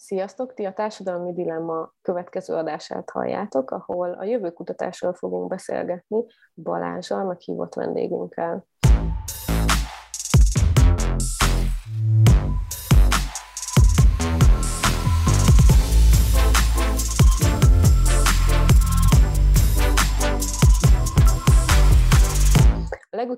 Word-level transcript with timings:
Sziasztok! 0.00 0.54
Ti 0.54 0.64
a 0.64 0.72
Társadalmi 0.72 1.32
Dilemma 1.32 1.92
következő 2.02 2.54
adását 2.54 3.10
halljátok, 3.10 3.70
ahol 3.70 4.12
a 4.12 4.24
jövőkutatásról 4.24 5.14
fogunk 5.14 5.48
beszélgetni 5.48 6.24
Balázsal, 6.54 7.24
meghívott 7.24 7.74
vendégünkkel. 7.74 8.66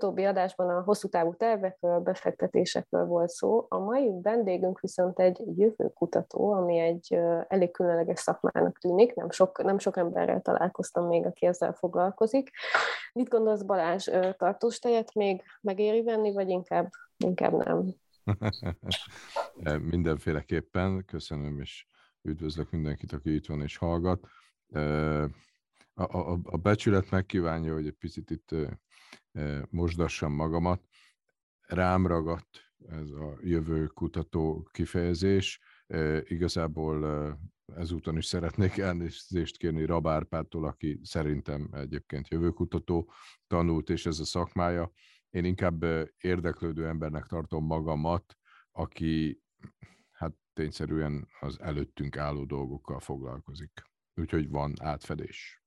Legutóbbi 0.00 0.24
adásban 0.24 0.68
a 0.68 0.82
hosszú 0.82 1.08
távú 1.08 1.34
tervekről, 1.34 2.00
befektetésekről 2.00 3.04
volt 3.04 3.28
szó, 3.28 3.66
a 3.68 3.78
mai 3.78 4.10
vendégünk 4.22 4.80
viszont 4.80 5.18
egy 5.18 5.42
jövőkutató, 5.56 6.52
ami 6.52 6.78
egy 6.78 7.14
elég 7.48 7.70
különleges 7.70 8.20
szakmának 8.20 8.78
tűnik, 8.78 9.14
nem 9.14 9.30
sok, 9.30 9.62
nem 9.62 9.78
sok 9.78 9.96
emberrel 9.96 10.40
találkoztam 10.40 11.06
még, 11.06 11.26
aki 11.26 11.46
ezzel 11.46 11.72
foglalkozik. 11.72 12.50
Mit 13.12 13.28
gondolsz 13.28 13.62
Balázs, 13.62 14.08
tartós 14.36 14.78
tejet 14.78 15.14
még 15.14 15.42
megéri 15.60 16.02
venni, 16.02 16.32
vagy 16.32 16.48
inkább, 16.48 16.90
inkább 17.16 17.52
nem? 17.52 17.94
Mindenféleképpen, 19.92 21.04
köszönöm, 21.04 21.60
és 21.60 21.86
üdvözlök 22.22 22.70
mindenkit, 22.70 23.12
aki 23.12 23.34
itt 23.34 23.46
van 23.46 23.62
és 23.62 23.76
hallgat. 23.76 24.26
A, 25.94 26.02
a, 26.02 26.38
a 26.42 26.56
becsület 26.56 27.10
megkívánja, 27.10 27.72
hogy 27.72 27.86
egy 27.86 27.96
picit 27.98 28.30
itt 28.30 28.54
mosdassam 29.70 30.32
magamat. 30.32 30.82
Rám 31.60 32.06
ragadt 32.06 32.72
ez 32.88 33.10
a 33.10 33.38
jövő 33.40 33.86
kutató 33.86 34.68
kifejezés. 34.72 35.60
Igazából 36.22 37.38
ezúton 37.74 38.16
is 38.16 38.24
szeretnék 38.24 38.78
elnézést 38.78 39.56
kérni 39.56 39.84
Rabárpától, 39.84 40.66
aki 40.66 41.00
szerintem 41.02 41.68
egyébként 41.72 42.28
jövőkutató 42.28 43.12
tanult, 43.46 43.90
és 43.90 44.06
ez 44.06 44.18
a 44.18 44.24
szakmája. 44.24 44.92
Én 45.30 45.44
inkább 45.44 45.84
érdeklődő 46.18 46.86
embernek 46.86 47.26
tartom 47.26 47.64
magamat, 47.64 48.36
aki 48.70 49.42
hát 50.10 50.34
tényszerűen 50.52 51.28
az 51.40 51.60
előttünk 51.60 52.16
álló 52.16 52.44
dolgokkal 52.44 53.00
foglalkozik. 53.00 53.82
Úgyhogy 54.14 54.48
van 54.48 54.72
átfedés. 54.80 55.62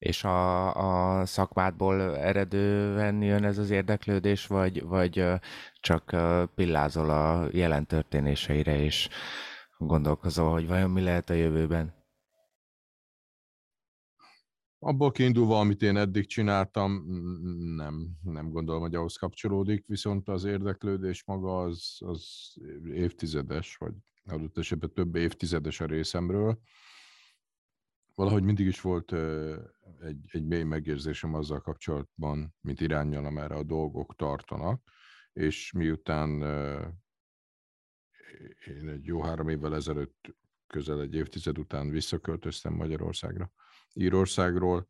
És 0.00 0.24
a, 0.24 1.20
a 1.20 1.26
szakmádból 1.26 2.16
eredően 2.16 3.22
jön 3.22 3.44
ez 3.44 3.58
az 3.58 3.70
érdeklődés, 3.70 4.46
vagy, 4.46 4.82
vagy 4.82 5.24
csak 5.80 6.16
pillázol 6.54 7.10
a 7.10 7.48
jelen 7.52 7.86
történéseire, 7.86 8.78
és 8.78 9.08
gondolkozol, 9.78 10.52
hogy 10.52 10.66
vajon 10.66 10.90
mi 10.90 11.00
lehet 11.02 11.30
a 11.30 11.34
jövőben? 11.34 11.94
Abból 14.78 15.10
kiindulva, 15.10 15.58
amit 15.58 15.82
én 15.82 15.96
eddig 15.96 16.26
csináltam, 16.26 17.04
nem, 17.76 18.10
nem 18.22 18.50
gondolom, 18.50 18.80
hogy 18.80 18.94
ahhoz 18.94 19.16
kapcsolódik, 19.16 19.86
viszont 19.86 20.28
az 20.28 20.44
érdeklődés 20.44 21.24
maga 21.24 21.60
az, 21.60 21.96
az 21.98 22.54
évtizedes, 22.92 23.76
vagy 23.76 23.94
adott 24.24 24.58
esetben 24.58 24.92
több 24.92 25.14
évtizedes 25.14 25.80
a 25.80 25.86
részemről 25.86 26.60
valahogy 28.20 28.42
mindig 28.42 28.66
is 28.66 28.80
volt 28.80 29.12
egy, 30.00 30.24
egy 30.30 30.46
mély 30.46 30.62
megérzésem 30.62 31.34
azzal 31.34 31.60
kapcsolatban, 31.60 32.54
mint 32.60 32.80
irányjal, 32.80 33.24
amerre 33.24 33.54
a 33.54 33.62
dolgok 33.62 34.16
tartanak, 34.16 34.82
és 35.32 35.72
miután 35.72 36.30
én 38.66 38.88
egy 38.88 39.04
jó 39.04 39.22
három 39.22 39.48
évvel 39.48 39.74
ezelőtt, 39.74 40.34
közel 40.66 41.00
egy 41.00 41.14
évtized 41.14 41.58
után 41.58 41.90
visszaköltöztem 41.90 42.72
Magyarországra, 42.72 43.52
Írországról, 43.92 44.88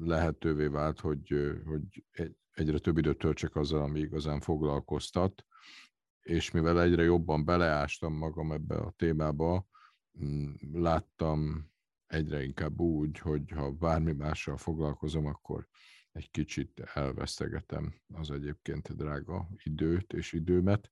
lehetővé 0.00 0.66
vált, 0.66 1.00
hogy, 1.00 1.60
hogy 1.64 2.04
egyre 2.50 2.78
több 2.78 2.98
időt 2.98 3.18
töltsek 3.18 3.56
azzal, 3.56 3.82
ami 3.82 4.00
igazán 4.00 4.40
foglalkoztat, 4.40 5.44
és 6.20 6.50
mivel 6.50 6.80
egyre 6.80 7.02
jobban 7.02 7.44
beleástam 7.44 8.12
magam 8.14 8.52
ebbe 8.52 8.76
a 8.76 8.94
témába, 8.96 9.66
láttam 10.72 11.72
egyre 12.14 12.42
inkább 12.42 12.80
úgy, 12.80 13.18
hogy 13.18 13.50
ha 13.50 13.70
bármi 13.70 14.12
mással 14.12 14.56
foglalkozom, 14.56 15.26
akkor 15.26 15.66
egy 16.12 16.30
kicsit 16.30 16.80
elvesztegetem 16.94 17.94
az 18.14 18.30
egyébként 18.30 18.96
drága 18.96 19.48
időt 19.62 20.12
és 20.12 20.32
időmet. 20.32 20.90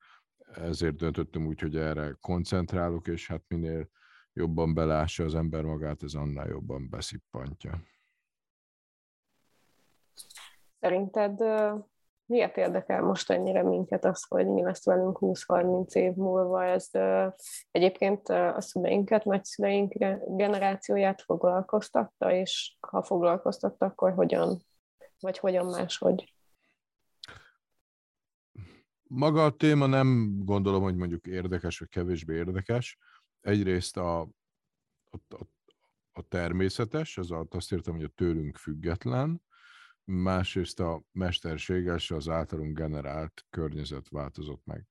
Ezért 0.54 0.96
döntöttem 0.96 1.46
úgy, 1.46 1.60
hogy 1.60 1.76
erre 1.76 2.16
koncentrálok, 2.20 3.08
és 3.08 3.26
hát 3.26 3.44
minél 3.48 3.88
jobban 4.32 4.74
belássa 4.74 5.24
az 5.24 5.34
ember 5.34 5.64
magát, 5.64 6.02
ez 6.02 6.14
annál 6.14 6.48
jobban 6.48 6.88
beszippantja. 6.88 7.82
Szerinted 10.80 11.40
miért 12.32 12.56
érdekel 12.56 13.02
most 13.02 13.30
ennyire 13.30 13.62
minket 13.62 14.04
az, 14.04 14.24
hogy 14.28 14.46
mi 14.46 14.62
lesz 14.62 14.84
velünk 14.84 15.18
20-30 15.20 15.92
év 15.92 16.14
múlva? 16.14 16.64
Ez 16.64 16.88
egyébként 17.70 18.28
a 18.28 18.60
szüleinket, 18.60 19.24
nagyszüleink 19.24 19.92
generációját 20.36 21.22
foglalkoztatta, 21.22 22.32
és 22.32 22.76
ha 22.80 23.02
foglalkoztatta, 23.02 23.86
akkor 23.86 24.12
hogyan? 24.12 24.62
Vagy 25.20 25.38
hogyan 25.38 25.66
máshogy? 25.66 26.34
Maga 29.02 29.44
a 29.44 29.56
téma 29.56 29.86
nem 29.86 30.38
gondolom, 30.44 30.82
hogy 30.82 30.96
mondjuk 30.96 31.26
érdekes, 31.26 31.78
vagy 31.78 31.88
kevésbé 31.88 32.34
érdekes. 32.34 32.98
Egyrészt 33.40 33.96
a, 33.96 34.20
a, 34.20 35.16
a, 35.28 35.46
a 36.12 36.22
természetes, 36.28 37.18
az 37.18 37.34
azt 37.50 37.72
értem, 37.72 37.94
hogy 37.94 38.04
a 38.04 38.12
tőlünk 38.14 38.56
független, 38.56 39.42
másrészt 40.04 40.80
a 40.80 41.02
mesterséges, 41.12 42.10
az 42.10 42.28
általunk 42.28 42.78
generált 42.78 43.46
környezet 43.50 44.08
változott 44.08 44.64
meg. 44.64 44.86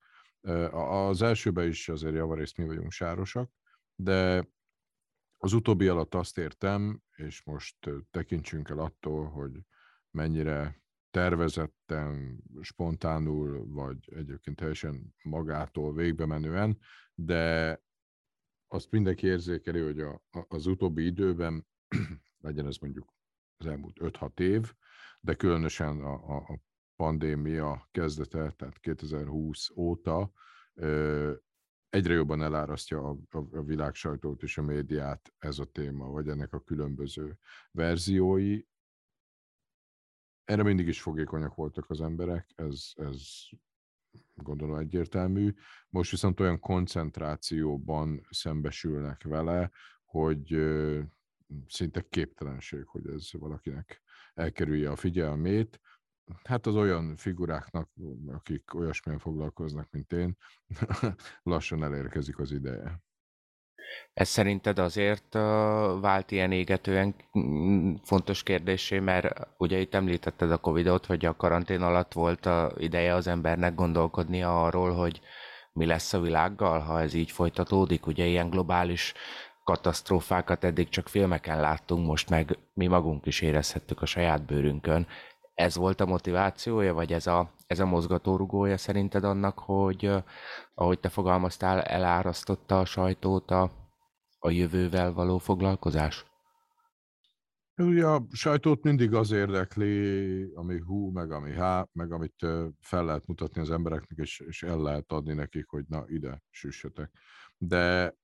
Az 0.70 1.22
elsőben 1.22 1.68
is 1.68 1.88
azért 1.88 2.14
javarészt 2.14 2.56
mi 2.56 2.64
vagyunk 2.64 2.90
sárosak, 2.90 3.50
de 3.94 4.48
az 5.36 5.52
utóbbi 5.52 5.88
alatt 5.88 6.14
azt 6.14 6.38
értem, 6.38 7.00
és 7.16 7.42
most 7.44 7.76
tekintsünk 8.10 8.68
el 8.68 8.78
attól, 8.78 9.28
hogy 9.28 9.52
mennyire 10.10 10.82
tervezetten, 11.10 12.42
spontánul, 12.60 13.66
vagy 13.66 14.12
egyébként 14.14 14.56
teljesen 14.56 15.14
magától 15.22 15.94
végbe 15.94 16.26
menően, 16.26 16.78
de 17.14 17.80
azt 18.68 18.90
mindenki 18.90 19.26
érzékeli, 19.26 19.80
hogy 19.80 20.00
a, 20.00 20.22
az 20.48 20.66
utóbbi 20.66 21.04
időben, 21.04 21.66
legyen 22.46 22.66
ez 22.66 22.76
mondjuk 22.76 23.14
az 23.56 23.66
elmúlt 23.66 23.96
5-6 24.00 24.40
év, 24.40 24.74
de 25.24 25.34
különösen 25.34 26.00
a, 26.00 26.36
a 26.36 26.60
pandémia 26.96 27.88
kezdete, 27.90 28.50
tehát 28.50 28.78
2020 28.78 29.70
óta 29.76 30.32
egyre 31.88 32.14
jobban 32.14 32.42
elárasztja 32.42 33.08
a, 33.08 33.16
a, 33.30 33.38
a 33.56 33.62
világ 33.62 33.94
sajtót 33.94 34.42
és 34.42 34.58
a 34.58 34.62
médiát 34.62 35.32
ez 35.38 35.58
a 35.58 35.64
téma, 35.64 36.06
vagy 36.06 36.28
ennek 36.28 36.52
a 36.52 36.60
különböző 36.60 37.38
verziói. 37.70 38.62
Erre 40.44 40.62
mindig 40.62 40.86
is 40.86 41.02
fogékonyak 41.02 41.54
voltak 41.54 41.90
az 41.90 42.00
emberek, 42.00 42.52
ez, 42.54 42.90
ez 42.94 43.22
gondolom 44.34 44.78
egyértelmű. 44.78 45.54
Most 45.88 46.10
viszont 46.10 46.40
olyan 46.40 46.60
koncentrációban 46.60 48.26
szembesülnek 48.30 49.22
vele, 49.22 49.70
hogy 50.04 50.56
szinte 51.66 52.08
képtelenség, 52.08 52.86
hogy 52.86 53.06
ez 53.06 53.32
valakinek 53.32 54.01
elkerülje 54.34 54.90
a 54.90 54.96
figyelmét. 54.96 55.80
Hát 56.44 56.66
az 56.66 56.74
olyan 56.74 57.16
figuráknak, 57.16 57.90
akik 58.26 58.74
olyasmilyen 58.74 59.20
foglalkoznak, 59.20 59.90
mint 59.90 60.12
én, 60.12 60.36
lassan 61.42 61.84
elérkezik 61.84 62.38
az 62.38 62.52
ideje. 62.52 63.02
Ez 64.14 64.28
szerinted 64.28 64.78
azért 64.78 65.34
vált 66.00 66.30
ilyen 66.30 66.52
égetően 66.52 67.14
mm, 67.38 67.94
fontos 68.02 68.42
kérdésé, 68.42 68.98
mert 68.98 69.48
ugye 69.58 69.78
itt 69.78 69.94
említetted 69.94 70.50
a 70.50 70.58
Covid-ot, 70.58 71.06
hogy 71.06 71.24
a 71.24 71.36
karantén 71.36 71.82
alatt 71.82 72.12
volt 72.12 72.46
a 72.46 72.72
ideje 72.76 73.14
az 73.14 73.26
embernek 73.26 73.74
gondolkodnia 73.74 74.64
arról, 74.64 74.92
hogy 74.92 75.20
mi 75.72 75.86
lesz 75.86 76.12
a 76.12 76.20
világgal, 76.20 76.80
ha 76.80 77.00
ez 77.00 77.14
így 77.14 77.30
folytatódik. 77.30 78.06
Ugye 78.06 78.24
ilyen 78.24 78.50
globális 78.50 79.14
katasztrófákat 79.64 80.64
eddig 80.64 80.88
csak 80.88 81.08
filmeken 81.08 81.60
láttunk, 81.60 82.06
most 82.06 82.30
meg 82.30 82.58
mi 82.74 82.86
magunk 82.86 83.26
is 83.26 83.40
érezhettük 83.40 84.02
a 84.02 84.06
saját 84.06 84.44
bőrünkön. 84.46 85.06
Ez 85.54 85.76
volt 85.76 86.00
a 86.00 86.06
motivációja, 86.06 86.94
vagy 86.94 87.12
ez 87.12 87.26
a, 87.26 87.52
ez 87.66 87.80
a 87.80 87.86
mozgatórugója 87.86 88.76
szerinted 88.76 89.24
annak, 89.24 89.58
hogy 89.58 90.10
ahogy 90.74 91.00
te 91.00 91.08
fogalmaztál, 91.08 91.80
elárasztotta 91.80 92.78
a 92.78 92.84
sajtót 92.84 93.50
a, 93.50 93.70
a 94.38 94.50
jövővel 94.50 95.12
való 95.12 95.38
foglalkozás? 95.38 96.24
Ugye 97.76 98.06
a 98.06 98.26
sajtót 98.30 98.82
mindig 98.82 99.14
az 99.14 99.30
érdekli, 99.30 100.42
ami 100.54 100.78
hú, 100.78 101.10
meg 101.10 101.30
ami 101.30 101.52
há, 101.52 101.86
meg 101.92 102.12
amit 102.12 102.46
fel 102.80 103.04
lehet 103.04 103.26
mutatni 103.26 103.60
az 103.60 103.70
embereknek, 103.70 104.18
és, 104.18 104.40
és 104.40 104.62
el 104.62 104.78
lehet 104.78 105.12
adni 105.12 105.34
nekik, 105.34 105.66
hogy 105.68 105.84
na 105.88 106.04
ide 106.06 106.42
süssetek. 106.50 107.10
De 107.58 108.14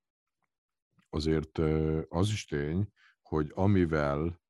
azért 1.10 1.58
az 2.08 2.28
is 2.28 2.44
tény, 2.44 2.92
hogy 3.22 3.50
amivel 3.54 4.40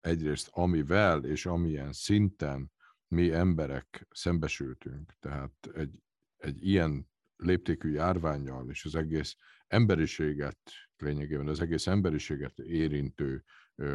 egyrészt 0.00 0.48
amivel 0.52 1.24
és 1.24 1.46
amilyen 1.46 1.92
szinten 1.92 2.72
mi 3.08 3.32
emberek 3.32 4.06
szembesültünk, 4.10 5.12
tehát 5.20 5.70
egy, 5.74 6.02
egy 6.36 6.66
ilyen 6.66 7.08
léptékű 7.36 7.90
járványjal 7.90 8.70
és 8.70 8.84
az 8.84 8.94
egész 8.94 9.36
emberiséget, 9.66 10.58
lényegében 10.96 11.48
az 11.48 11.60
egész 11.60 11.86
emberiséget 11.86 12.58
érintő 12.58 13.44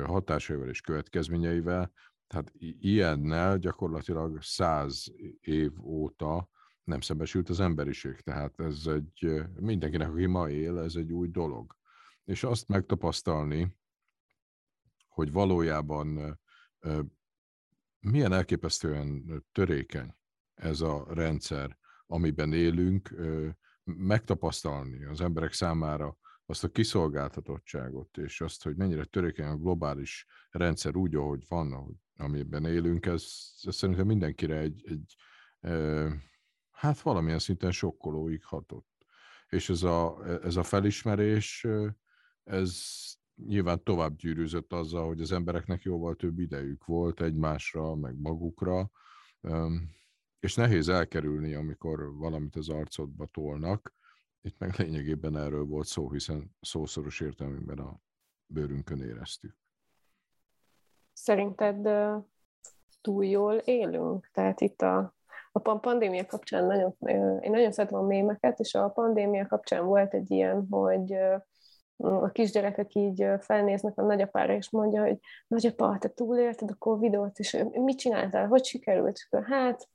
hatásaival 0.03 0.69
és 0.69 0.81
következményeivel, 0.81 1.91
tehát 2.27 2.51
ilyennel 2.79 3.57
gyakorlatilag 3.57 4.41
száz 4.41 5.05
év 5.39 5.85
óta 5.85 6.49
nem 6.85 7.01
szembesült 7.01 7.49
az 7.49 7.59
emberiség. 7.59 8.21
Tehát 8.21 8.59
ez 8.59 8.87
egy, 8.87 9.43
mindenkinek, 9.59 10.09
aki 10.09 10.25
ma 10.25 10.49
él, 10.49 10.79
ez 10.79 10.95
egy 10.95 11.11
új 11.11 11.27
dolog. 11.27 11.75
És 12.23 12.43
azt 12.43 12.67
megtapasztalni, 12.67 13.77
hogy 15.07 15.31
valójában 15.31 16.39
milyen 17.99 18.33
elképesztően 18.33 19.25
törékeny 19.51 20.15
ez 20.53 20.81
a 20.81 21.05
rendszer, 21.13 21.77
amiben 22.07 22.53
élünk, 22.53 23.15
megtapasztalni 23.83 25.03
az 25.03 25.21
emberek 25.21 25.53
számára 25.53 26.17
azt 26.45 26.63
a 26.63 26.69
kiszolgáltatottságot, 26.69 28.17
és 28.17 28.41
azt, 28.41 28.63
hogy 28.63 28.75
mennyire 28.75 29.03
törékeny 29.03 29.45
a 29.45 29.57
globális 29.57 30.25
rendszer 30.49 30.95
úgy, 30.95 31.15
ahogy 31.15 31.45
van, 31.47 31.73
ahogy, 31.73 31.95
amiben 32.17 32.65
élünk, 32.65 33.05
ez, 33.05 33.23
ez 33.61 33.75
szerintem 33.75 34.05
mindenkire 34.05 34.57
egy, 34.57 34.83
egy 34.87 35.15
hát 36.75 36.99
valamilyen 37.01 37.39
szinten 37.39 37.71
sokkolóig 37.71 38.43
hatott. 38.43 39.05
És 39.49 39.69
ez 39.69 39.83
a, 39.83 40.25
ez 40.43 40.55
a 40.55 40.63
felismerés, 40.63 41.67
ez 42.43 42.83
nyilván 43.35 43.83
tovább 43.83 44.15
gyűrűzött 44.15 44.73
azzal, 44.73 45.07
hogy 45.07 45.21
az 45.21 45.31
embereknek 45.31 45.81
jóval 45.81 46.15
több 46.15 46.39
idejük 46.39 46.85
volt 46.85 47.21
egymásra, 47.21 47.95
meg 47.95 48.19
magukra, 48.19 48.91
és 50.39 50.55
nehéz 50.55 50.89
elkerülni, 50.89 51.53
amikor 51.53 52.15
valamit 52.15 52.55
az 52.55 52.69
arcodba 52.69 53.25
tolnak. 53.25 53.93
Itt 54.41 54.59
meg 54.59 54.75
lényegében 54.77 55.37
erről 55.37 55.65
volt 55.65 55.87
szó, 55.87 56.11
hiszen 56.11 56.55
szószoros 56.61 57.19
értelmében 57.19 57.79
a 57.79 57.99
bőrünkön 58.45 59.01
éreztük. 59.01 59.55
Szerinted 61.13 61.87
túl 63.01 63.25
jól 63.25 63.55
élünk? 63.55 64.29
Tehát 64.31 64.61
itt 64.61 64.81
a, 64.81 65.15
a 65.63 65.77
pandémia 65.77 66.25
kapcsán 66.25 66.65
nagyon, 66.65 66.95
én 67.41 67.51
nagyon 67.51 67.71
szeretem 67.71 67.99
a 67.99 68.05
mémeket, 68.05 68.59
és 68.59 68.73
a 68.73 68.89
pandémia 68.89 69.47
kapcsán 69.47 69.85
volt 69.85 70.13
egy 70.13 70.31
ilyen, 70.31 70.67
hogy 70.69 71.17
a 71.97 72.29
kisgyerekek 72.29 72.95
így 72.95 73.25
felnéznek 73.39 73.97
a 73.97 74.03
nagyapára, 74.03 74.53
és 74.53 74.69
mondja, 74.69 75.01
hogy 75.01 75.19
nagyapa, 75.47 75.97
te 75.99 76.09
túlélted 76.09 76.69
a 76.69 76.75
Covidot, 76.75 77.39
és 77.39 77.65
mit 77.71 77.97
csináltál, 77.97 78.47
hogy 78.47 78.65
sikerült? 78.65 79.27
Hát, 79.45 79.87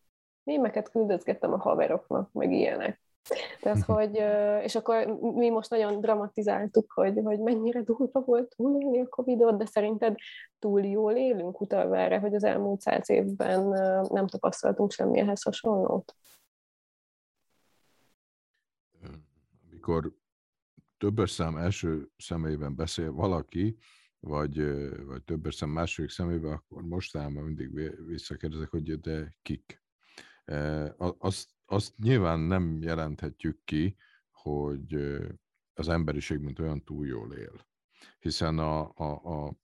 mémeket 0.42 0.90
küldözgettem 0.90 1.52
a 1.52 1.58
haveroknak, 1.58 2.32
meg 2.32 2.52
ilyenek. 2.52 3.00
Tehát, 3.60 3.82
hogy, 3.82 4.14
és 4.64 4.74
akkor 4.74 5.06
mi 5.20 5.50
most 5.50 5.70
nagyon 5.70 6.00
dramatizáltuk, 6.00 6.92
hogy, 6.92 7.20
hogy 7.24 7.40
mennyire 7.40 7.82
durva 7.82 8.20
volt 8.20 8.54
túlélni 8.56 9.00
a 9.00 9.08
Covidot, 9.08 9.58
de 9.58 9.66
szerinted 9.66 10.14
túl 10.58 10.84
jól 10.84 11.12
élünk 11.12 11.60
utalva 11.60 11.96
erre, 11.96 12.18
hogy 12.18 12.34
az 12.34 12.44
elmúlt 12.44 12.80
száz 12.80 13.10
évben 13.10 13.68
nem 14.08 14.26
tapasztaltunk 14.26 14.92
semmihez 14.92 15.42
hasonlót? 15.42 16.14
Amikor 19.70 20.12
többes 20.98 21.30
szám 21.30 21.56
első 21.56 22.08
személyben 22.16 22.74
beszél 22.76 23.12
valaki, 23.12 23.76
vagy, 24.20 24.56
vagy 25.04 25.22
többes 25.24 25.54
szám 25.54 25.70
második 25.70 26.10
személyben, 26.10 26.52
akkor 26.52 26.82
mostanában 26.82 27.42
mindig 27.42 27.70
visszakérdezek, 28.06 28.68
hogy 28.68 29.00
de 29.00 29.34
kik. 29.42 29.82
Azt, 31.18 31.50
azt 31.70 31.98
nyilván 31.98 32.40
nem 32.40 32.82
jelenthetjük 32.82 33.64
ki, 33.64 33.96
hogy 34.30 34.94
az 35.74 35.88
emberiség 35.88 36.38
mint 36.38 36.58
olyan 36.58 36.84
túl 36.84 37.06
jól 37.06 37.32
él. 37.32 37.66
Hiszen 38.18 38.58
a, 38.58 38.92
a, 38.94 39.44
a 39.46 39.54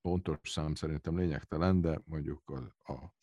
pontos 0.00 0.38
szám 0.42 0.74
szerintem 0.74 1.18
lényegtelen, 1.18 1.80
de 1.80 2.02
mondjuk 2.04 2.50
a, 2.50 2.92
a, 2.92 3.14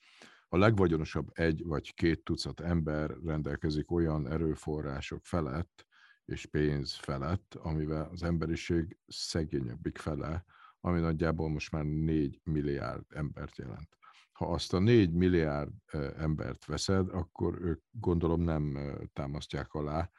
a 0.48 0.58
legvagyonosabb 0.58 1.30
egy 1.34 1.64
vagy 1.64 1.94
két 1.94 2.24
tucat 2.24 2.60
ember 2.60 3.18
rendelkezik 3.24 3.92
olyan 3.92 4.28
erőforrások 4.28 5.26
felett, 5.26 5.86
és 6.26 6.46
pénz 6.46 6.96
felett, 6.96 7.56
amivel 7.56 8.10
az 8.12 8.24
emberiség 8.24 8.98
szegényebbik 9.08 9.98
fele, 9.98 10.46
ami 10.80 11.00
nagyjából 11.00 11.50
most 11.50 11.72
már 11.72 11.84
4 11.84 12.40
milliárd 12.44 13.06
embert 13.10 13.58
jelent. 13.58 13.99
Ha 14.40 14.46
azt 14.46 14.74
a 14.74 14.80
4 14.80 15.12
milliárd 15.12 15.72
embert 16.18 16.66
veszed, 16.66 17.10
akkor 17.10 17.62
ők 17.62 17.82
gondolom 17.92 18.42
nem 18.42 18.80
támasztják 19.14 19.74
alá 19.74 20.12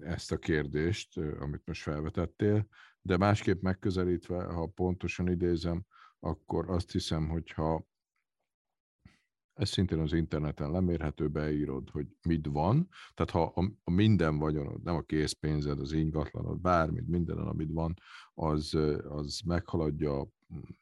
ezt 0.00 0.32
a 0.32 0.36
kérdést, 0.36 1.16
amit 1.18 1.66
most 1.66 1.82
felvetettél, 1.82 2.66
de 3.02 3.16
másképp 3.16 3.62
megközelítve, 3.62 4.44
ha 4.44 4.66
pontosan 4.66 5.28
idézem, 5.28 5.84
akkor 6.18 6.70
azt 6.70 6.92
hiszem, 6.92 7.28
hogy 7.28 7.50
ha 7.50 7.86
ez 9.52 9.68
szintén 9.68 9.98
az 9.98 10.12
interneten 10.12 10.70
lemérhető, 10.70 11.28
beírod, 11.28 11.90
hogy 11.90 12.06
mit 12.22 12.46
van. 12.46 12.88
Tehát 13.14 13.30
ha 13.30 13.62
a, 13.84 13.90
minden 13.90 14.38
vagyonod, 14.38 14.82
nem 14.82 14.94
a 14.94 15.02
készpénzed, 15.02 15.80
az 15.80 15.92
ingatlanod, 15.92 16.60
bármit, 16.60 17.08
minden, 17.08 17.38
amit 17.38 17.72
van, 17.72 17.94
az, 18.34 18.74
az 19.08 19.40
meghaladja 19.44 20.28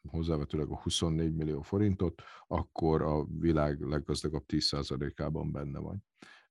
hozzávetőleg 0.09 0.69
a 0.69 0.81
24 0.81 1.35
millió 1.35 1.61
forintot, 1.61 2.21
akkor 2.47 3.01
a 3.01 3.25
világ 3.25 3.81
leggazdagabb 3.81 4.43
10%-ában 4.47 5.51
benne 5.51 5.79
vagy. 5.79 5.97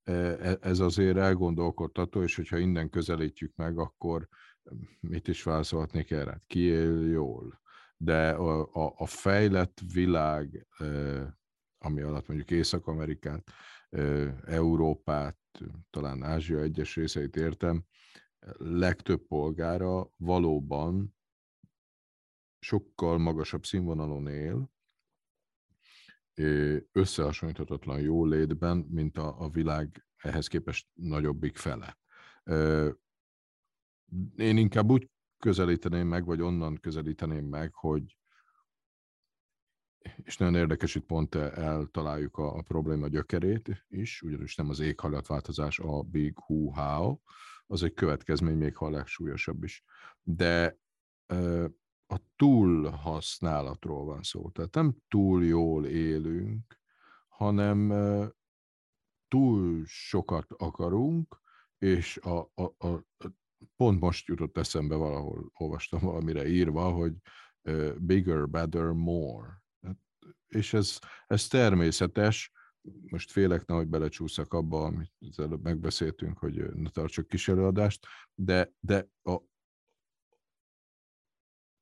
E, 0.02 0.12
e, 0.12 0.58
ez 0.60 0.78
azért 0.78 1.16
elgondolkodtató, 1.16 2.22
és 2.22 2.36
hogyha 2.36 2.58
innen 2.58 2.90
közelítjük 2.90 3.52
meg, 3.56 3.78
akkor 3.78 4.28
hm, 4.64 4.76
mit 5.00 5.28
is 5.28 5.42
válaszolhatnék 5.42 6.10
erre? 6.10 6.42
Ki 6.46 6.60
él 6.60 7.08
jól? 7.08 7.60
De 7.96 8.30
a, 8.30 8.60
a, 8.72 8.94
a 8.96 9.06
fejlett 9.06 9.80
világ 9.92 10.66
ami 11.78 12.00
alatt 12.00 12.26
mondjuk 12.26 12.50
Észak-Amerikát, 12.50 13.50
Európát, 14.44 15.38
talán 15.90 16.22
Ázsia 16.22 16.60
egyes 16.60 16.96
részeit 16.96 17.36
értem, 17.36 17.84
legtöbb 18.58 19.26
polgára 19.26 20.10
valóban 20.16 21.16
sokkal 22.58 23.18
magasabb 23.18 23.64
színvonalon 23.64 24.26
él, 24.26 24.70
összehasonlíthatatlan 26.92 28.00
jó 28.00 28.24
létben, 28.24 28.76
mint 28.76 29.18
a, 29.18 29.40
a 29.40 29.48
világ 29.48 30.06
ehhez 30.16 30.46
képest 30.46 30.88
nagyobbik 30.94 31.56
fele. 31.56 31.98
Én 34.36 34.56
inkább 34.56 34.90
úgy 34.90 35.10
közelíteném 35.38 36.06
meg, 36.06 36.24
vagy 36.24 36.40
onnan 36.40 36.76
közelíteném 36.80 37.46
meg, 37.46 37.74
hogy 37.74 38.18
és 40.22 40.36
nagyon 40.36 40.54
érdekes, 40.54 40.94
itt 40.94 41.06
pont 41.06 41.34
eltaláljuk 41.34 42.36
a, 42.36 42.56
a 42.56 42.62
probléma 42.62 43.08
gyökerét 43.08 43.84
is, 43.88 44.22
ugyanis 44.22 44.54
nem 44.54 44.68
az 44.68 44.80
éghajlatváltozás 44.80 45.78
a 45.78 46.02
big 46.02 46.38
hu 46.38 46.70
how, 46.70 47.18
az 47.66 47.82
egy 47.82 47.94
következmény 47.94 48.56
még 48.56 48.76
ha 48.76 48.86
a 48.86 48.90
legsúlyosabb 48.90 49.64
is. 49.64 49.84
De 50.22 50.78
a 52.08 52.20
túlhasználatról 52.36 54.04
van 54.04 54.22
szó. 54.22 54.50
Tehát 54.50 54.74
nem 54.74 54.96
túl 55.08 55.44
jól 55.44 55.86
élünk, 55.86 56.80
hanem 57.28 57.92
túl 59.28 59.84
sokat 59.86 60.52
akarunk, 60.52 61.40
és 61.78 62.16
a, 62.16 62.50
a, 62.54 62.62
a, 62.62 63.04
pont 63.76 64.00
most 64.00 64.26
jutott 64.26 64.58
eszembe 64.58 64.94
valahol, 64.94 65.50
olvastam 65.54 66.00
valamire 66.00 66.48
írva, 66.48 66.90
hogy 66.90 67.12
bigger, 67.98 68.48
better, 68.48 68.84
more 68.84 69.62
és 70.48 70.72
ez, 70.72 70.98
ez 71.26 71.46
természetes. 71.46 72.52
Most 73.06 73.30
félek, 73.30 73.66
nehogy 73.66 73.88
belecsúszak 73.88 74.52
abba, 74.52 74.84
amit 74.84 75.12
előbb 75.36 75.62
megbeszéltünk, 75.62 76.38
hogy 76.38 76.74
ne 76.74 76.90
tartsuk 76.90 77.28
kis 77.28 77.48
előadást, 77.48 78.06
de, 78.34 78.72
de 78.80 79.08
a, 79.22 79.40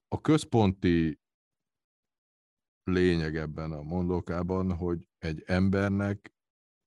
a 0.08 0.20
központi 0.20 1.20
lényeg 2.82 3.36
ebben 3.36 3.72
a 3.72 3.82
mondókában, 3.82 4.76
hogy 4.76 5.08
egy 5.18 5.42
embernek 5.46 6.34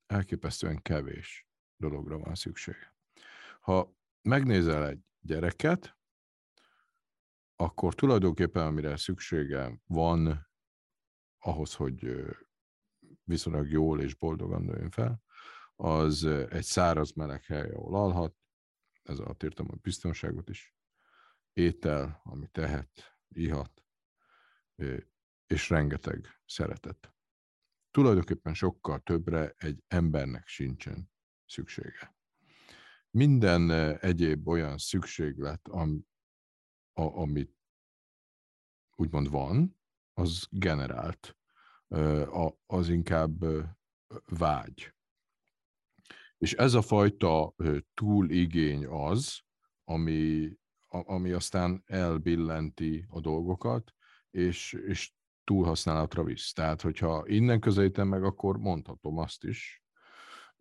elképesztően 0.06 0.82
kevés 0.82 1.48
dologra 1.76 2.18
van 2.18 2.36
szüksége. 2.36 2.96
Ha 3.60 3.96
megnézel 4.22 4.88
egy 4.88 5.00
gyereket, 5.20 5.98
akkor 7.56 7.96
tulajdonképpen 7.96 8.66
amire 8.66 8.98
szüksége 8.98 9.82
van 9.86 10.48
ahhoz, 11.38 11.74
hogy 11.74 12.26
viszonylag 13.24 13.70
jól 13.70 14.02
és 14.02 14.16
boldogan 14.16 14.62
nőjön 14.62 14.90
fel, 14.90 15.22
az 15.76 16.24
egy 16.26 16.64
száraz 16.64 17.12
meleg 17.12 17.44
hely, 17.44 17.70
ahol 17.70 17.96
alhat, 17.96 18.36
ez 19.04 19.20
alatt 19.20 19.44
értem 19.44 19.68
a 19.70 19.76
biztonságot 19.76 20.50
is, 20.50 20.76
étel, 21.60 22.22
ami 22.24 22.48
tehet, 22.48 23.18
ihat, 23.28 23.84
és 25.48 25.70
rengeteg 25.70 26.42
szeretet. 26.46 27.14
Tulajdonképpen 27.92 28.54
sokkal 28.54 29.00
többre 29.00 29.54
egy 29.58 29.84
embernek 29.88 30.48
sincsen 30.48 31.12
szüksége. 31.46 32.16
Minden 33.10 33.72
egyéb 34.00 34.48
olyan 34.48 34.78
szükséglet, 34.78 35.68
am, 35.68 36.08
a, 36.94 37.02
amit 37.02 37.58
úgymond 38.96 39.30
van, 39.30 39.80
az 40.14 40.48
generált, 40.50 41.38
az 42.66 42.90
inkább 42.90 43.46
vágy. 44.26 44.94
És 46.38 46.54
ez 46.54 46.74
a 46.74 46.82
fajta 46.82 47.56
túligény 47.94 48.86
az, 48.86 49.42
ami, 49.84 50.54
ami 50.90 51.32
aztán 51.32 51.84
elbillenti 51.86 53.06
a 53.10 53.20
dolgokat, 53.20 53.94
és, 54.30 54.74
és 54.74 55.12
túlhasználatra 55.44 56.24
visz. 56.24 56.54
Tehát, 56.54 56.82
hogyha 56.82 57.24
innen 57.28 57.60
közelítem 57.60 58.08
meg, 58.08 58.24
akkor 58.24 58.58
mondhatom 58.58 59.18
azt 59.18 59.44
is, 59.44 59.84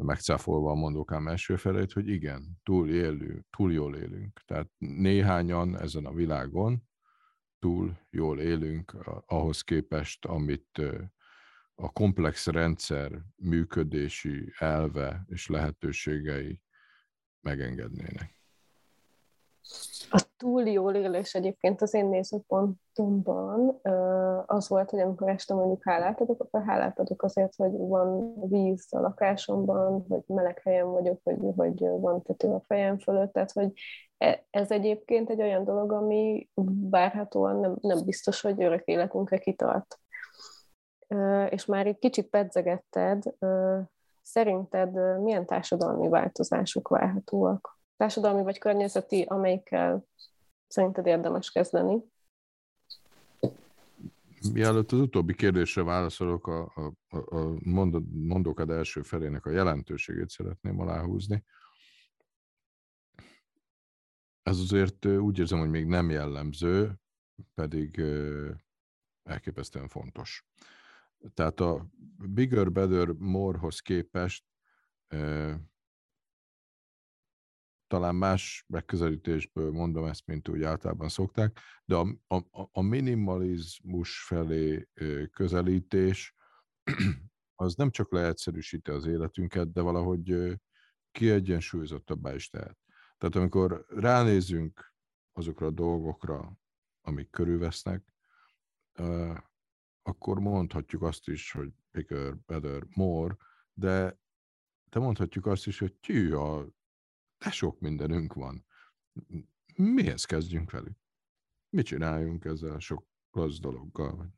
megcáfolva 0.05 0.71
a 0.71 0.75
mondókám 0.75 1.29
első 1.29 1.57
felét, 1.57 1.93
hogy 1.93 2.09
igen, 2.09 2.59
túl, 2.63 2.91
élünk, 2.91 3.47
túl 3.51 3.73
jól 3.73 3.97
élünk. 3.97 4.41
Tehát 4.45 4.71
néhányan 4.79 5.81
ezen 5.81 6.07
a 6.07 6.13
világon 6.13 6.89
túl 7.59 7.99
jól 8.11 8.41
élünk 8.41 8.93
ahhoz 9.27 9.63
képest, 9.63 10.25
amit 10.25 10.83
a 11.75 11.93
komplex 11.93 12.47
rendszer 12.47 13.23
működési 13.37 14.53
elve 14.59 15.25
és 15.29 15.47
lehetőségei 15.47 16.61
megengednének. 17.41 18.38
A 20.11 20.27
túl 20.37 20.69
jól 20.69 20.95
élés 20.95 21.35
egyébként 21.35 21.83
az 21.83 21.95
én 21.95 22.07
nézőpontomban 22.07 23.81
az 24.47 24.69
volt, 24.69 24.91
hogy 24.91 25.01
amikor 25.01 25.29
este 25.29 25.55
mondjuk 25.55 25.85
hálát 25.85 26.21
adok, 26.21 26.41
akkor 26.41 26.63
hálát 26.67 26.99
adok 26.99 27.23
azért, 27.23 27.55
hogy 27.57 27.71
van 27.77 28.35
víz 28.49 28.87
a 28.91 29.01
lakásomban, 29.01 30.05
hogy 30.09 30.23
meleg 30.27 30.61
helyen 30.65 30.91
vagyok, 30.91 31.21
hogy, 31.25 31.39
hogy 31.57 31.79
van 31.79 32.23
tető 32.23 32.49
a 32.49 32.65
fejem 32.67 32.99
fölött, 32.99 33.33
tehát 33.33 33.53
hogy 33.53 33.73
e, 34.19 34.47
ez 34.51 34.71
egyébként 34.71 35.31
egy 35.31 35.41
olyan 35.41 35.65
dolog, 35.65 35.93
ami 35.93 36.49
várhatóan 36.91 37.61
nem, 37.61 37.77
nem 37.81 38.05
biztos, 38.05 38.41
hogy 38.41 38.63
örök 38.63 38.85
életünkre 38.85 39.39
kitart. 39.39 39.99
És 41.49 41.65
már 41.65 41.87
egy 41.87 41.99
kicsit 41.99 42.29
pedzegetted, 42.29 43.23
szerinted 44.23 45.21
milyen 45.23 45.47
társadalmi 45.47 46.09
változások 46.09 46.89
várhatóak? 46.89 47.78
Társadalmi 47.99 48.43
vagy 48.43 48.59
környezeti, 48.59 49.23
amelyikkel 49.23 50.07
szerinted 50.67 51.07
érdemes 51.07 51.51
kezdeni? 51.51 52.03
Mielőtt 54.53 54.93
az 54.93 54.99
utóbbi 54.99 55.35
kérdésre 55.35 55.83
válaszolok, 55.83 56.47
a, 56.47 56.73
a, 57.09 57.37
a 57.37 57.55
mondókad 58.13 58.71
első 58.71 59.03
felének 59.03 59.47
a 59.47 59.51
jelentőségét 59.51 60.29
szeretném 60.29 60.81
aláhúzni. 60.81 61.45
Ez 64.43 64.59
azért 64.59 65.05
úgy 65.05 65.39
érzem, 65.39 65.59
hogy 65.59 65.71
még 65.71 65.87
nem 65.87 66.11
jellemző, 66.11 67.01
pedig 67.55 68.03
elképesztően 69.23 69.89
fontos. 69.89 70.47
Tehát 71.35 71.61
a 71.61 71.87
bigger, 72.17 72.73
better, 72.73 73.09
morehoz 73.09 73.81
képest 73.81 74.45
talán 77.89 78.15
más 78.15 78.65
megközelítésből 78.69 79.71
mondom 79.71 80.05
ezt, 80.05 80.27
mint 80.27 80.49
úgy 80.49 80.63
általában 80.63 81.09
szokták, 81.09 81.61
de 81.85 81.95
a, 81.95 82.17
a, 82.27 82.69
a 82.73 82.81
minimalizmus 82.81 84.25
felé 84.25 84.89
közelítés 85.31 86.35
az 87.63 87.75
nem 87.75 87.91
csak 87.91 88.13
leegyszerűsíti 88.13 88.91
az 88.91 89.07
életünket, 89.07 89.73
de 89.73 89.81
valahogy 89.81 90.59
kiegyensúlyozottabbá 91.11 92.35
is 92.35 92.49
tehet. 92.49 92.79
Tehát 93.19 93.37
amikor 93.37 93.85
ránézünk 93.89 94.95
azokra 95.33 95.67
a 95.67 95.71
dolgokra, 95.71 96.53
amik 97.01 97.31
körülvesznek, 97.31 98.15
akkor 100.03 100.41
mondhatjuk 100.41 101.03
azt 101.03 101.29
is, 101.29 101.53
hogy 101.53 101.73
bigger, 101.91 102.37
better, 102.47 102.83
more, 102.95 103.37
de 103.73 104.19
de 104.91 104.99
mondhatjuk 104.99 105.47
azt 105.47 105.67
is, 105.67 105.79
hogy 105.79 105.95
tű, 105.95 106.33
a 106.33 106.69
de 107.39 107.51
sok 107.51 107.81
mindenünk 107.81 108.35
van. 108.35 108.67
Mihez 109.75 110.25
kezdjünk 110.25 110.71
velük? 110.71 110.97
Mit 111.71 111.87
csináljunk 111.87 112.45
ezzel 112.45 112.79
sok 112.79 113.07
rossz 113.31 113.59
dologgal? 113.59 114.35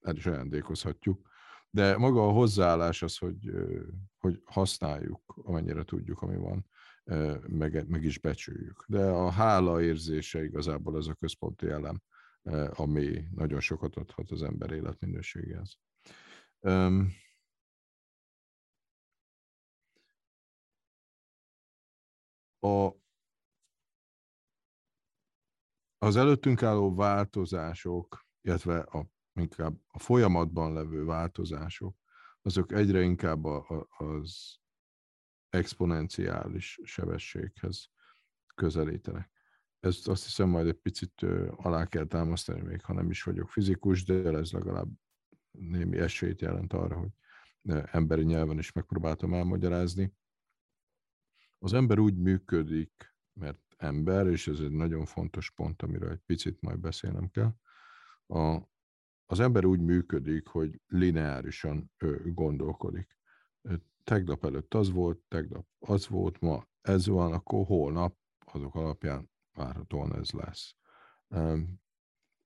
El 0.00 0.16
is 0.16 0.26
ajándékozhatjuk. 0.26 1.28
De 1.70 1.96
maga 1.96 2.26
a 2.26 2.32
hozzáállás 2.32 3.02
az, 3.02 3.18
hogy, 3.18 3.50
hogy 4.18 4.42
használjuk, 4.44 5.34
amennyire 5.36 5.82
tudjuk, 5.82 6.22
ami 6.22 6.36
van, 6.36 6.66
meg, 7.46 7.88
meg 7.88 8.04
is 8.04 8.18
becsüljük. 8.18 8.84
De 8.88 9.04
a 9.04 9.30
hála 9.30 9.82
érzése 9.82 10.44
igazából 10.44 10.96
az 10.96 11.08
a 11.08 11.14
központi 11.14 11.66
elem, 11.66 12.02
ami 12.70 13.24
nagyon 13.34 13.60
sokat 13.60 13.96
adhat 13.96 14.30
az 14.30 14.42
ember 14.42 14.70
életminőségéhez. 14.70 15.78
A, 22.60 22.90
az 25.98 26.16
előttünk 26.16 26.62
álló 26.62 26.94
változások, 26.94 28.26
illetve 28.40 28.78
a, 28.78 29.06
inkább 29.32 29.80
a 29.86 29.98
folyamatban 29.98 30.72
levő 30.72 31.04
változások, 31.04 31.96
azok 32.42 32.72
egyre 32.72 33.02
inkább 33.02 33.44
a, 33.44 33.86
a, 33.88 34.04
az 34.04 34.58
exponenciális 35.48 36.80
sebességhez 36.82 37.90
közelítenek. 38.54 39.30
Ezt 39.80 40.08
azt 40.08 40.24
hiszem 40.24 40.48
majd 40.48 40.66
egy 40.66 40.80
picit 40.80 41.22
alá 41.50 41.86
kell 41.86 42.06
támasztani, 42.06 42.60
még 42.60 42.82
ha 42.82 42.92
nem 42.92 43.10
is 43.10 43.22
vagyok 43.22 43.48
fizikus, 43.48 44.04
de 44.04 44.14
ez 44.14 44.52
legalább 44.52 44.88
némi 45.50 45.98
esélyt 45.98 46.40
jelent 46.40 46.72
arra, 46.72 46.96
hogy 46.96 47.10
emberi 47.92 48.24
nyelven 48.24 48.58
is 48.58 48.72
megpróbáltam 48.72 49.34
elmagyarázni. 49.34 50.12
Az 51.62 51.72
ember 51.72 51.98
úgy 51.98 52.16
működik, 52.16 53.14
mert 53.32 53.58
ember, 53.76 54.26
és 54.26 54.48
ez 54.48 54.58
egy 54.58 54.70
nagyon 54.70 55.04
fontos 55.04 55.50
pont, 55.50 55.82
amiről 55.82 56.10
egy 56.10 56.22
picit 56.26 56.60
majd 56.60 56.78
beszélnem 56.78 57.30
kell, 57.30 57.54
a, 58.26 58.68
az 59.26 59.40
ember 59.40 59.64
úgy 59.64 59.80
működik, 59.80 60.46
hogy 60.46 60.80
lineárisan 60.86 61.92
gondolkodik. 62.24 63.16
Tegnap 64.04 64.44
előtt 64.44 64.74
az 64.74 64.90
volt, 64.90 65.18
tegnap 65.28 65.66
az 65.78 66.08
volt, 66.08 66.40
ma 66.40 66.66
ez 66.80 67.06
van, 67.06 67.32
akkor 67.32 67.66
holnap 67.66 68.16
azok 68.38 68.74
alapján 68.74 69.30
várhatóan 69.52 70.14
ez 70.14 70.30
lesz. 70.30 70.74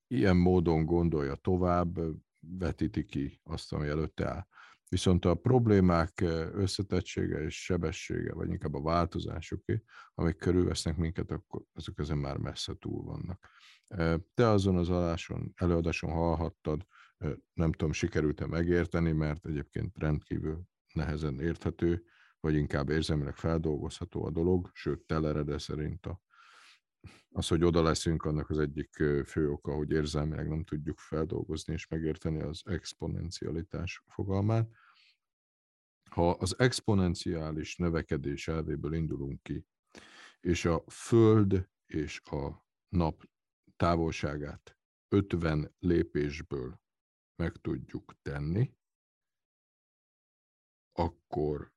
Ilyen 0.06 0.36
módon 0.36 0.84
gondolja 0.84 1.34
tovább, 1.34 2.00
vetíti 2.40 3.04
ki 3.04 3.40
azt, 3.42 3.72
ami 3.72 3.88
előtte 3.88 4.28
áll. 4.28 4.46
Viszont 4.88 5.24
a 5.24 5.34
problémák 5.34 6.20
összetettsége 6.52 7.38
és 7.38 7.64
sebessége, 7.64 8.34
vagy 8.34 8.48
inkább 8.48 8.74
a 8.74 8.82
változásoké, 8.82 9.82
amik 10.14 10.36
körülvesznek 10.36 10.96
minket, 10.96 11.30
akkor 11.30 11.62
azok 11.72 11.98
ezen 11.98 12.18
már 12.18 12.36
messze 12.36 12.74
túl 12.78 13.04
vannak. 13.04 13.48
Te 14.34 14.48
azon 14.48 14.76
az 14.76 14.90
adáson, 14.90 15.52
előadáson 15.56 16.10
hallhattad, 16.10 16.86
nem 17.52 17.72
tudom, 17.72 17.92
sikerült-e 17.92 18.46
megérteni, 18.46 19.12
mert 19.12 19.46
egyébként 19.46 19.98
rendkívül 19.98 20.62
nehezen 20.92 21.40
érthető, 21.40 22.04
vagy 22.40 22.54
inkább 22.54 22.88
érzelmileg 22.88 23.36
feldolgozható 23.36 24.24
a 24.24 24.30
dolog, 24.30 24.70
sőt, 24.72 25.00
teleredve 25.06 25.58
szerint 25.58 26.06
a, 26.06 26.20
az, 27.30 27.48
hogy 27.48 27.64
oda 27.64 27.82
leszünk, 27.82 28.24
annak 28.24 28.50
az 28.50 28.58
egyik 28.58 28.92
fő 29.26 29.50
oka, 29.50 29.74
hogy 29.74 29.90
érzelmileg 29.90 30.48
nem 30.48 30.64
tudjuk 30.64 30.98
feldolgozni 30.98 31.72
és 31.72 31.86
megérteni 31.86 32.40
az 32.42 32.62
exponencialitás 32.64 34.02
fogalmát. 34.06 34.70
Ha 36.10 36.30
az 36.30 36.58
exponenciális 36.58 37.76
növekedés 37.76 38.48
elvéből 38.48 38.94
indulunk 38.94 39.42
ki, 39.42 39.66
és 40.40 40.64
a 40.64 40.84
Föld 40.86 41.68
és 41.86 42.20
a 42.24 42.66
nap 42.88 43.28
távolságát 43.76 44.78
50 45.08 45.74
lépésből 45.78 46.80
meg 47.36 47.56
tudjuk 47.56 48.14
tenni, 48.22 48.74
akkor 50.92 51.72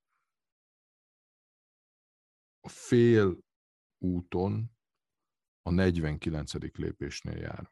a 2.60 2.70
fél 2.70 3.38
úton 3.98 4.77
a 5.68 5.72
49. 5.72 6.54
lépésnél 6.78 7.38
járunk. 7.38 7.72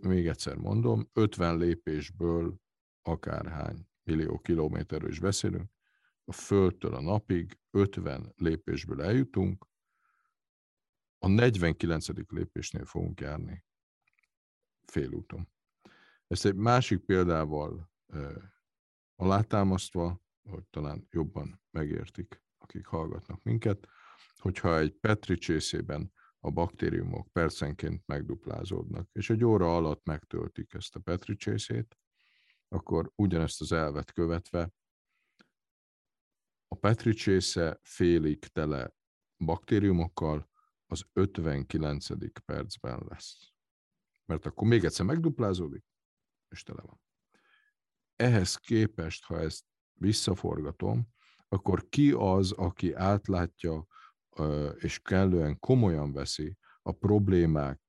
Még 0.00 0.26
egyszer 0.26 0.56
mondom, 0.56 1.08
50 1.12 1.56
lépésből 1.56 2.60
akárhány 3.02 3.88
millió 4.02 4.38
kilométerről 4.38 5.10
is 5.10 5.20
beszélünk, 5.20 5.70
a 6.24 6.32
Földtől 6.32 6.94
a 6.94 7.00
napig 7.00 7.58
50 7.70 8.32
lépésből 8.36 9.02
eljutunk, 9.02 9.66
a 11.18 11.28
49. 11.28 12.06
lépésnél 12.28 12.84
fogunk 12.84 13.20
járni 13.20 13.64
félúton. 14.86 15.48
Ezt 16.26 16.44
egy 16.44 16.54
másik 16.54 17.04
példával 17.04 17.90
alátámasztva, 19.14 20.20
hogy 20.42 20.64
talán 20.70 21.06
jobban 21.10 21.62
megértik, 21.70 22.42
akik 22.58 22.86
hallgatnak 22.86 23.42
minket, 23.42 23.88
hogyha 24.38 24.78
egy 24.78 24.92
Petri 24.92 25.36
csészében 25.36 26.12
a 26.40 26.50
baktériumok 26.50 27.32
percenként 27.32 28.02
megduplázódnak, 28.06 29.08
és 29.12 29.30
egy 29.30 29.44
óra 29.44 29.76
alatt 29.76 30.04
megtöltik 30.04 30.74
ezt 30.74 30.96
a 30.96 31.00
Petri 31.00 31.36
csészét, 31.36 31.98
akkor 32.68 33.12
ugyanezt 33.14 33.60
az 33.60 33.72
elvet 33.72 34.12
követve 34.12 34.72
a 36.68 36.74
Petri 36.74 37.12
csésze 37.12 37.78
félig 37.82 38.38
tele 38.38 38.92
baktériumokkal 39.44 40.50
az 40.86 41.04
59. 41.12 42.06
percben 42.44 43.06
lesz. 43.08 43.52
Mert 44.24 44.46
akkor 44.46 44.68
még 44.68 44.84
egyszer 44.84 45.06
megduplázódik, 45.06 45.84
és 46.48 46.62
tele 46.62 46.82
van. 46.82 47.00
Ehhez 48.16 48.56
képest, 48.56 49.24
ha 49.24 49.40
ezt 49.40 49.64
visszaforgatom, 49.92 51.08
akkor 51.48 51.88
ki 51.88 52.12
az, 52.12 52.52
aki 52.52 52.92
átlátja 52.92 53.86
és 54.76 54.98
kellően 54.98 55.58
komolyan 55.58 56.12
veszi 56.12 56.56
a 56.82 56.92
problémák 56.92 57.80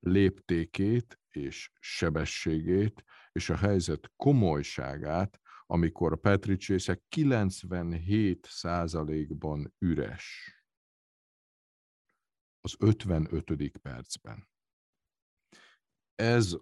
léptékét 0.00 1.20
és 1.30 1.70
sebességét, 1.80 3.04
és 3.32 3.50
a 3.50 3.56
helyzet 3.56 4.12
komolyságát, 4.16 5.40
amikor 5.66 6.12
a 6.12 6.16
Petricsészek 6.16 7.02
97%-ban 7.16 9.74
üres 9.78 10.54
az 12.60 12.74
55. 12.78 13.78
percben. 13.82 14.48
Ez 16.14 16.56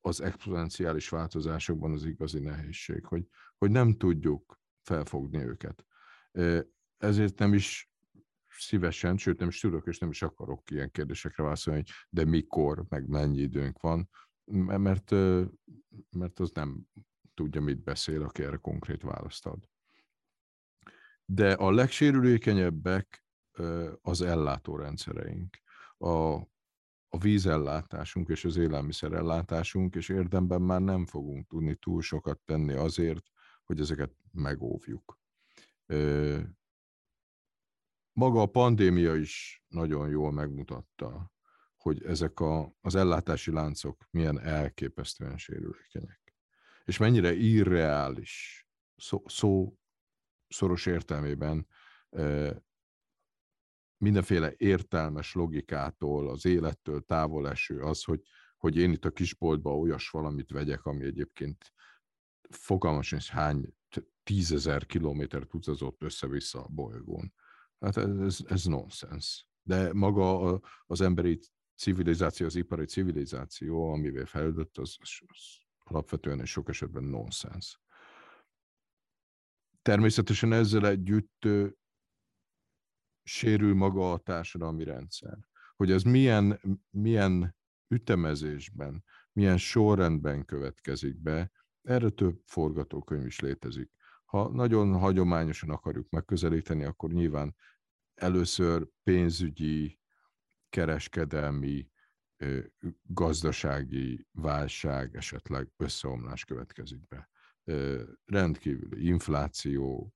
az 0.00 0.20
exponenciális 0.20 1.08
változásokban 1.08 1.92
az 1.92 2.04
igazi 2.04 2.38
nehézség, 2.38 3.04
hogy, 3.04 3.28
hogy 3.58 3.70
nem 3.70 3.96
tudjuk 3.96 4.60
felfogni 4.82 5.38
őket. 5.38 5.86
Ezért 7.02 7.38
nem 7.38 7.54
is 7.54 7.90
szívesen, 8.48 9.16
sőt 9.16 9.38
nem 9.38 9.48
is 9.48 9.60
tudok, 9.60 9.86
és 9.86 9.98
nem 9.98 10.10
is 10.10 10.22
akarok 10.22 10.70
ilyen 10.70 10.90
kérdésekre 10.90 11.42
válaszolni, 11.42 11.80
hogy 11.80 11.90
de 12.08 12.24
mikor, 12.24 12.84
meg 12.88 13.08
mennyi 13.08 13.40
időnk 13.40 13.80
van, 13.80 14.08
mert, 14.44 15.10
mert 16.10 16.40
az 16.40 16.50
nem 16.50 16.86
tudja, 17.34 17.60
mit 17.60 17.82
beszél, 17.82 18.22
aki 18.22 18.42
erre 18.42 18.56
konkrét 18.56 19.02
választ 19.02 19.46
ad. 19.46 19.68
De 21.24 21.52
a 21.52 21.70
legsérülékenyebbek 21.70 23.24
az 24.02 24.20
ellátórendszereink. 24.20 25.58
A, 25.98 26.34
a 27.08 27.18
vízellátásunk 27.20 28.28
és 28.28 28.44
az 28.44 28.56
élelmiszerellátásunk, 28.56 29.94
és 29.94 30.08
érdemben 30.08 30.62
már 30.62 30.80
nem 30.80 31.06
fogunk 31.06 31.46
tudni 31.46 31.74
túl 31.74 32.02
sokat 32.02 32.40
tenni 32.44 32.72
azért, 32.72 33.30
hogy 33.64 33.80
ezeket 33.80 34.12
megóvjuk. 34.32 35.20
Maga 38.12 38.40
a 38.40 38.46
pandémia 38.46 39.14
is 39.14 39.64
nagyon 39.68 40.08
jól 40.08 40.32
megmutatta, 40.32 41.32
hogy 41.76 42.04
ezek 42.04 42.40
a, 42.40 42.76
az 42.80 42.94
ellátási 42.94 43.50
láncok 43.50 44.06
milyen 44.10 44.40
elképesztően 44.40 45.36
sérülékenyek. 45.36 46.34
És 46.84 46.98
mennyire 46.98 47.32
irreális, 47.32 48.66
szó, 48.96 49.22
szó 49.26 49.78
szoros 50.48 50.86
értelmében 50.86 51.66
mindenféle 53.96 54.54
értelmes 54.56 55.34
logikától, 55.34 56.28
az 56.28 56.44
élettől 56.44 57.04
távol 57.04 57.48
eső 57.48 57.80
az, 57.80 58.04
hogy, 58.04 58.22
hogy 58.56 58.76
én 58.76 58.92
itt 58.92 59.04
a 59.04 59.10
kisboltba 59.10 59.76
olyas 59.76 60.10
valamit 60.10 60.50
vegyek, 60.50 60.84
ami 60.84 61.04
egyébként 61.04 61.72
fogalmas, 62.50 63.10
hogy 63.10 63.28
hány 63.28 63.74
tízezer 64.22 64.86
kilométert 64.86 65.54
utazott 65.54 66.02
össze-vissza 66.02 66.62
a 66.62 66.68
bolygón. 66.68 67.32
Hát 67.82 67.96
ez, 67.96 68.38
ez 68.46 68.64
nonsens. 68.64 69.46
De 69.62 69.92
maga 69.92 70.60
az 70.86 71.00
emberi 71.00 71.40
civilizáció, 71.76 72.46
az 72.46 72.54
ipari 72.54 72.84
civilizáció, 72.84 73.92
amivel 73.92 74.26
fejlődött, 74.26 74.78
az, 74.78 74.96
az 75.26 75.60
alapvetően 75.78 76.40
és 76.40 76.50
sok 76.50 76.68
esetben 76.68 77.04
nonsens. 77.04 77.80
Természetesen 79.82 80.52
ezzel 80.52 80.86
együtt 80.86 81.48
sérül 83.22 83.74
maga 83.74 84.12
a 84.12 84.18
társadalmi 84.18 84.84
rendszer. 84.84 85.38
Hogy 85.76 85.90
ez 85.90 86.02
milyen, 86.02 86.60
milyen 86.90 87.56
ütemezésben, 87.88 89.04
milyen 89.32 89.58
sorrendben 89.58 90.44
következik 90.44 91.20
be, 91.20 91.50
erre 91.82 92.08
több 92.08 92.40
forgatókönyv 92.44 93.26
is 93.26 93.40
létezik. 93.40 93.90
Ha 94.24 94.48
nagyon 94.48 94.98
hagyományosan 94.98 95.70
akarjuk 95.70 96.10
megközelíteni, 96.10 96.84
akkor 96.84 97.10
nyilván 97.10 97.54
először 98.22 98.88
pénzügyi, 99.02 99.98
kereskedelmi, 100.68 101.90
gazdasági 103.02 104.26
válság, 104.32 105.16
esetleg 105.16 105.72
összeomlás 105.76 106.44
következik 106.44 107.08
be. 107.08 107.30
Rendkívüli 108.24 109.06
infláció, 109.06 110.14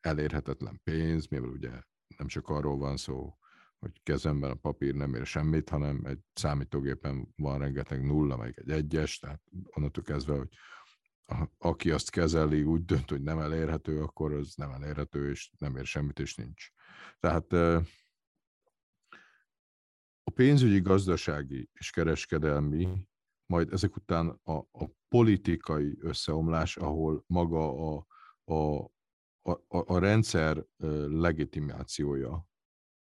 elérhetetlen 0.00 0.80
pénz, 0.84 1.26
mivel 1.26 1.48
ugye 1.48 1.82
nem 2.16 2.26
csak 2.26 2.48
arról 2.48 2.76
van 2.76 2.96
szó, 2.96 3.36
hogy 3.78 4.02
kezemben 4.02 4.50
a 4.50 4.54
papír 4.54 4.94
nem 4.94 5.14
ér 5.14 5.26
semmit, 5.26 5.68
hanem 5.68 6.00
egy 6.04 6.20
számítógépen 6.32 7.32
van 7.36 7.58
rengeteg 7.58 8.04
nulla, 8.04 8.36
meg 8.36 8.58
egy 8.58 8.70
egyes, 8.70 9.18
tehát 9.18 9.42
onnantól 9.70 10.04
kezdve, 10.04 10.36
hogy 10.36 10.48
aki 11.58 11.90
azt 11.90 12.10
kezeli, 12.10 12.62
úgy 12.62 12.84
dönt, 12.84 13.10
hogy 13.10 13.22
nem 13.22 13.38
elérhető, 13.38 14.02
akkor 14.02 14.32
az 14.32 14.54
nem 14.54 14.70
elérhető, 14.70 15.30
és 15.30 15.50
nem 15.58 15.76
ér 15.76 15.86
semmit, 15.86 16.18
és 16.18 16.34
nincs. 16.34 16.70
Tehát 17.18 17.52
a 20.24 20.30
pénzügyi, 20.34 20.80
gazdasági 20.80 21.70
és 21.72 21.90
kereskedelmi, 21.90 23.08
majd 23.46 23.72
ezek 23.72 23.96
után 23.96 24.28
a, 24.28 24.52
a 24.52 24.90
politikai 25.08 25.96
összeomlás, 26.00 26.76
ahol 26.76 27.24
maga 27.26 27.94
a, 27.94 28.06
a, 28.44 28.84
a, 29.42 29.58
a 29.68 29.98
rendszer 29.98 30.66
legitimációja 31.06 32.46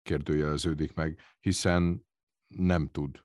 kérdőjeleződik 0.03 0.95
meg, 0.95 1.21
hiszen 1.41 2.07
nem 2.47 2.89
tud 2.89 3.25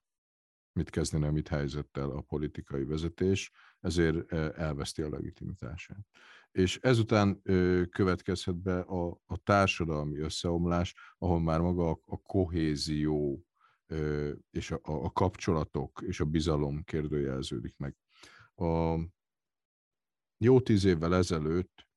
mit 0.74 0.89
kezdeni 0.89 1.26
a 1.26 1.32
mit 1.32 1.48
helyzettel 1.48 2.10
a 2.10 2.22
politikai 2.22 2.84
vezetés, 2.84 3.52
ezért 3.82 4.32
elveszti 4.58 5.02
a 5.02 5.10
legitimitását. 5.10 6.06
És 6.52 6.80
ezután 6.82 7.41
következhet 7.89 8.56
be 8.56 8.80
a, 8.80 9.22
a 9.26 9.38
társadalmi 9.38 10.17
összeomlás, 10.17 10.96
ahol 11.17 11.41
már 11.41 11.60
maga 11.60 11.89
a, 11.89 12.00
a 12.06 12.22
kohézió 12.22 13.46
és 14.50 14.72
a, 14.72 14.80
a 14.82 15.12
kapcsolatok 15.12 16.02
és 16.06 16.20
a 16.20 16.26
bizalom 16.26 16.84
kérdőjeleződik 16.84 17.78
meg. 17.78 17.96
A, 18.56 19.00
jó 20.38 20.62
tíz 20.62 20.84
évvel 20.84 21.15
ezelőtt 21.15 21.88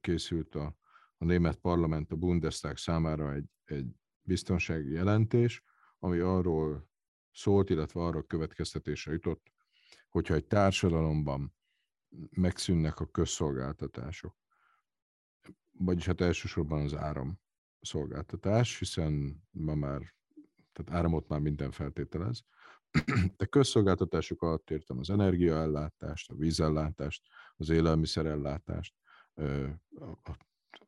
készült 0.00 0.54
a, 0.54 0.76
a 1.16 1.24
német 1.24 1.56
parlament, 1.56 2.12
a 2.12 2.16
Bundestag 2.16 2.76
számára 2.76 3.32
egy, 3.32 3.50
egy 3.64 3.86
biztonsági 4.22 4.90
jelentés, 4.90 5.62
ami 5.98 6.18
arról 6.18 6.88
szólt, 7.30 7.70
illetve 7.70 8.00
arra 8.00 8.22
következtetésre 8.22 9.12
jutott, 9.12 9.52
hogyha 10.12 10.34
egy 10.34 10.46
társadalomban 10.46 11.54
megszűnnek 12.30 13.00
a 13.00 13.06
közszolgáltatások, 13.06 14.36
vagyis 15.78 16.06
hát 16.06 16.20
elsősorban 16.20 16.82
az 16.82 16.94
áram 16.94 17.40
szolgáltatás, 17.80 18.78
hiszen 18.78 19.42
ma 19.50 19.74
már, 19.74 20.14
tehát 20.72 21.00
áramot 21.00 21.28
már 21.28 21.40
minden 21.40 21.70
feltételez, 21.70 22.44
de 23.36 23.44
közszolgáltatások 23.44 24.42
alatt 24.42 24.70
értem 24.70 24.98
az 24.98 25.10
energiaellátást, 25.10 26.30
a 26.30 26.34
vízellátást, 26.34 27.22
az 27.56 27.68
élelmiszerellátást, 27.68 28.94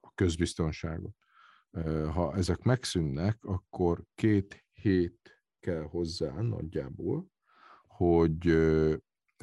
a 0.00 0.14
közbiztonságot. 0.14 1.16
Ha 2.12 2.34
ezek 2.34 2.62
megszűnnek, 2.62 3.44
akkor 3.44 4.04
két 4.14 4.64
hét 4.72 5.42
kell 5.60 5.82
hozzá 5.82 6.40
nagyjából, 6.40 7.32
hogy, 7.86 8.46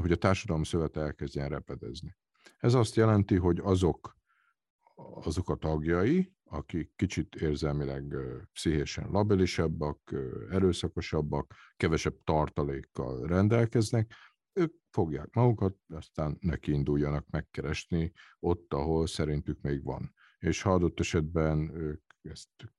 hogy 0.02 0.12
a 0.12 0.16
társadalmi 0.16 0.66
szövet 0.66 0.98
elkezdjen 0.98 1.50
repedezni. 1.50 2.16
Ez 2.58 2.74
azt 2.74 2.96
jelenti, 2.96 3.36
hogy 3.36 3.60
azok, 3.64 4.18
azok 5.24 5.50
a 5.50 5.56
tagjai, 5.56 6.34
akik 6.44 6.92
kicsit 6.96 7.36
érzelmileg, 7.36 8.16
pszichésen 8.54 9.10
labilisabbak, 9.12 10.16
erőszakosabbak, 10.50 11.54
kevesebb 11.76 12.24
tartalékkal 12.24 13.28
rendelkeznek, 13.28 14.14
ők 14.54 14.74
fogják 14.90 15.34
magukat, 15.34 15.76
aztán 15.88 16.38
neki 16.40 16.72
induljanak 16.72 17.30
megkeresni 17.30 18.12
ott, 18.40 18.74
ahol 18.74 19.08
szerintük 19.08 19.62
még 19.62 19.84
van. 19.84 20.14
És 20.40 20.62
ha 20.62 20.74
adott 20.74 21.00
esetben 21.00 21.76
ők 21.76 22.02
ezt 22.22 22.74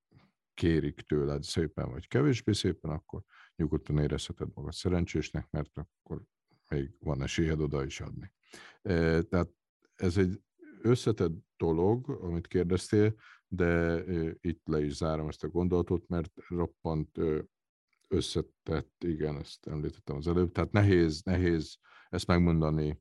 kérik 0.55 1.01
tőled 1.01 1.43
szépen 1.43 1.91
vagy 1.91 2.09
kevésbé 2.09 2.53
szépen, 2.53 2.91
akkor 2.91 3.23
nyugodtan 3.57 3.99
érezheted 3.99 4.49
magad 4.55 4.73
szerencsésnek, 4.73 5.51
mert 5.51 5.79
akkor 5.79 6.23
még 6.73 6.91
van 7.01 7.23
esélyed 7.23 7.61
oda 7.61 7.85
is 7.85 8.01
adni. 8.01 8.33
Tehát 9.29 9.49
ez 9.95 10.17
egy 10.17 10.43
összetett 10.83 11.33
dolog, 11.57 12.11
amit 12.11 12.47
kérdeztél, 12.47 13.15
de 13.49 14.03
itt 14.41 14.67
le 14.67 14.85
is 14.85 14.95
zárom 14.95 15.29
ezt 15.29 15.45
a 15.45 15.49
gondolatot, 15.49 16.09
mert 16.09 16.33
roppant 16.49 17.19
összetett, 18.09 19.05
igen, 19.05 19.39
ezt 19.39 19.67
említettem 19.67 20.17
az 20.17 20.29
előbb, 20.29 20.53
tehát 20.53 20.73
nehéz, 20.73 21.23
nehéz 21.23 21.79
ezt 22.09 22.27
megmondani, 22.27 23.01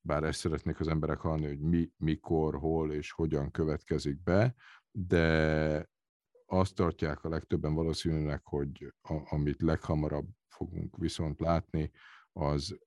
bár 0.00 0.24
ezt 0.24 0.38
szeretnék 0.38 0.80
az 0.80 0.88
emberek 0.88 1.18
hallani, 1.18 1.46
hogy 1.46 1.60
mi, 1.60 1.90
mikor, 1.96 2.54
hol 2.54 2.92
és 2.92 3.10
hogyan 3.10 3.50
következik 3.50 4.22
be, 4.22 4.54
de 4.90 5.88
azt 6.46 6.74
tartják 6.74 7.24
a 7.24 7.28
legtöbben 7.28 7.74
valószínűleg, 7.74 8.40
hogy 8.44 8.94
a, 9.02 9.34
amit 9.34 9.62
leghamarabb 9.62 10.28
fogunk 10.48 10.96
viszont 10.96 11.40
látni, 11.40 11.90
az, 12.36 12.78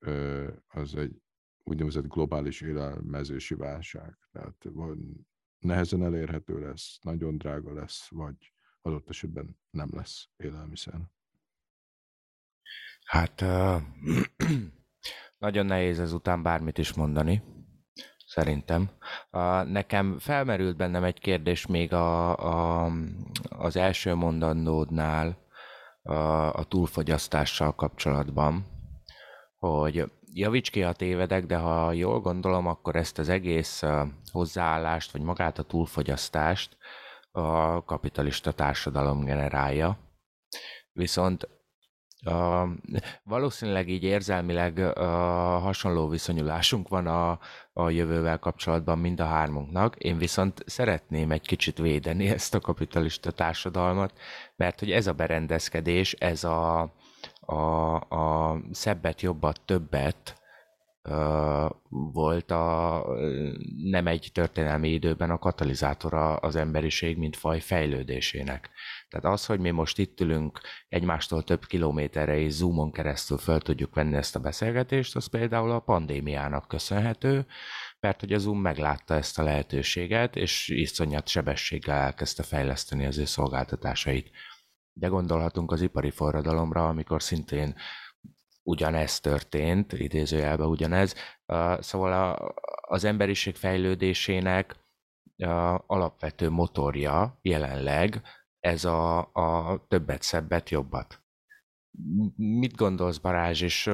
az 0.68 0.96
egy 0.96 1.22
úgynevezett 1.64 2.08
globális 2.08 2.62
élelmezési 2.62 3.56
válság. 3.56 4.18
Tehát 4.32 4.66
nehezen 5.60 6.04
elérhető 6.04 6.60
lesz, 6.60 7.00
nagyon 7.02 7.38
drága 7.38 7.74
lesz, 7.74 8.08
vagy 8.10 8.54
adott 8.82 9.10
esetben 9.10 9.58
nem 9.70 9.90
lesz 9.92 10.28
élelmiszer. 10.38 11.00
Hát 13.06 13.42
uh, 13.42 13.82
nagyon 15.46 15.66
nehéz 15.66 16.00
ezután 16.00 16.44
bármit 16.44 16.78
is 16.78 16.94
mondani, 16.94 17.44
szerintem. 18.26 18.90
Uh, 19.32 19.64
nekem 19.64 20.20
felmerült 20.20 20.78
bennem 20.78 21.04
egy 21.04 21.20
kérdés 21.20 21.66
még 21.66 21.94
a, 21.94 22.38
a, 22.38 22.92
az 23.50 23.76
első 23.76 24.14
mondandódnál 24.14 25.48
a, 26.02 26.14
a 26.54 26.64
túlfogyasztással 26.64 27.76
kapcsolatban, 27.76 28.79
hogy 29.60 30.12
javíts 30.34 30.72
ki, 30.72 30.82
ha 30.82 30.94
tévedek, 30.94 31.46
de 31.46 31.58
ha 31.58 31.92
jól 31.92 32.20
gondolom, 32.20 32.68
akkor 32.68 32.96
ezt 32.96 33.20
az 33.20 33.30
egész 33.30 33.84
hozzáállást, 34.32 35.12
vagy 35.12 35.22
magát 35.22 35.60
a 35.60 35.64
túlfogyasztást 35.64 36.78
a 37.32 37.84
kapitalista 37.84 38.52
társadalom 38.52 39.24
generálja. 39.24 39.98
Viszont 40.92 41.48
Uh, 42.26 42.70
valószínűleg 43.24 43.90
így 43.90 44.04
érzelmileg 44.04 44.78
uh, 44.78 44.94
hasonló 45.62 46.08
viszonyulásunk 46.08 46.88
van 46.88 47.08
a, 47.08 47.40
a 47.74 47.90
jövővel 47.90 48.40
kapcsolatban 48.40 48.98
mind 48.98 49.20
a 49.20 49.26
hármunknak. 49.26 49.96
Én 49.96 50.18
viszont 50.18 50.64
szeretném 50.66 51.32
egy 51.32 51.48
kicsit 51.48 51.78
védeni 51.78 52.28
ezt 52.28 52.56
a 52.56 52.60
kapitalista 52.60 53.32
társadalmat, 53.32 54.20
mert 54.56 54.80
hogy 54.80 54.92
ez 54.92 55.08
a 55.08 55.14
berendezkedés, 55.14 56.14
ez 56.14 56.44
a, 56.44 56.94
a, 57.50 57.96
a 57.96 58.58
szebbet, 58.72 59.22
jobbat, 59.22 59.62
többet 59.66 60.42
uh, 61.04 61.70
volt 61.90 62.52
a 62.52 63.06
nem 63.84 64.08
egy 64.08 64.30
történelmi 64.34 64.90
időben 64.90 65.30
a 65.30 65.38
katalizátora 65.38 66.36
az 66.36 66.56
emberiség, 66.56 67.18
mint 67.18 67.36
faj 67.36 67.60
fejlődésének. 67.60 68.70
Tehát 69.10 69.26
az, 69.26 69.46
hogy 69.46 69.60
mi 69.60 69.70
most 69.70 69.98
itt 69.98 70.20
ülünk 70.22 70.60
egymástól 70.90 71.44
több 71.44 71.66
kilométerre 71.66 72.38
és 72.38 72.52
zoomon 72.52 72.92
keresztül 72.92 73.38
föl 73.38 73.60
tudjuk 73.60 73.96
venni 73.96 74.16
ezt 74.16 74.36
a 74.36 74.40
beszélgetést, 74.40 75.16
az 75.16 75.26
például 75.26 75.72
a 75.72 75.80
pandémiának 75.80 76.68
köszönhető, 76.68 77.46
mert 78.00 78.20
hogy 78.20 78.34
a 78.34 78.38
Zoom 78.38 78.60
meglátta 78.60 79.14
ezt 79.14 79.40
a 79.40 79.44
lehetőséget, 79.44 80.36
és 80.36 80.68
iszonyat 80.68 81.28
sebességgel 81.28 81.98
elkezdte 81.98 82.44
fejleszteni 82.44 83.06
az 83.06 83.18
ő 83.18 83.26
szolgáltatásait. 83.26 84.32
De 84.94 85.08
gondolhatunk 85.08 85.72
az 85.72 85.82
ipari 85.82 86.10
forradalomra, 86.10 86.88
amikor 86.88 87.24
szintén 87.24 87.76
ugyanez 88.64 89.20
történt, 89.20 89.94
idézőjelben 89.94 90.68
ugyanez. 90.68 91.16
Szóval 91.80 92.36
az 92.88 93.04
emberiség 93.04 93.56
fejlődésének 93.56 94.76
alapvető 95.86 96.50
motorja 96.50 97.40
jelenleg 97.42 98.22
ez 98.60 98.86
a, 98.86 99.18
a 99.34 99.86
többet, 99.88 100.22
szebbet, 100.22 100.70
jobbat. 100.70 101.22
Mit 102.36 102.76
gondolsz, 102.76 103.18
Barázs, 103.18 103.62
és 103.62 103.86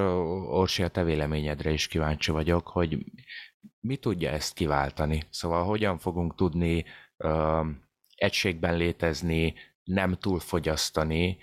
Orsi, 0.48 0.84
a 0.84 0.88
te 0.88 1.04
véleményedre 1.04 1.72
is 1.72 1.88
kíváncsi 1.88 2.32
vagyok, 2.32 2.68
hogy 2.68 3.06
mi 3.80 3.96
tudja 3.96 4.30
ezt 4.30 4.54
kiváltani? 4.54 5.22
Szóval 5.30 5.64
hogyan 5.64 5.98
fogunk 5.98 6.36
tudni 6.36 6.86
egységben 8.16 8.78
létezni, 8.78 9.54
nem 9.86 10.14
túlfogyasztani, 10.14 11.38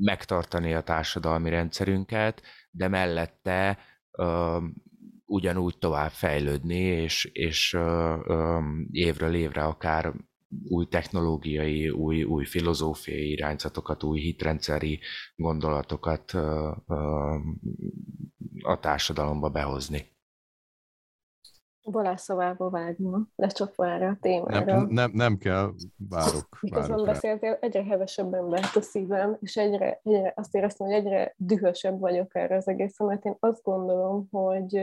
megtartani 0.00 0.74
a 0.74 0.82
társadalmi 0.82 1.50
rendszerünket, 1.50 2.42
de 2.70 2.88
mellette 2.88 3.78
ugyanúgy 5.26 5.78
tovább 5.78 6.10
fejlődni, 6.10 6.78
és, 6.78 7.24
és 7.24 7.78
évről 8.90 9.34
évre 9.34 9.64
akár 9.64 10.14
új 10.68 10.86
technológiai, 10.86 11.90
új, 11.90 12.22
új 12.22 12.44
filozófiai 12.44 13.30
irányzatokat, 13.30 14.02
új 14.02 14.20
hitrendszeri 14.20 15.00
gondolatokat 15.36 16.32
a 18.62 18.78
társadalomba 18.80 19.48
behozni. 19.48 20.16
Balázs 21.82 22.20
szavába 22.20 22.70
vágna, 22.70 23.28
lecsapva 23.36 23.86
erre 23.86 24.08
a 24.08 24.16
témára. 24.20 24.76
Nem, 24.76 24.86
nem, 24.88 25.10
nem 25.14 25.36
kell, 25.36 25.72
várok. 26.08 26.58
Miközben 26.60 27.04
beszéltél, 27.04 27.58
egyre 27.60 27.84
hevesebben 27.84 28.48
vett 28.48 28.74
a 28.74 28.80
szívem, 28.80 29.36
és 29.40 29.56
egyre, 29.56 30.00
egyre 30.02 30.32
azt 30.36 30.54
éreztem, 30.54 30.86
hogy 30.86 30.96
egyre 30.96 31.34
dühösebb 31.36 32.00
vagyok 32.00 32.34
erre 32.34 32.56
az 32.56 32.68
egész, 32.68 32.98
mert 32.98 33.24
én 33.24 33.36
azt 33.40 33.62
gondolom, 33.62 34.28
hogy 34.30 34.80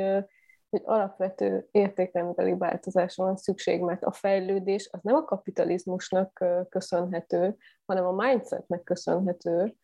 hogy 0.70 0.82
alapvető 0.86 1.68
értékrendbeli 1.72 2.58
változásra 2.58 3.24
van 3.24 3.36
szükség, 3.38 3.82
mert 3.82 4.04
a 4.04 4.12
fejlődés 4.12 4.90
az 4.92 5.00
nem 5.04 5.16
a 5.16 5.24
kapitalizmusnak 5.24 6.44
köszönhető, 6.70 7.58
hanem 7.86 8.06
a 8.06 8.12
mindsetnek 8.12 8.84
köszönhető, 8.84 9.76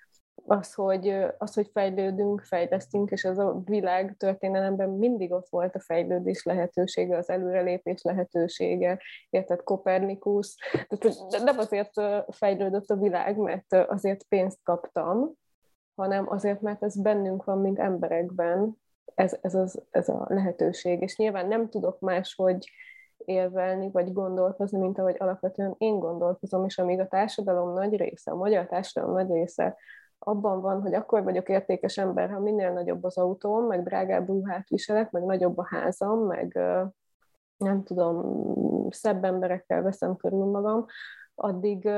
az, 0.46 0.74
hogy, 0.74 1.26
az, 1.38 1.54
hogy 1.54 1.70
fejlődünk, 1.74 2.42
fejlesztünk, 2.42 3.12
és 3.12 3.24
ez 3.24 3.38
a 3.38 3.62
világ 3.66 4.16
történelemben 4.18 4.90
mindig 4.90 5.32
ott 5.32 5.48
volt 5.50 5.76
a 5.76 5.80
fejlődés 5.80 6.44
lehetősége, 6.44 7.18
az 7.18 7.30
előrelépés 7.30 8.02
lehetősége, 8.02 9.00
érted 9.30 9.64
Kopernikus, 9.64 10.56
tehát 10.88 11.44
nem 11.44 11.58
azért 11.58 11.92
fejlődött 12.28 12.90
a 12.90 12.96
világ, 12.96 13.38
mert 13.38 13.74
azért 13.74 14.24
pénzt 14.24 14.60
kaptam, 14.64 15.32
hanem 15.96 16.30
azért, 16.30 16.62
mert 16.62 16.84
ez 16.84 17.02
bennünk 17.02 17.44
van, 17.44 17.58
mint 17.58 17.80
emberekben, 17.80 18.78
ez, 19.16 19.38
ez, 19.42 19.56
az, 19.56 19.82
ez 19.90 20.10
a 20.10 20.26
lehetőség. 20.30 21.02
És 21.02 21.18
nyilván 21.18 21.48
nem 21.48 21.70
tudok 21.70 22.00
máshogy 22.00 22.72
élvelni, 23.18 23.92
vagy 23.92 24.14
gondolkozni, 24.14 24.80
mint 24.80 25.00
ahogy 25.00 25.16
alapvetően 25.18 25.76
én 25.78 26.00
gondolkozom, 26.00 26.66
és 26.66 26.78
amíg 26.78 27.00
a 27.00 27.08
társadalom 27.08 27.74
nagy 27.74 27.96
része, 27.98 28.32
a 28.32 28.36
magyar 28.36 28.68
társadalom 28.68 29.16
nagy 29.16 29.32
része 29.32 29.78
abban 30.24 30.62
van, 30.62 30.82
hogy 30.82 30.94
akkor 30.94 31.24
vagyok 31.24 31.50
értékes 31.50 31.98
ember, 31.98 32.30
ha 32.32 32.40
minél 32.40 32.72
nagyobb 32.72 33.04
az 33.04 33.18
autóm, 33.18 33.66
meg 33.66 33.84
drágább 33.84 34.28
ruhát 34.28 34.68
viselek, 34.70 35.12
meg 35.12 35.24
nagyobb 35.24 35.58
a 35.58 35.68
házam, 35.70 36.20
meg 36.20 36.60
nem 37.58 37.84
tudom, 37.84 38.46
szebb 38.90 39.24
emberekkel 39.24 39.82
veszem 39.82 40.16
körül 40.16 40.46
magam, 40.46 40.86
addig, 41.36 41.90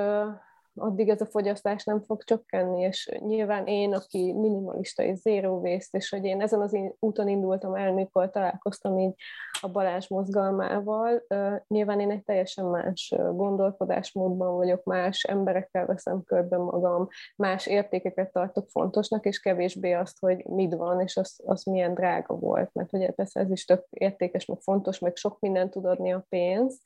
addig 0.75 1.09
ez 1.09 1.21
a 1.21 1.25
fogyasztás 1.25 1.83
nem 1.83 2.01
fog 2.01 2.23
csökkenni, 2.23 2.81
és 2.81 3.09
nyilván 3.19 3.67
én, 3.67 3.93
aki 3.93 4.33
minimalista 4.33 5.03
és 5.03 5.17
zero 5.17 5.51
waste, 5.51 5.97
és 5.97 6.09
hogy 6.09 6.23
én 6.23 6.41
ezen 6.41 6.61
az 6.61 6.77
úton 6.99 7.27
indultam 7.27 7.75
el, 7.75 7.93
mikor 7.93 8.29
találkoztam 8.29 8.99
így 8.99 9.13
a 9.61 9.69
Balázs 9.69 10.07
mozgalmával, 10.07 11.23
nyilván 11.67 11.99
én 11.99 12.11
egy 12.11 12.23
teljesen 12.23 12.65
más 12.65 13.13
gondolkodásmódban 13.17 14.55
vagyok, 14.55 14.83
más 14.83 15.23
emberekkel 15.23 15.85
veszem 15.85 16.23
körbe 16.23 16.57
magam, 16.57 17.07
más 17.35 17.67
értékeket 17.67 18.31
tartok 18.31 18.69
fontosnak, 18.69 19.25
és 19.25 19.39
kevésbé 19.39 19.91
azt, 19.91 20.19
hogy 20.19 20.45
mit 20.45 20.73
van, 20.73 21.01
és 21.01 21.17
az, 21.17 21.39
az 21.45 21.63
milyen 21.63 21.93
drága 21.93 22.35
volt, 22.35 22.69
mert 22.73 22.93
ugye 22.93 23.11
persze 23.11 23.39
ez 23.39 23.51
is 23.51 23.65
tök 23.65 23.85
értékes, 23.89 24.45
meg 24.45 24.57
fontos, 24.61 24.99
meg 24.99 25.15
sok 25.15 25.39
mindent 25.39 25.71
tud 25.71 25.85
adni 25.85 26.13
a 26.13 26.25
pénz, 26.29 26.81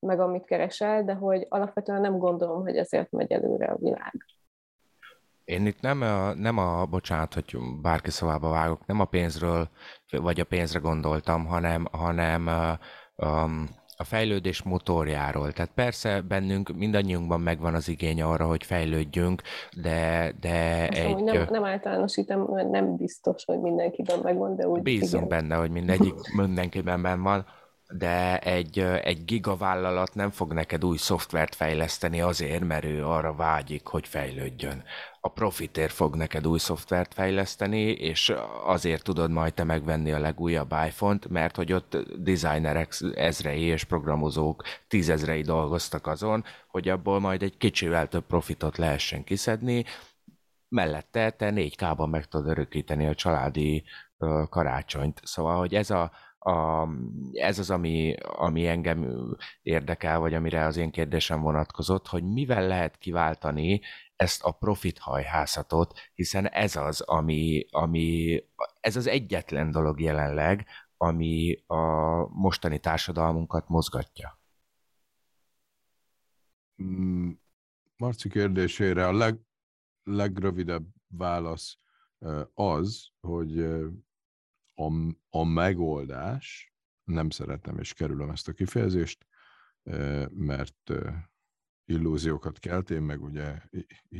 meg 0.00 0.20
amit 0.20 0.44
keresel, 0.44 1.04
de 1.04 1.14
hogy 1.14 1.46
alapvetően 1.48 2.00
nem 2.00 2.18
gondolom, 2.18 2.62
hogy 2.62 2.76
ezért 2.76 3.10
megy 3.10 3.32
előre 3.32 3.66
a 3.66 3.76
világ. 3.76 4.24
Én 5.44 5.66
itt 5.66 5.80
nem 5.80 6.02
a, 6.02 6.34
nem 6.34 6.58
a, 6.58 6.86
bocsánat, 6.86 7.34
hogy 7.34 7.56
bárki 7.82 8.10
szavába 8.10 8.50
vágok, 8.50 8.86
nem 8.86 9.00
a 9.00 9.04
pénzről, 9.04 9.68
vagy 10.10 10.40
a 10.40 10.44
pénzre 10.44 10.78
gondoltam, 10.78 11.46
hanem, 11.46 11.86
hanem 11.92 12.48
um, 13.16 13.68
a 14.00 14.04
fejlődés 14.04 14.62
motorjáról. 14.62 15.52
Tehát 15.52 15.70
persze 15.74 16.20
bennünk, 16.20 16.76
mindannyiunkban 16.76 17.40
megvan 17.40 17.74
az 17.74 17.88
igény 17.88 18.22
arra, 18.22 18.46
hogy 18.46 18.64
fejlődjünk, 18.64 19.42
de, 19.82 20.32
de 20.40 20.86
Azt 20.90 20.98
egy... 20.98 21.10
Mondom, 21.10 21.34
nem, 21.34 21.46
nem 21.50 21.64
általánosítom, 21.64 22.42
mert 22.42 22.70
nem 22.70 22.96
biztos, 22.96 23.44
hogy 23.44 23.60
mindenkiben 23.60 24.18
megvan, 24.22 24.56
de 24.56 24.68
úgy 24.68 24.82
Bízunk 24.82 25.24
igen. 25.24 25.40
benne, 25.40 25.56
hogy 25.56 25.70
mindegyik, 25.70 26.14
mindenkiben 26.36 27.02
benn 27.02 27.22
van, 27.22 27.46
de 27.88 28.38
egy, 28.38 28.78
egy 28.80 29.24
gigavállalat 29.24 30.14
nem 30.14 30.30
fog 30.30 30.52
neked 30.52 30.84
új 30.84 30.96
szoftvert 30.96 31.54
fejleszteni 31.54 32.20
azért, 32.20 32.64
mert 32.64 32.84
ő 32.84 33.06
arra 33.06 33.34
vágyik, 33.34 33.86
hogy 33.86 34.08
fejlődjön. 34.08 34.84
A 35.20 35.28
profitért 35.28 35.92
fog 35.92 36.16
neked 36.16 36.46
új 36.46 36.58
szoftvert 36.58 37.14
fejleszteni, 37.14 37.80
és 37.80 38.32
azért 38.64 39.02
tudod 39.02 39.30
majd 39.30 39.54
te 39.54 39.64
megvenni 39.64 40.12
a 40.12 40.18
legújabb 40.18 40.74
iPhone-t, 40.86 41.28
mert 41.28 41.56
hogy 41.56 41.72
ott 41.72 41.96
designerek 42.16 42.94
ezrei 43.14 43.62
és 43.62 43.84
programozók 43.84 44.62
tízezrei 44.88 45.42
dolgoztak 45.42 46.06
azon, 46.06 46.44
hogy 46.66 46.88
abból 46.88 47.20
majd 47.20 47.42
egy 47.42 47.56
kicsivel 47.56 48.08
több 48.08 48.26
profitot 48.26 48.76
lehessen 48.76 49.24
kiszedni, 49.24 49.84
mellette 50.68 51.30
te 51.30 51.52
4K-ban 51.54 52.10
meg 52.10 52.24
tudod 52.24 52.48
örökíteni 52.48 53.06
a 53.06 53.14
családi 53.14 53.84
karácsonyt. 54.48 55.20
Szóval, 55.24 55.58
hogy 55.58 55.74
ez 55.74 55.90
a, 55.90 56.10
a, 56.48 56.88
ez 57.32 57.58
az, 57.58 57.70
ami, 57.70 58.14
ami 58.20 58.66
engem 58.66 59.26
érdekel, 59.62 60.18
vagy 60.18 60.34
amire 60.34 60.64
az 60.64 60.76
én 60.76 60.90
kérdésem 60.90 61.40
vonatkozott, 61.40 62.06
hogy 62.06 62.24
mivel 62.24 62.66
lehet 62.66 62.98
kiváltani 62.98 63.80
ezt 64.16 64.42
a 64.42 64.52
profit 64.52 64.98
hajhászatot, 64.98 65.98
hiszen 66.14 66.46
ez 66.46 66.76
az, 66.76 67.00
ami, 67.00 67.66
ami, 67.70 68.38
ez 68.80 68.96
az 68.96 69.06
egyetlen 69.06 69.70
dolog 69.70 70.00
jelenleg, 70.00 70.66
ami 70.96 71.62
a 71.66 71.82
mostani 72.28 72.78
társadalmunkat 72.78 73.68
mozgatja. 73.68 74.40
Mm, 76.82 77.30
Marci 77.96 78.28
kérdésére 78.28 79.06
a 79.06 79.12
leg, 79.12 79.38
legrövidebb 80.02 80.86
válasz 81.08 81.78
az, 82.54 83.08
hogy 83.20 83.66
a, 84.78 84.92
a 85.28 85.44
megoldás, 85.44 86.72
nem 87.04 87.30
szeretem 87.30 87.78
és 87.78 87.92
kerülöm 87.92 88.30
ezt 88.30 88.48
a 88.48 88.52
kifejezést, 88.52 89.26
mert 90.30 90.92
illúziókat 91.84 92.58
kelt, 92.58 92.90
én 92.90 93.02
meg 93.02 93.22
ugye 93.22 93.62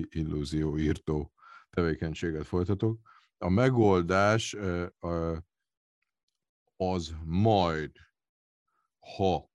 illúzióírtó 0.09 1.33
tevékenységet 1.71 2.47
folytatok. 2.47 3.01
A 3.39 3.49
megoldás 3.49 4.57
az 6.77 7.15
majd, 7.25 7.93
ha 9.17 9.51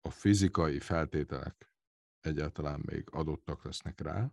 a 0.00 0.10
fizikai 0.10 0.78
feltételek 0.78 1.74
egyáltalán 2.20 2.80
még 2.84 3.08
adottak 3.10 3.64
lesznek 3.64 4.00
rá, 4.00 4.32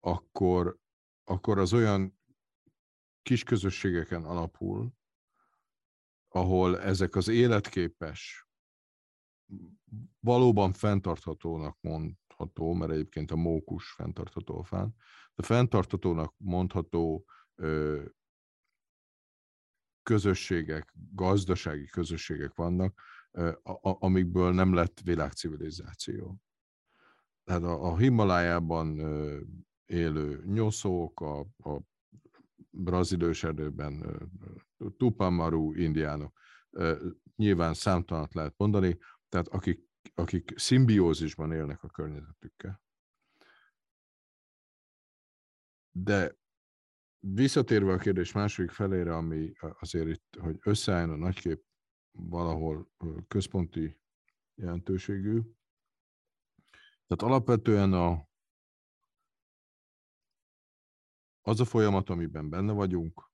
akkor, 0.00 0.78
akkor 1.24 1.58
az 1.58 1.72
olyan 1.72 2.19
kis 3.22 3.42
közösségeken 3.42 4.24
alapul, 4.24 4.92
ahol 6.28 6.80
ezek 6.80 7.14
az 7.14 7.28
életképes, 7.28 8.48
valóban 10.20 10.72
fenntarthatónak 10.72 11.78
mondható, 11.80 12.72
mert 12.72 12.92
egyébként 12.92 13.30
a 13.30 13.36
mókus 13.36 13.90
fenntartható 13.90 14.58
a 14.58 14.64
fán, 14.64 14.94
de 15.34 15.42
fenntarthatónak 15.42 16.34
mondható 16.36 17.24
ö, 17.54 18.04
közösségek, 20.02 20.94
gazdasági 21.12 21.86
közösségek 21.86 22.54
vannak, 22.54 23.00
ö, 23.30 23.48
a, 23.62 23.96
amikből 24.04 24.52
nem 24.52 24.74
lett 24.74 25.00
világcivilizáció. 25.00 26.36
Tehát 27.44 27.62
a, 27.62 27.84
a 27.84 27.96
Himalájában 27.96 28.98
ö, 28.98 29.40
élő 29.86 30.44
nyoszók, 30.44 31.20
a, 31.20 31.38
a 31.40 31.80
brazil 32.70 33.22
őserdőben 33.22 34.04
Tupamaru 34.96 35.74
indiánok, 35.74 36.40
nyilván 37.36 37.74
számtalanat 37.74 38.34
lehet 38.34 38.54
mondani, 38.56 38.98
tehát 39.28 39.48
akik, 39.48 39.88
akik 40.14 40.58
szimbiózisban 40.58 41.52
élnek 41.52 41.82
a 41.82 41.88
környezetükkel. 41.88 42.82
De 45.90 46.38
visszatérve 47.18 47.92
a 47.92 47.98
kérdés 47.98 48.32
második 48.32 48.70
felére, 48.70 49.16
ami 49.16 49.52
azért 49.80 50.08
itt, 50.08 50.36
hogy 50.40 50.58
összeálljon 50.62 51.10
a 51.10 51.16
nagykép 51.16 51.64
valahol 52.10 52.90
központi 53.28 54.00
jelentőségű, 54.54 55.40
tehát 57.06 57.32
alapvetően 57.32 57.92
a, 57.92 58.28
az 61.42 61.60
a 61.60 61.64
folyamat, 61.64 62.10
amiben 62.10 62.48
benne 62.48 62.72
vagyunk, 62.72 63.30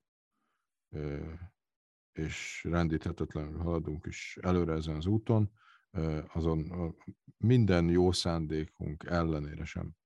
és 2.13 2.65
rendíthetetlenül 2.65 3.59
haladunk 3.59 4.07
is 4.07 4.39
előre 4.41 4.73
ezen 4.73 4.97
az 4.97 5.07
úton, 5.07 5.53
azon 6.33 6.95
minden 7.37 7.89
jó 7.89 8.13
szándékunk 8.13 9.05
ellenére 9.05 9.65
sem 9.65 9.97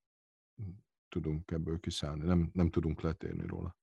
tudunk 1.08 1.50
ebből 1.50 1.80
kiszállni, 1.80 2.24
nem, 2.24 2.50
nem 2.52 2.70
tudunk 2.70 3.00
letérni 3.00 3.46
róla. 3.46 3.76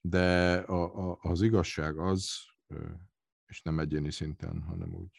De 0.00 0.56
a, 0.58 1.10
a, 1.10 1.18
az 1.20 1.42
igazság 1.42 1.98
az, 1.98 2.30
és 3.46 3.62
nem 3.62 3.78
egyéni 3.78 4.10
szinten, 4.10 4.62
hanem 4.62 4.94
úgy, 4.94 5.16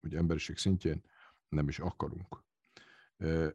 úgy 0.00 0.14
emberiség 0.14 0.56
szintjén 0.56 1.02
nem 1.48 1.68
is 1.68 1.78
akarunk 1.78 2.44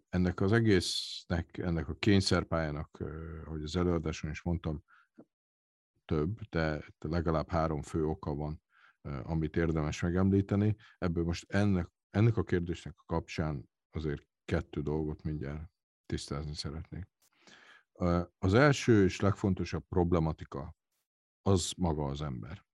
ennek 0.09 0.41
az 0.41 0.51
egésznek, 0.51 1.57
ennek 1.57 1.89
a 1.89 1.95
kényszerpályának, 1.95 3.03
ahogy 3.45 3.63
az 3.63 3.75
előadáson 3.75 4.31
is 4.31 4.41
mondtam, 4.41 4.83
több, 6.05 6.39
de 6.49 6.83
legalább 6.99 7.49
három 7.49 7.81
fő 7.81 8.05
oka 8.05 8.35
van, 8.35 8.61
amit 9.01 9.55
érdemes 9.55 10.01
megemlíteni. 10.01 10.75
Ebből 10.97 11.23
most 11.23 11.51
ennek, 11.51 11.89
ennek 12.09 12.37
a 12.37 12.43
kérdésnek 12.43 12.93
a 12.97 13.03
kapcsán 13.05 13.69
azért 13.91 14.27
kettő 14.45 14.81
dolgot 14.81 15.23
mindjárt 15.23 15.69
tisztázni 16.05 16.55
szeretnék. 16.55 17.07
Az 18.37 18.53
első 18.53 19.03
és 19.03 19.19
legfontosabb 19.19 19.85
problematika 19.87 20.75
az 21.41 21.71
maga 21.77 22.05
az 22.05 22.21
ember. 22.21 22.65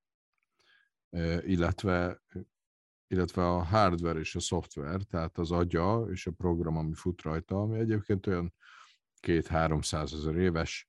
Illetve 1.46 2.22
illetve 3.14 3.48
a 3.48 3.62
hardware 3.62 4.18
és 4.18 4.34
a 4.34 4.40
szoftver, 4.40 5.02
tehát 5.02 5.38
az 5.38 5.50
agya 5.50 6.06
és 6.10 6.26
a 6.26 6.30
program, 6.30 6.76
ami 6.76 6.94
fut 6.94 7.22
rajta, 7.22 7.60
ami 7.60 7.78
egyébként 7.78 8.26
olyan 8.26 8.54
két-háromszáz 9.20 10.12
ezer 10.12 10.36
éves, 10.36 10.86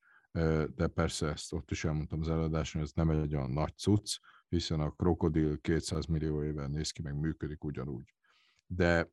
de 0.74 0.86
persze 0.94 1.28
ezt 1.28 1.52
ott 1.52 1.70
is 1.70 1.84
elmondtam 1.84 2.20
az 2.20 2.28
előadáson, 2.28 2.82
ez 2.82 2.90
nem 2.94 3.10
egy 3.10 3.34
olyan 3.34 3.50
nagy 3.50 3.76
cucc, 3.76 4.18
hiszen 4.48 4.80
a 4.80 4.90
krokodil 4.90 5.60
200 5.60 6.06
millió 6.06 6.42
éve 6.42 6.66
néz 6.66 6.90
ki, 6.90 7.02
meg 7.02 7.14
működik 7.14 7.64
ugyanúgy. 7.64 8.14
De 8.66 9.10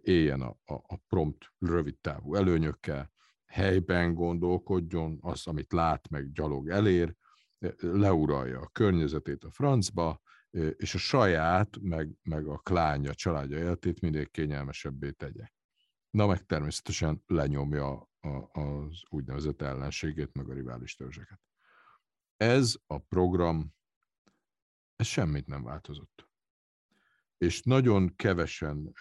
éljen 0.00 0.40
a, 0.40 0.56
a, 0.64 0.74
a 0.74 0.96
prompt 1.08 1.52
rövid 1.58 1.98
távú 1.98 2.34
előnyökkel, 2.34 3.12
helyben 3.46 4.14
gondolkodjon, 4.14 5.18
az, 5.20 5.46
amit 5.46 5.72
lát, 5.72 6.08
meg 6.08 6.32
gyalog 6.32 6.68
elér, 6.68 7.14
leuralja 7.78 8.60
a 8.60 8.68
környezetét 8.68 9.44
a 9.44 9.50
francba, 9.50 10.20
és 10.76 10.94
a 10.94 10.98
saját, 10.98 11.76
meg, 11.80 12.10
meg 12.22 12.46
a 12.46 12.58
klánya, 12.58 13.14
családja 13.14 13.58
életét 13.58 14.00
minél 14.00 14.26
kényelmesebbé 14.26 15.10
tegye. 15.10 15.46
Na 16.14 16.26
meg 16.26 16.46
természetesen 16.46 17.22
lenyomja 17.26 18.08
a, 18.20 18.60
az 18.60 19.02
úgynevezett 19.08 19.62
ellenségét, 19.62 20.32
meg 20.32 20.48
a 20.48 20.52
rivális 20.52 20.94
törzseket. 20.94 21.40
Ez 22.36 22.76
a 22.86 22.98
program, 22.98 23.74
ez 24.96 25.06
semmit 25.06 25.46
nem 25.46 25.62
változott. 25.62 26.28
És 27.36 27.62
nagyon 27.62 28.16
kevesen, 28.16 28.92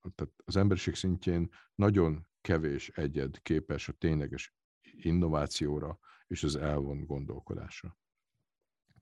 tehát 0.00 0.32
az 0.44 0.56
emberiség 0.56 0.94
szintjén 0.94 1.54
nagyon 1.74 2.28
kevés 2.40 2.88
egyed 2.88 3.42
képes 3.42 3.88
a 3.88 3.92
tényleges 3.92 4.54
innovációra 4.82 5.98
és 6.26 6.42
az 6.42 6.56
elvont 6.56 7.06
gondolkodásra. 7.06 7.98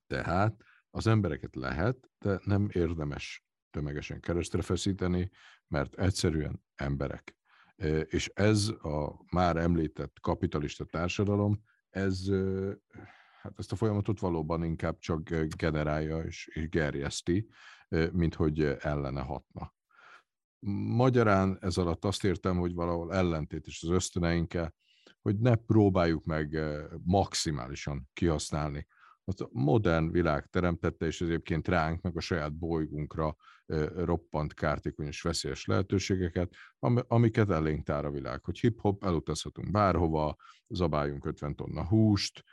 Tehát 0.06 0.62
az 0.90 1.06
embereket 1.06 1.56
lehet, 1.56 2.10
de 2.18 2.40
nem 2.44 2.68
érdemes 2.72 3.44
tömegesen 3.70 4.20
keresztre 4.20 4.62
feszíteni, 4.62 5.30
mert 5.66 5.94
egyszerűen 5.94 6.62
emberek. 6.74 7.38
És 8.08 8.30
ez 8.34 8.68
a 8.68 9.24
már 9.30 9.56
említett 9.56 10.20
kapitalista 10.20 10.84
társadalom, 10.84 11.62
ez 11.90 12.30
hát 13.42 13.52
ezt 13.56 13.72
a 13.72 13.76
folyamatot 13.76 14.20
valóban 14.20 14.64
inkább 14.64 14.98
csak 14.98 15.30
generálja 15.56 16.18
és, 16.18 16.50
és 16.52 16.68
gerjeszti, 16.68 17.48
mint 18.12 18.34
hogy 18.34 18.60
ellene 18.62 19.20
hatna. 19.20 19.74
Magyarán 20.96 21.58
ez 21.60 21.76
alatt 21.76 22.04
azt 22.04 22.24
értem, 22.24 22.58
hogy 22.58 22.74
valahol 22.74 23.14
ellentét 23.14 23.66
is 23.66 23.82
az 23.82 23.88
ösztöneinkkel, 23.88 24.74
hogy 25.22 25.38
ne 25.38 25.54
próbáljuk 25.54 26.24
meg 26.24 26.58
maximálisan 27.02 28.08
kihasználni 28.12 28.86
az 29.24 29.40
a 29.40 29.48
modern 29.52 30.10
világ 30.10 30.46
teremtette, 30.46 31.06
és 31.06 31.20
egyébként 31.20 31.68
ránk, 31.68 32.00
meg 32.02 32.16
a 32.16 32.20
saját 32.20 32.54
bolygónkra 32.54 33.36
roppant 33.96 34.54
kártékony 34.54 35.06
és 35.06 35.22
veszélyes 35.22 35.66
lehetőségeket, 35.66 36.54
amiket 37.06 37.50
elénk 37.50 37.84
tár 37.84 38.04
a 38.04 38.10
világ, 38.10 38.44
hogy 38.44 38.58
hip-hop, 38.58 39.04
elutazhatunk 39.04 39.70
bárhova, 39.70 40.36
zabáljunk 40.68 41.24
50 41.24 41.54
tonna 41.56 41.86
húst, 41.86 42.44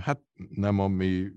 hát 0.00 0.20
nem 0.48 0.78
a 0.78 0.88
mi 0.88 1.32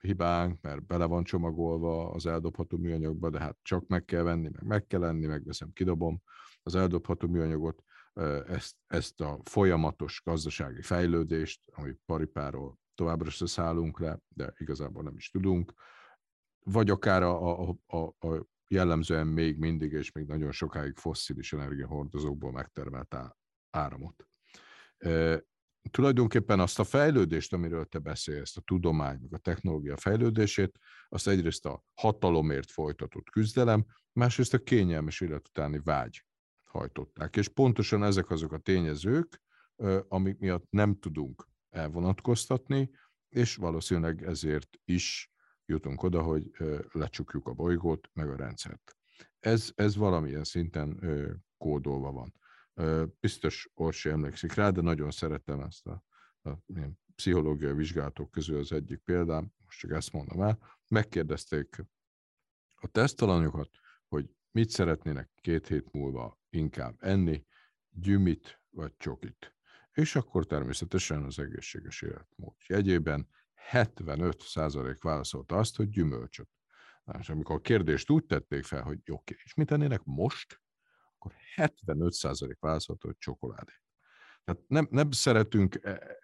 hibánk, 0.00 0.60
mert 0.60 0.86
bele 0.86 1.04
van 1.04 1.24
csomagolva 1.24 2.10
az 2.10 2.26
eldobható 2.26 2.76
műanyagba, 2.76 3.30
de 3.30 3.40
hát 3.40 3.58
csak 3.62 3.86
meg 3.86 4.04
kell 4.04 4.22
venni, 4.22 4.48
meg 4.52 4.64
meg 4.64 4.86
kell 4.86 5.00
lenni, 5.00 5.26
megveszem, 5.26 5.70
kidobom 5.72 6.22
az 6.62 6.74
eldobható 6.74 7.28
műanyagot, 7.28 7.82
ezt, 8.46 8.76
ezt 8.86 9.20
a 9.20 9.40
folyamatos 9.44 10.22
gazdasági 10.24 10.82
fejlődést, 10.82 11.60
ami 11.72 11.92
paripáról 12.06 12.78
továbbra 12.94 13.30
se 13.30 13.46
szállunk 13.46 14.00
le, 14.00 14.18
de 14.28 14.52
igazából 14.56 15.02
nem 15.02 15.16
is 15.16 15.30
tudunk, 15.30 15.72
vagy 16.64 16.90
akár 16.90 17.22
a, 17.22 17.68
a, 17.68 17.76
a, 17.86 17.96
a 18.28 18.46
jellemzően 18.68 19.26
még 19.26 19.58
mindig 19.58 19.92
és 19.92 20.12
még 20.12 20.26
nagyon 20.26 20.52
sokáig 20.52 20.96
fosszilis 20.96 21.52
energiahordozókból 21.52 22.52
megtermelt 22.52 23.16
áramot. 23.70 24.26
E, 24.98 25.42
tulajdonképpen 25.90 26.60
azt 26.60 26.78
a 26.78 26.84
fejlődést, 26.84 27.52
amiről 27.52 27.84
te 27.84 27.98
beszélsz, 27.98 28.56
a 28.56 28.60
tudomány, 28.60 29.18
meg 29.20 29.32
a 29.32 29.38
technológia 29.38 29.96
fejlődését, 29.96 30.78
azt 31.08 31.28
egyrészt 31.28 31.66
a 31.66 31.84
hatalomért 31.94 32.70
folytatott 32.70 33.30
küzdelem, 33.30 33.86
másrészt 34.12 34.54
a 34.54 34.62
kényelmes 34.62 35.20
élet 35.20 35.48
utáni 35.48 35.80
vágy 35.84 36.24
hajtották. 36.64 37.36
És 37.36 37.48
pontosan 37.48 38.04
ezek 38.04 38.30
azok 38.30 38.52
a 38.52 38.58
tényezők, 38.58 39.42
amik 40.08 40.38
miatt 40.38 40.66
nem 40.70 40.98
tudunk 40.98 41.48
elvonatkoztatni, 41.70 42.90
és 43.28 43.56
valószínűleg 43.56 44.24
ezért 44.24 44.68
is 44.84 45.32
jutunk 45.70 46.02
oda, 46.02 46.22
hogy 46.22 46.50
lecsukjuk 46.92 47.46
a 47.46 47.52
bolygót, 47.52 48.10
meg 48.12 48.28
a 48.28 48.36
rendszert. 48.36 48.96
Ez, 49.38 49.72
ez 49.74 49.96
valamilyen 49.96 50.44
szinten 50.44 51.00
kódolva 51.58 52.12
van. 52.12 52.34
Biztos 53.20 53.70
Orsi 53.74 54.08
emlékszik 54.08 54.52
rá, 54.52 54.70
de 54.70 54.80
nagyon 54.80 55.10
szeretem 55.10 55.60
ezt 55.60 55.86
a, 55.86 56.04
a 56.42 56.50
pszichológiai 57.14 57.74
vizsgálatok 57.74 58.30
közül 58.30 58.58
az 58.58 58.72
egyik 58.72 58.98
példám, 58.98 59.52
most 59.64 59.78
csak 59.78 59.90
ezt 59.90 60.12
mondom 60.12 60.42
el, 60.42 60.58
megkérdezték 60.88 61.84
a 62.74 62.86
tesztalanyokat, 62.86 63.70
hogy 64.08 64.34
mit 64.50 64.70
szeretnének 64.70 65.30
két 65.40 65.66
hét 65.66 65.92
múlva 65.92 66.38
inkább 66.48 66.96
enni, 66.98 67.46
gyümit 67.90 68.60
vagy 68.70 68.96
csokit 68.96 69.54
és 69.92 70.16
akkor 70.16 70.46
természetesen 70.46 71.22
az 71.22 71.38
egészséges 71.38 72.02
életmód 72.02 72.54
jegyében 72.66 73.28
75% 73.70 74.96
válaszolta 75.00 75.56
azt, 75.56 75.76
hogy 75.76 75.88
gyümölcsöt. 75.88 76.48
És 77.18 77.28
amikor 77.28 77.56
a 77.56 77.60
kérdést 77.60 78.10
úgy 78.10 78.24
tették 78.24 78.64
fel, 78.64 78.82
hogy 78.82 78.98
oké, 78.98 79.12
okay, 79.12 79.36
és 79.44 79.54
mit 79.54 79.66
tennének 79.66 80.00
most, 80.04 80.60
akkor 81.14 81.32
75% 81.56 82.56
válaszolta, 82.60 83.06
hogy 83.06 83.16
csokoládét. 83.18 83.82
Tehát 84.44 84.62
nem, 84.66 84.88
nem 84.90 85.10
szeretünk 85.10 85.84
e, 85.84 86.18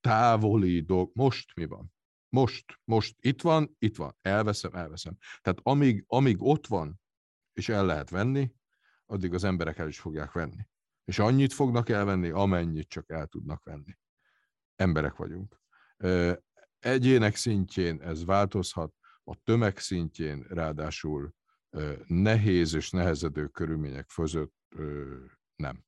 távoli 0.00 0.80
dolg. 0.80 1.10
Most 1.14 1.54
mi 1.54 1.66
van? 1.66 1.94
Most, 2.28 2.80
most 2.84 3.16
itt 3.20 3.42
van, 3.42 3.76
itt 3.78 3.96
van, 3.96 4.16
elveszem, 4.20 4.74
elveszem. 4.74 5.16
Tehát 5.40 5.58
amíg, 5.62 6.04
amíg 6.06 6.42
ott 6.42 6.66
van, 6.66 7.00
és 7.52 7.68
el 7.68 7.86
lehet 7.86 8.10
venni, 8.10 8.54
addig 9.06 9.34
az 9.34 9.44
emberek 9.44 9.78
el 9.78 9.88
is 9.88 10.00
fogják 10.00 10.32
venni. 10.32 10.68
És 11.04 11.18
annyit 11.18 11.52
fognak 11.52 11.88
elvenni, 11.88 12.28
amennyit 12.28 12.88
csak 12.88 13.10
el 13.10 13.26
tudnak 13.26 13.64
venni. 13.64 13.98
Emberek 14.74 15.16
vagyunk. 15.16 15.60
Egyének 16.86 17.36
szintjén 17.36 18.00
ez 18.02 18.24
változhat, 18.24 18.94
a 19.24 19.34
tömeg 19.42 19.78
szintjén 19.78 20.46
ráadásul 20.48 21.34
nehéz 22.06 22.74
és 22.74 22.90
nehezedő 22.90 23.46
körülmények 23.46 24.06
között 24.14 24.54
nem. 25.56 25.84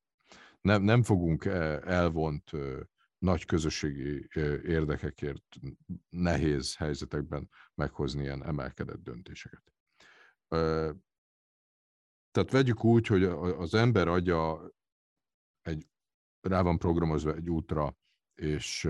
Nem, 0.61 0.81
nem 0.81 1.03
fogunk 1.03 1.45
e, 1.45 1.81
elvont 1.85 2.51
nagy 3.17 3.45
közösségi 3.45 4.27
érdekekért 4.63 5.43
nehéz 6.09 6.75
helyzetekben 6.75 7.49
meghozni 7.75 8.21
ilyen 8.21 8.43
emelkedett 8.43 9.03
döntéseket. 9.03 9.73
Tehát 12.31 12.51
vegyük 12.51 12.83
úgy, 12.83 13.07
hogy 13.07 13.23
az 13.23 13.73
ember 13.73 14.07
agya 14.07 14.71
egy, 15.61 15.87
rá 16.41 16.61
van 16.61 16.77
programozva 16.77 17.35
egy 17.35 17.49
útra, 17.49 17.97
és, 18.35 18.89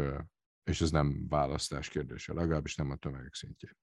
és 0.69 0.81
ez 0.81 0.91
nem 0.91 1.27
választás 1.27 1.89
kérdése, 1.89 2.33
legalábbis 2.33 2.75
nem 2.75 2.91
a 2.91 2.95
tömegek 2.95 3.33
szintjén. 3.33 3.77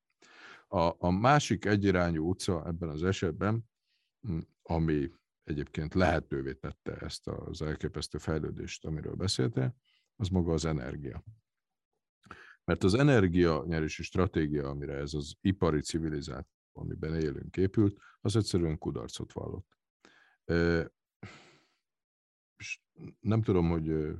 A, 0.68 1.06
a 1.06 1.10
másik 1.10 1.64
egyirányú 1.64 2.28
utca 2.28 2.66
ebben 2.66 2.88
az 2.88 3.02
esetben, 3.02 3.64
ami 4.62 5.10
egyébként 5.42 5.94
lehetővé 5.94 6.52
tette 6.52 6.96
ezt 6.96 7.28
az 7.28 7.62
elképesztő 7.62 8.18
fejlődést, 8.18 8.84
amiről 8.84 9.14
beszéltél, 9.14 9.76
az 10.16 10.28
maga 10.28 10.52
az 10.52 10.64
energia. 10.64 11.24
Mert 12.64 12.84
az 12.84 12.94
energia 12.94 13.64
nyerési 13.66 14.02
stratégia, 14.02 14.68
amire 14.68 14.94
ez 14.94 15.14
az 15.14 15.34
ipari 15.40 15.80
civilizáció, 15.80 16.54
amiben 16.72 17.14
élünk, 17.14 17.56
épült, 17.56 17.98
az 18.20 18.36
egyszerűen 18.36 18.78
kudarcot 18.78 19.32
vallott 19.32 19.76
és 22.56 22.80
nem 23.20 23.42
tudom, 23.42 23.68
hogy 23.68 24.16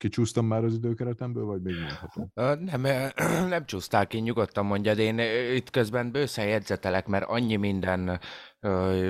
kicsúsztam 0.00 0.46
már 0.46 0.64
az 0.64 0.74
időkeretemből, 0.74 1.44
vagy 1.44 1.62
még 1.62 1.74
mondhatom? 1.74 2.30
Nem, 2.64 2.82
nem 3.54 3.66
csúsztál 3.66 4.06
ki, 4.06 4.18
nyugodtan 4.18 4.66
mondjad. 4.66 4.98
Én 4.98 5.18
itt 5.54 5.70
közben 5.70 6.12
bőszen 6.12 6.46
jegyzetelek, 6.46 7.06
mert 7.06 7.28
annyi 7.28 7.56
minden 7.56 8.20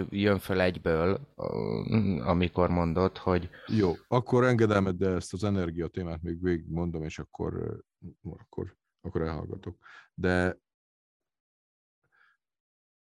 jön 0.08 0.38
föl 0.38 0.60
egyből, 0.60 1.32
amikor 2.24 2.68
mondod, 2.68 3.16
hogy... 3.16 3.50
Jó, 3.66 3.92
akkor 4.08 4.44
engedelmed, 4.44 4.96
de 4.96 5.08
ezt 5.08 5.32
az 5.32 5.44
energia 5.44 5.88
témát 5.88 6.22
még 6.22 6.42
végig 6.42 6.68
mondom, 6.68 7.04
és 7.04 7.18
akkor, 7.18 7.82
akkor, 8.22 8.76
akkor 9.00 9.22
elhallgatok. 9.22 9.76
De 10.14 10.58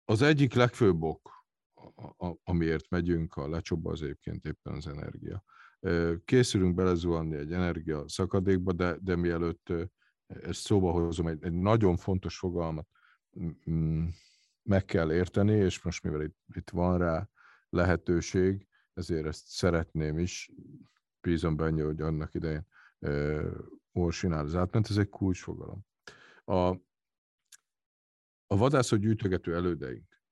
az 0.04 0.22
egyik 0.22 0.54
legfőbb 0.54 1.02
ok, 1.02 1.46
amiért 2.44 2.88
megyünk 2.88 3.36
a 3.36 3.48
lecsobba, 3.48 3.90
az 3.90 4.02
egyébként 4.02 4.44
éppen 4.44 4.72
az 4.72 4.86
energia. 4.86 5.44
Készülünk 6.24 6.74
belezuhanni 6.74 7.36
egy 7.36 7.52
energia 7.52 8.08
szakadékba, 8.08 8.72
de, 8.72 8.96
de 9.00 9.16
mielőtt 9.16 9.72
ezt 10.26 10.60
szóba 10.60 10.90
hozom, 10.90 11.26
egy, 11.26 11.44
egy 11.44 11.52
nagyon 11.52 11.96
fontos 11.96 12.38
fogalmat 12.38 12.88
meg 14.62 14.84
kell 14.84 15.12
érteni, 15.12 15.52
és 15.52 15.82
most 15.82 16.02
mivel 16.02 16.22
itt, 16.22 16.36
itt 16.54 16.70
van 16.70 16.98
rá 16.98 17.28
lehetőség, 17.68 18.68
ezért 18.94 19.26
ezt 19.26 19.46
szeretném 19.46 20.18
is, 20.18 20.52
bízom 21.20 21.56
benne, 21.56 21.82
hogy 21.82 22.00
annak 22.00 22.34
idején 22.34 22.66
Orsinál 23.92 24.44
az 24.44 24.54
átment, 24.54 24.90
ez 24.90 24.96
egy 24.96 25.08
kulcsfogalom. 25.08 25.86
A, 26.44 26.76
A 28.46 28.56
vadászó 28.56 28.96
gyűjtögető 28.96 29.54
elődeink 29.54 30.22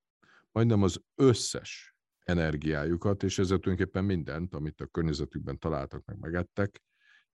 majdnem 0.52 0.82
az 0.82 1.02
összes 1.14 1.89
energiájukat, 2.30 3.22
és 3.22 3.38
ezzel 3.38 3.58
tulajdonképpen 3.58 4.04
mindent, 4.04 4.54
amit 4.54 4.80
a 4.80 4.86
környezetükben 4.86 5.58
találtak, 5.58 6.04
meg 6.04 6.18
megettek, 6.18 6.82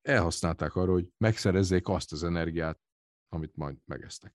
elhasználták 0.02 0.74
arra, 0.74 0.92
hogy 0.92 1.08
megszerezzék 1.16 1.88
azt 1.88 2.12
az 2.12 2.24
energiát, 2.24 2.80
amit 3.28 3.56
majd 3.56 3.76
megesztek. 3.84 4.34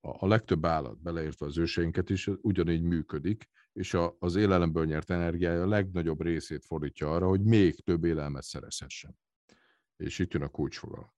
A, 0.00 0.26
legtöbb 0.26 0.64
állat, 0.64 0.98
beleértve 0.98 1.46
az 1.46 1.58
őseinket 1.58 2.10
is, 2.10 2.26
ugyanígy 2.40 2.82
működik, 2.82 3.48
és 3.72 3.94
a, 3.94 4.16
az 4.18 4.36
élelemből 4.36 4.84
nyert 4.84 5.10
energiája 5.10 5.62
a 5.62 5.68
legnagyobb 5.68 6.22
részét 6.22 6.64
fordítja 6.64 7.14
arra, 7.14 7.26
hogy 7.26 7.42
még 7.42 7.80
több 7.80 8.04
élelmet 8.04 8.42
szerezhessen. 8.42 9.18
És 9.96 10.18
itt 10.18 10.32
jön 10.32 10.42
a 10.42 10.48
kulcsfogalom. 10.48 11.12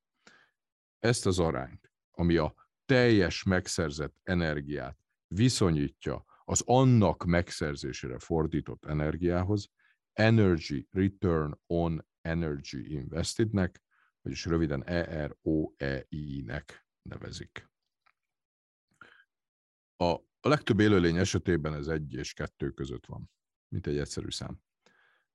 Ezt 0.99 1.27
az 1.27 1.39
arányt, 1.39 1.93
ami 2.11 2.37
a 2.37 2.55
teljes 2.85 3.43
megszerzett 3.43 4.15
energiát 4.23 4.99
viszonyítja 5.27 6.25
az 6.45 6.63
annak 6.67 7.25
megszerzésére 7.25 8.19
fordított 8.19 8.85
energiához, 8.85 9.71
Energy 10.13 10.87
Return 10.91 11.53
on 11.67 12.07
Energy 12.21 12.93
Investednek, 12.93 13.83
vagyis 14.23 14.45
röviden 14.45 14.85
EROEI-nek 14.85 16.87
nevezik. 17.03 17.71
A, 19.97 20.17
legtöbb 20.41 20.81
élőlény 20.81 21.17
esetében 21.17 21.75
ez 21.75 21.87
egy 21.87 22.13
és 22.13 22.33
kettő 22.33 22.71
között 22.71 23.07
van, 23.07 23.31
mint 23.69 23.87
egy 23.87 23.99
egyszerű 23.99 24.31
szám. 24.31 24.63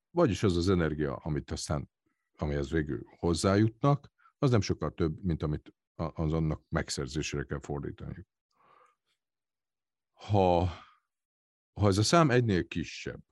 Vagyis 0.09 0.43
az 0.43 0.57
az 0.57 0.69
energia, 0.69 1.15
amit 1.15 1.51
aztán, 1.51 1.89
amihez 2.35 2.69
végül 2.69 3.03
hozzájutnak, 3.17 4.11
az 4.37 4.51
nem 4.51 4.61
sokkal 4.61 4.93
több, 4.93 5.23
mint 5.23 5.43
amit 5.43 5.73
az 5.95 6.33
annak 6.33 6.63
megszerzésére 6.69 7.43
kell 7.43 7.59
fordítani. 7.59 8.27
Ha, 10.13 10.69
ha 11.79 11.87
ez 11.87 11.97
a 11.97 12.03
szám 12.03 12.29
egynél 12.29 12.67
kisebb, 12.67 13.23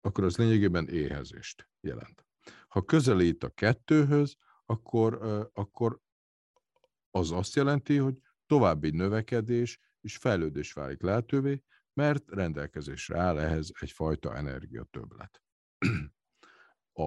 akkor 0.00 0.24
az 0.24 0.36
lényegében 0.36 0.88
éhezést 0.88 1.68
jelent. 1.80 2.26
Ha 2.68 2.84
közelít 2.84 3.44
a 3.44 3.48
kettőhöz, 3.48 4.36
akkor, 4.66 5.14
akkor 5.52 6.00
az 7.10 7.30
azt 7.30 7.54
jelenti, 7.54 7.96
hogy 7.96 8.20
további 8.46 8.90
növekedés 8.90 9.80
és 10.00 10.16
fejlődés 10.16 10.72
válik 10.72 11.02
lehetővé, 11.02 11.62
mert 11.92 12.30
rendelkezésre 12.30 13.18
áll 13.18 13.38
ehhez 13.38 13.70
egyfajta 13.80 14.36
energiatöblet. 14.36 15.42
A, 16.96 17.02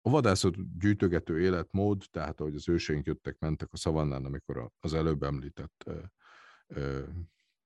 a 0.00 0.10
vadászat 0.10 0.78
gyűjtögető 0.78 1.40
életmód, 1.40 2.04
tehát 2.10 2.40
ahogy 2.40 2.54
az 2.54 2.68
őseink 2.68 3.06
jöttek, 3.06 3.38
mentek 3.38 3.72
a 3.72 3.76
szavannán, 3.76 4.24
amikor 4.24 4.70
az 4.80 4.94
előbb 4.94 5.22
említett 5.22 5.90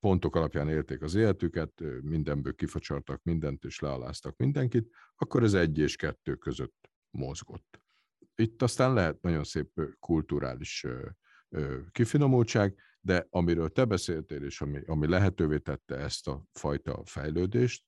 pontok 0.03 0.37
alapján 0.37 0.69
élték 0.69 1.03
az 1.03 1.15
életüket, 1.15 1.81
mindenből 2.01 2.55
kifacsartak 2.55 3.23
mindent 3.23 3.65
és 3.65 3.79
lealáztak 3.79 4.37
mindenkit, 4.37 4.89
akkor 5.17 5.43
ez 5.43 5.55
egy 5.55 5.79
és 5.79 5.97
kettő 5.97 6.35
között 6.35 6.91
mozgott. 7.11 7.81
Itt 8.35 8.63
aztán 8.63 8.93
lehet 8.93 9.21
nagyon 9.21 9.45
szép 9.45 9.81
kulturális 9.99 10.87
kifinomultság, 11.91 12.79
de 13.01 13.27
amiről 13.31 13.69
te 13.69 13.85
beszéltél, 13.85 14.43
és 14.45 14.61
ami, 14.61 14.83
ami 14.85 15.07
lehetővé 15.07 15.59
tette 15.59 15.97
ezt 15.97 16.29
a 16.29 16.45
fajta 16.53 17.05
fejlődést, 17.05 17.85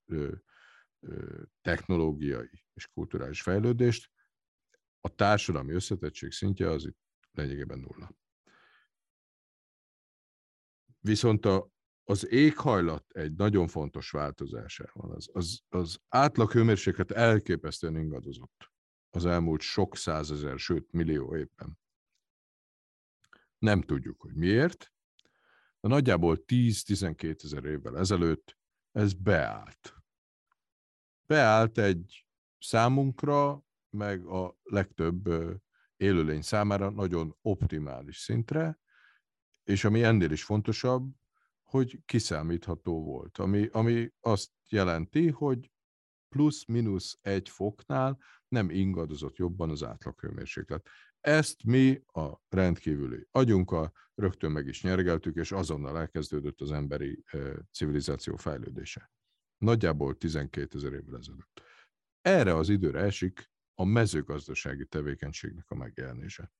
technológiai 1.61 2.65
és 2.75 2.87
kulturális 2.87 3.43
fejlődést, 3.43 4.11
a 5.01 5.15
társadalmi 5.15 5.73
összetettség 5.73 6.33
szintje 6.33 6.71
az 6.71 6.87
itt 6.87 6.99
lényegében 7.33 7.79
nulla. 7.79 8.15
Viszont 11.01 11.47
a, 11.47 11.73
az 12.05 12.31
éghajlat 12.31 13.05
egy 13.13 13.35
nagyon 13.35 13.67
fontos 13.67 14.11
változásában. 14.11 15.11
Az, 15.11 15.29
az, 15.33 15.61
az 15.69 15.99
átlag 16.09 16.51
hőmérséklet 16.53 17.11
elképesztően 17.11 17.97
ingadozott 17.97 18.73
az 19.11 19.27
elmúlt 19.27 19.61
sok 19.61 19.97
százezer, 19.97 20.59
sőt 20.59 20.93
millió 20.93 21.37
évben. 21.37 21.79
Nem 23.59 23.83
tudjuk, 23.83 24.21
hogy 24.21 24.35
miért, 24.35 24.93
de 25.81 25.89
nagyjából 25.89 26.45
10-12 26.47 27.45
ezer 27.45 27.65
évvel 27.65 27.99
ezelőtt 27.99 28.57
ez 28.93 29.13
beállt. 29.13 29.95
Beállt 31.27 31.79
egy 31.79 32.27
számunkra, 32.59 33.65
meg 33.91 34.27
a 34.27 34.57
legtöbb 34.63 35.29
élőlény 35.97 36.43
számára 36.43 36.91
nagyon 36.91 37.37
optimális 37.43 38.17
szintre, 38.17 38.79
és 39.65 39.85
ami 39.85 40.03
ennél 40.03 40.31
is 40.31 40.45
fontosabb, 40.45 41.15
hogy 41.75 41.99
kiszámítható 42.05 43.03
volt, 43.03 43.39
ami, 43.39 43.69
ami 43.73 44.13
azt 44.21 44.51
jelenti, 44.69 45.31
hogy 45.31 45.71
plusz-minusz 46.29 47.19
egy 47.21 47.49
foknál 47.49 48.19
nem 48.49 48.71
ingadozott 48.71 49.37
jobban 49.37 49.71
az 49.71 49.83
átlaghőmérséklet. 49.83 50.89
Ezt 51.21 51.65
mi 51.65 52.03
a 52.07 52.41
rendkívüli 52.49 53.27
agyunkkal 53.31 53.93
rögtön 54.15 54.51
meg 54.51 54.67
is 54.67 54.83
nyergeltük, 54.83 55.37
és 55.37 55.53
azonnal 55.53 55.99
elkezdődött 55.99 56.61
az 56.61 56.73
emberi 56.73 57.25
civilizáció 57.73 58.37
fejlődése. 58.37 59.11
Nagyjából 59.59 60.17
12 60.17 60.79
ezer 60.79 60.93
évvel 60.93 61.19
ezelőtt. 61.19 61.63
Erre 62.21 62.57
az 62.57 62.69
időre 62.69 63.01
esik 63.01 63.51
a 63.75 63.85
mezőgazdasági 63.85 64.87
tevékenységnek 64.87 65.71
a 65.71 65.75
megjelenése. 65.75 66.53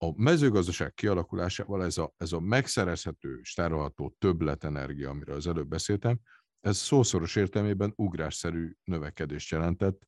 A 0.00 0.20
mezőgazdaság 0.22 0.94
kialakulásával 0.94 1.84
ez 1.84 1.98
a, 1.98 2.14
ez 2.16 2.32
a 2.32 2.40
megszerezhető 2.40 3.38
és 3.40 3.54
tárolható 3.54 4.14
többletenergia, 4.18 5.10
amiről 5.10 5.36
az 5.36 5.46
előbb 5.46 5.68
beszéltem, 5.68 6.20
ez 6.60 6.76
szószoros 6.76 7.36
értelmében 7.36 7.92
ugrásszerű 7.96 8.72
növekedést 8.84 9.50
jelentett 9.50 10.02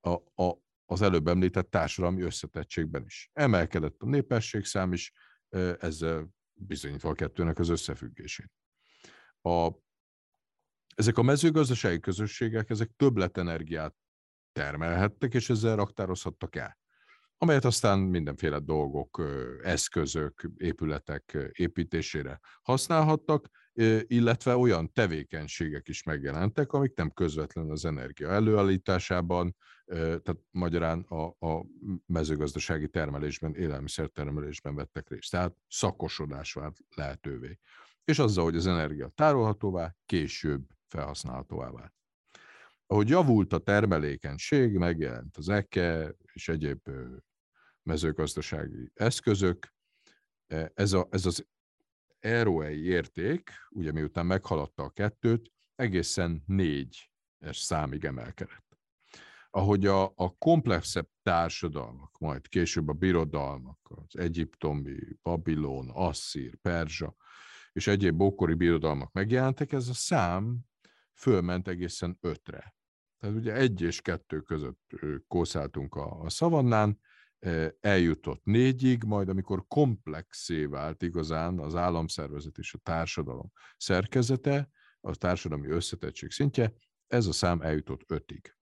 a, 0.00 0.42
a, 0.42 0.58
az 0.86 1.02
előbb 1.02 1.28
említett 1.28 1.70
társadalmi 1.70 2.22
összetettségben 2.22 3.04
is. 3.04 3.30
Emelkedett 3.32 4.02
a 4.02 4.06
népességszám 4.06 4.92
is, 4.92 5.12
ezzel 5.78 6.28
bizonyítva 6.52 7.08
a 7.08 7.14
kettőnek 7.14 7.58
az 7.58 7.68
összefüggését. 7.68 8.50
A, 9.40 9.70
ezek 10.94 11.18
a 11.18 11.22
mezőgazdasági 11.22 12.00
közösségek, 12.00 12.70
ezek 12.70 12.90
többletenergiát 12.96 13.94
termelhettek, 14.52 15.34
és 15.34 15.50
ezzel 15.50 15.76
raktározhattak 15.76 16.56
el 16.56 16.80
amelyet 17.42 17.64
aztán 17.64 17.98
mindenféle 17.98 18.58
dolgok, 18.58 19.22
eszközök, 19.62 20.48
épületek 20.56 21.38
építésére 21.52 22.40
használhattak, 22.62 23.48
illetve 24.06 24.56
olyan 24.56 24.92
tevékenységek 24.92 25.88
is 25.88 26.02
megjelentek, 26.02 26.72
amik 26.72 26.94
nem 26.94 27.10
közvetlenül 27.10 27.70
az 27.72 27.84
energia 27.84 28.28
előállításában, 28.28 29.56
tehát 29.86 30.38
magyarán 30.50 31.00
a, 31.00 31.46
a 31.46 31.66
mezőgazdasági 32.06 32.88
termelésben, 32.88 33.54
élelmiszertermelésben 33.54 34.74
vettek 34.74 35.08
részt. 35.08 35.30
Tehát 35.30 35.54
szakosodás 35.68 36.52
vált 36.52 36.76
lehetővé. 36.96 37.58
És 38.04 38.18
azzal, 38.18 38.44
hogy 38.44 38.56
az 38.56 38.66
energia 38.66 39.08
tárolhatóvá, 39.08 39.94
később 40.06 40.62
felhasználhatóvá 40.88 41.70
vált. 41.70 41.94
Ahogy 42.86 43.08
javult 43.08 43.52
a 43.52 43.58
termelékenység, 43.58 44.72
megjelent 44.72 45.36
az 45.36 45.48
EKE 45.48 46.14
és 46.32 46.48
egyéb 46.48 46.80
mezőgazdasági 47.82 48.90
eszközök, 48.94 49.74
ez, 50.74 50.92
a, 50.92 51.08
ez 51.10 51.26
az 51.26 51.46
ROI 52.20 52.84
érték, 52.84 53.50
ugye 53.70 53.92
miután 53.92 54.26
meghaladta 54.26 54.82
a 54.82 54.90
kettőt, 54.90 55.52
egészen 55.74 56.42
négy 56.46 57.10
számig 57.50 58.04
emelkedett. 58.04 58.78
Ahogy 59.50 59.86
a, 59.86 60.12
a 60.14 60.36
komplexebb 60.38 61.08
társadalmak, 61.22 62.18
majd 62.18 62.48
később 62.48 62.88
a 62.88 62.92
birodalmak, 62.92 63.78
az 63.82 64.20
egyiptomi, 64.20 64.98
babilon, 65.22 65.90
asszír, 65.90 66.56
perzsa 66.56 67.16
és 67.72 67.86
egyéb 67.86 68.20
ókori 68.20 68.54
birodalmak 68.54 69.12
megjelentek, 69.12 69.72
ez 69.72 69.88
a 69.88 69.94
szám 69.94 70.58
fölment 71.14 71.68
egészen 71.68 72.18
ötre. 72.20 72.74
Tehát 73.18 73.36
ugye 73.36 73.54
egy 73.54 73.80
és 73.80 74.00
kettő 74.00 74.40
között 74.40 74.90
kószáltunk 75.26 75.94
a, 75.94 76.20
a 76.20 76.30
szavannán, 76.30 77.00
eljutott 77.80 78.44
négyig, 78.44 79.04
majd 79.04 79.28
amikor 79.28 79.66
komplexé 79.68 80.64
vált 80.64 81.02
igazán 81.02 81.58
az 81.58 81.74
államszervezet 81.74 82.58
és 82.58 82.74
a 82.74 82.78
társadalom 82.78 83.52
szerkezete, 83.76 84.70
a 85.00 85.16
társadalmi 85.16 85.68
összetettség 85.68 86.30
szintje, 86.30 86.72
ez 87.06 87.26
a 87.26 87.32
szám 87.32 87.60
eljutott 87.60 88.10
ötig. 88.10 88.56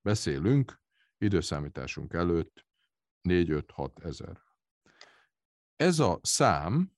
Beszélünk 0.00 0.80
időszámításunk 1.18 2.12
előtt 2.12 2.66
4-5-6 3.28 4.04
ezer. 4.04 4.42
Ez 5.76 5.98
a 5.98 6.20
szám 6.22 6.92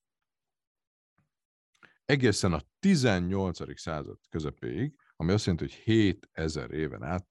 egészen 2.04 2.52
a 2.52 2.60
18. 2.78 3.80
század 3.80 4.18
közepéig, 4.28 4.94
ami 5.16 5.32
azt 5.32 5.44
jelenti, 5.44 5.64
hogy 5.64 5.74
7000 5.74 6.70
éven 6.70 7.02
át 7.02 7.28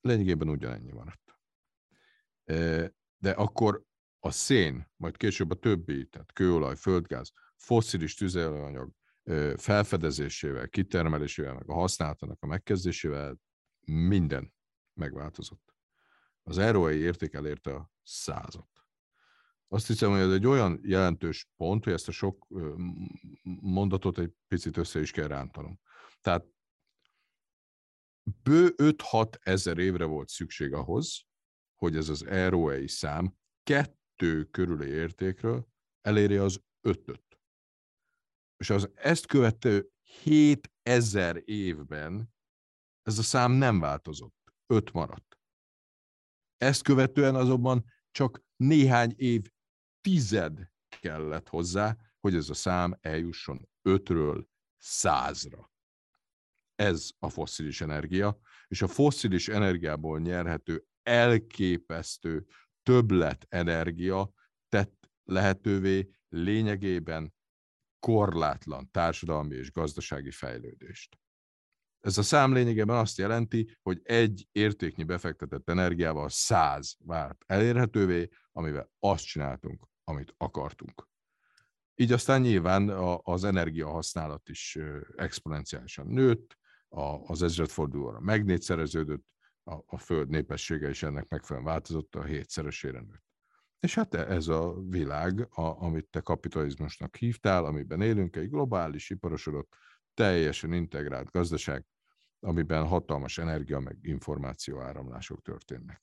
lényegében 0.00 0.48
ugyanennyi 0.48 0.92
maradt 0.92 1.28
de 3.18 3.30
akkor 3.30 3.82
a 4.20 4.30
szén, 4.30 4.90
majd 4.96 5.16
később 5.16 5.50
a 5.50 5.54
többi, 5.54 6.06
tehát 6.06 6.32
kőolaj, 6.32 6.76
földgáz, 6.76 7.32
fosszilis 7.56 8.14
tüzelőanyag 8.14 8.92
felfedezésével, 9.56 10.68
kitermelésével, 10.68 11.54
meg 11.54 11.68
a 11.68 11.74
használatának 11.74 12.42
a 12.42 12.46
megkezdésével 12.46 13.40
minden 13.86 14.54
megváltozott. 14.94 15.74
Az 16.42 16.58
ROI 16.70 16.96
érték 16.96 17.34
elérte 17.34 17.74
a 17.74 17.90
százat. 18.02 18.68
Azt 19.68 19.86
hiszem, 19.86 20.10
hogy 20.10 20.20
ez 20.20 20.32
egy 20.32 20.46
olyan 20.46 20.80
jelentős 20.82 21.50
pont, 21.56 21.84
hogy 21.84 21.92
ezt 21.92 22.08
a 22.08 22.12
sok 22.12 22.46
mondatot 23.60 24.18
egy 24.18 24.32
picit 24.48 24.76
össze 24.76 25.00
is 25.00 25.10
kell 25.10 25.26
rántanom. 25.26 25.80
Tehát 26.20 26.46
bő 28.42 28.74
5-6 28.76 29.34
ezer 29.40 29.78
évre 29.78 30.04
volt 30.04 30.28
szükség 30.28 30.72
ahhoz, 30.72 31.27
hogy 31.78 31.96
ez 31.96 32.08
az 32.08 32.24
ROI 32.28 32.88
szám 32.88 33.36
kettő 33.62 34.44
körüli 34.44 34.88
értékről 34.88 35.68
eléri 36.00 36.36
az 36.36 36.62
ötöt. 36.80 37.40
És 38.56 38.70
az 38.70 38.90
ezt 38.94 39.26
követő 39.26 39.90
7000 40.22 41.42
évben 41.44 42.34
ez 43.02 43.18
a 43.18 43.22
szám 43.22 43.52
nem 43.52 43.80
változott, 43.80 44.54
öt 44.66 44.92
maradt. 44.92 45.38
Ezt 46.56 46.82
követően 46.82 47.34
azonban 47.34 47.84
csak 48.10 48.42
néhány 48.56 49.12
év 49.16 49.50
tized 50.00 50.70
kellett 51.00 51.48
hozzá, 51.48 51.96
hogy 52.20 52.34
ez 52.34 52.48
a 52.48 52.54
szám 52.54 52.98
eljusson 53.00 53.68
ötről 53.82 54.48
százra. 54.76 55.72
Ez 56.74 57.10
a 57.18 57.28
fosszilis 57.28 57.80
energia, 57.80 58.38
és 58.68 58.82
a 58.82 58.88
fosszilis 58.88 59.48
energiából 59.48 60.20
nyerhető 60.20 60.87
elképesztő 61.08 62.46
többlet 62.82 63.46
energia 63.48 64.32
tett 64.68 65.10
lehetővé 65.24 66.10
lényegében 66.28 67.34
korlátlan 67.98 68.90
társadalmi 68.90 69.54
és 69.54 69.72
gazdasági 69.72 70.30
fejlődést. 70.30 71.18
Ez 72.00 72.18
a 72.18 72.22
szám 72.22 72.52
lényegében 72.52 72.96
azt 72.96 73.18
jelenti, 73.18 73.76
hogy 73.82 74.00
egy 74.02 74.48
értéknyi 74.52 75.04
befektetett 75.04 75.68
energiával 75.68 76.28
száz 76.28 76.96
vált 76.98 77.44
elérhetővé, 77.46 78.28
amivel 78.52 78.90
azt 78.98 79.24
csináltunk, 79.24 79.88
amit 80.04 80.34
akartunk. 80.36 81.08
Így 81.94 82.12
aztán 82.12 82.40
nyilván 82.40 82.88
az 83.22 83.44
energiahasználat 83.44 84.48
is 84.48 84.78
exponenciálisan 85.16 86.06
nőtt, 86.06 86.56
az 87.26 87.42
ezredfordulóra 87.42 88.20
megnégyszereződött, 88.20 89.24
a, 89.68 89.84
a 89.86 89.98
föld 89.98 90.28
népessége 90.28 90.88
is 90.88 91.02
ennek 91.02 91.28
megfelelően 91.28 91.72
változott, 91.72 92.14
a 92.14 92.24
hétszeresére 92.24 93.00
nőtt. 93.00 93.26
És 93.80 93.94
hát 93.94 94.14
e, 94.14 94.18
ez 94.18 94.48
a 94.48 94.80
világ, 94.80 95.40
a, 95.40 95.82
amit 95.82 96.08
te 96.10 96.20
kapitalizmusnak 96.20 97.16
hívtál, 97.16 97.64
amiben 97.64 98.00
élünk, 98.00 98.36
egy 98.36 98.48
globális, 98.48 99.10
iparosodott, 99.10 99.74
teljesen 100.14 100.72
integrált 100.72 101.30
gazdaság, 101.30 101.86
amiben 102.40 102.86
hatalmas 102.86 103.38
energia 103.38 103.78
meg 103.78 103.98
információ 104.02 104.80
áramlások 104.80 105.42
történnek. 105.42 106.02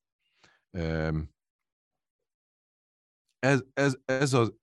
Ez, 3.40 3.64
ez, 3.74 3.98
ez 4.06 4.34
az 4.34 4.54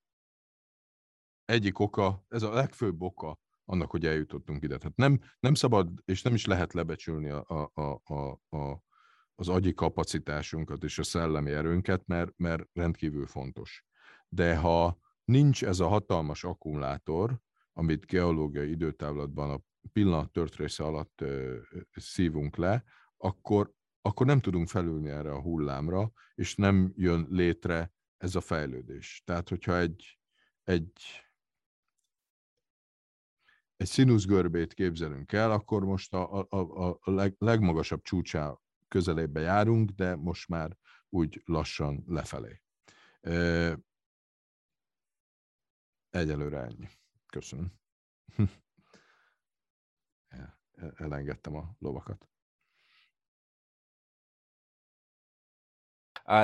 egyik 1.44 1.78
oka, 1.78 2.24
ez 2.28 2.42
a 2.42 2.52
legfőbb 2.52 3.02
oka 3.02 3.38
annak, 3.64 3.90
hogy 3.90 4.06
eljutottunk 4.06 4.62
ide. 4.62 4.78
Tehát 4.78 4.96
nem, 4.96 5.20
nem 5.40 5.54
szabad, 5.54 5.90
és 6.04 6.22
nem 6.22 6.34
is 6.34 6.46
lehet 6.46 6.72
lebecsülni 6.72 7.28
a, 7.28 7.44
a, 7.46 7.70
a, 7.82 8.14
a, 8.14 8.56
a, 8.56 8.82
az 9.42 9.48
agyi 9.48 9.74
kapacitásunkat 9.74 10.84
és 10.84 10.98
a 10.98 11.02
szellemi 11.02 11.50
erőnket, 11.50 12.06
mert, 12.06 12.32
mert 12.36 12.68
rendkívül 12.72 13.26
fontos. 13.26 13.84
De 14.28 14.56
ha 14.56 14.98
nincs 15.24 15.64
ez 15.64 15.80
a 15.80 15.88
hatalmas 15.88 16.44
akkumulátor, 16.44 17.38
amit 17.72 18.06
geológiai 18.06 18.70
időtávlatban 18.70 19.50
a 19.50 19.60
pillanat 19.92 20.32
történése 20.32 20.84
alatt 20.84 21.20
ö, 21.20 21.58
szívunk 21.90 22.56
le, 22.56 22.84
akkor, 23.16 23.72
akkor 24.00 24.26
nem 24.26 24.40
tudunk 24.40 24.68
felülni 24.68 25.08
erre 25.08 25.32
a 25.32 25.40
hullámra, 25.40 26.12
és 26.34 26.54
nem 26.54 26.92
jön 26.96 27.26
létre 27.30 27.92
ez 28.16 28.34
a 28.34 28.40
fejlődés. 28.40 29.22
Tehát, 29.24 29.48
hogyha 29.48 29.78
egy, 29.78 30.18
egy, 30.62 30.92
egy 33.76 33.86
színuszgörbét 33.86 34.74
képzelünk 34.74 35.32
el, 35.32 35.50
akkor 35.50 35.84
most 35.84 36.14
a, 36.14 36.46
a, 36.48 36.98
a 37.00 37.10
leg, 37.10 37.34
legmagasabb 37.38 38.02
csúcsá 38.02 38.56
közelébe 38.92 39.40
járunk, 39.40 39.90
de 39.90 40.16
most 40.16 40.48
már 40.48 40.76
úgy 41.08 41.42
lassan 41.44 42.04
lefelé. 42.06 42.62
Egyelőre 46.10 46.58
ennyi. 46.60 46.88
Köszönöm. 47.26 47.72
Elengedtem 50.96 51.56
a 51.56 51.76
lovakat. 51.78 52.28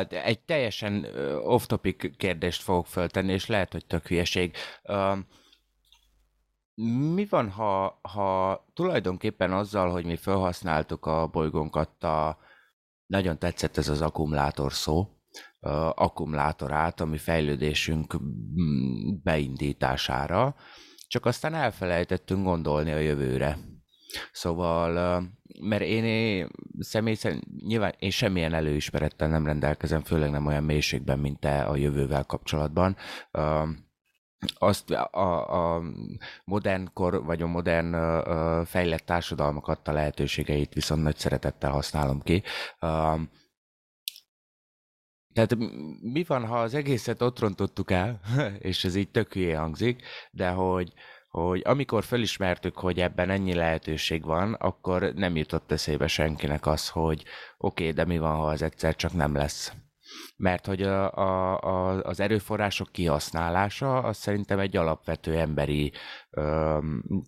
Egy 0.09 0.45
teljesen 0.45 1.05
off-topic 1.35 2.17
kérdést 2.17 2.63
fogok 2.63 2.87
föltenni, 2.87 3.33
és 3.33 3.47
lehet, 3.47 3.73
hogy 3.73 3.87
tök 3.87 4.07
hülyeség. 4.07 4.57
Mi 6.81 7.27
van, 7.27 7.51
ha, 7.51 7.99
ha 8.03 8.65
tulajdonképpen 8.75 9.53
azzal, 9.53 9.91
hogy 9.91 10.05
mi 10.05 10.17
felhasználtuk 10.17 11.07
a 11.07 11.27
bolygónkat, 11.27 12.05
a, 12.05 12.39
nagyon 13.07 13.39
tetszett 13.39 13.77
ez 13.77 13.89
az 13.89 14.01
akkumulátor 14.01 14.73
szó, 14.73 15.09
akkumulátorát, 15.95 17.01
ami 17.01 17.19
fejlődésünk 17.19 18.23
mm, 18.23 19.15
beindítására, 19.23 20.55
csak 21.07 21.27
aztán 21.27 21.55
elfelejtettünk 21.55 22.45
gondolni 22.45 22.93
a 22.93 22.99
jövőre. 22.99 23.59
Szóval, 24.33 25.23
mert 25.61 25.83
én 25.83 26.49
személy 26.79 27.15
szerint, 27.15 27.63
nyilván 27.67 27.95
én 27.99 28.11
semmilyen 28.11 28.55
előismerettel 28.55 29.29
nem 29.29 29.47
rendelkezem, 29.47 30.03
főleg 30.03 30.31
nem 30.31 30.47
olyan 30.47 30.65
mélységben, 30.65 31.19
mint 31.19 31.41
te 31.41 31.63
a 31.63 31.77
jövővel 31.77 32.25
kapcsolatban. 32.25 32.97
Azt 34.59 34.91
a, 34.91 35.77
a 35.77 35.83
modern 36.45 36.91
kor, 36.93 37.25
vagy 37.25 37.43
a 37.43 37.47
modern 37.47 37.93
fejlett 38.65 39.07
társadalmak 39.07 39.69
adta 39.69 39.93
lehetőségeit 39.93 40.75
viszont 40.75 41.03
nagy 41.03 41.17
szeretettel 41.17 41.71
használom 41.71 42.21
ki. 42.21 42.43
Tehát 45.33 45.57
mi 46.01 46.25
van, 46.27 46.47
ha 46.47 46.61
az 46.61 46.75
egészet 46.75 47.23
ott 47.23 47.39
rontottuk 47.39 47.91
el, 47.91 48.21
és 48.59 48.85
ez 48.85 48.95
így 48.95 49.11
tök 49.11 49.33
hangzik, 49.33 50.03
de 50.31 50.49
hogy, 50.49 50.93
hogy 51.29 51.63
amikor 51.65 52.05
felismertük, 52.05 52.77
hogy 52.77 53.01
ebben 53.01 53.31
ennyi 53.31 53.55
lehetőség 53.55 54.25
van, 54.25 54.55
akkor 54.55 55.03
nem 55.03 55.37
jutott 55.37 55.73
eszébe 55.73 56.07
senkinek 56.07 56.67
az, 56.67 56.89
hogy 56.89 57.25
oké, 57.59 57.83
okay, 57.83 57.95
de 57.95 58.05
mi 58.05 58.19
van, 58.19 58.37
ha 58.37 58.47
az 58.47 58.63
egyszer 58.63 58.97
csak 58.97 59.13
nem 59.13 59.35
lesz. 59.35 59.73
Mert 60.37 60.67
hogy 60.67 60.83
a, 60.83 61.13
a, 61.13 61.59
a, 61.61 62.03
az 62.03 62.21
erőforrások 62.21 62.93
kihasználása 62.93 63.99
az 63.99 64.17
szerintem 64.17 64.59
egy 64.59 64.77
alapvető 64.77 65.39
emberi 65.39 65.93
ö, 66.31 66.79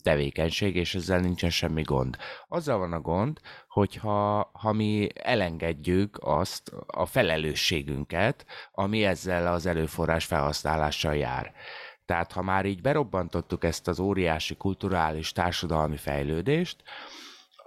tevékenység, 0.02 0.76
és 0.76 0.94
ezzel 0.94 1.20
nincsen 1.20 1.50
semmi 1.50 1.82
gond. 1.82 2.16
Azzal 2.48 2.78
van 2.78 2.92
a 2.92 3.00
gond, 3.00 3.40
hogyha 3.68 4.50
ha 4.52 4.72
mi 4.72 5.08
elengedjük 5.14 6.18
azt 6.20 6.72
a 6.86 7.06
felelősségünket, 7.06 8.46
ami 8.72 9.04
ezzel 9.04 9.52
az 9.52 9.66
előforrás 9.66 10.24
felhasználással 10.24 11.16
jár. 11.16 11.52
Tehát 12.10 12.32
ha 12.32 12.42
már 12.42 12.64
így 12.64 12.80
berobbantottuk 12.80 13.64
ezt 13.64 13.88
az 13.88 14.00
óriási 14.00 14.56
kulturális 14.56 15.32
társadalmi 15.32 15.96
fejlődést, 15.96 16.82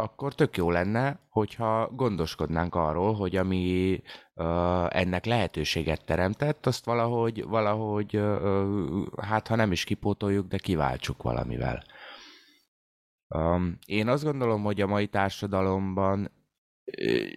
akkor 0.03 0.35
tök 0.35 0.57
jó 0.57 0.71
lenne, 0.71 1.19
hogyha 1.29 1.89
gondoskodnánk 1.91 2.75
arról, 2.75 3.13
hogy 3.13 3.35
ami 3.35 4.01
uh, 4.33 4.97
ennek 4.97 5.25
lehetőséget 5.25 6.05
teremtett, 6.05 6.65
azt 6.65 6.85
valahogy, 6.85 7.43
valahogy 7.43 8.17
uh, 8.17 9.05
hát 9.21 9.47
ha 9.47 9.55
nem 9.55 9.71
is 9.71 9.83
kipótoljuk, 9.83 10.47
de 10.47 10.57
kiváltsuk 10.57 11.23
valamivel. 11.23 11.83
Um, 13.27 13.77
én 13.85 14.07
azt 14.07 14.23
gondolom, 14.23 14.63
hogy 14.63 14.81
a 14.81 14.87
mai 14.87 15.07
társadalomban 15.07 16.31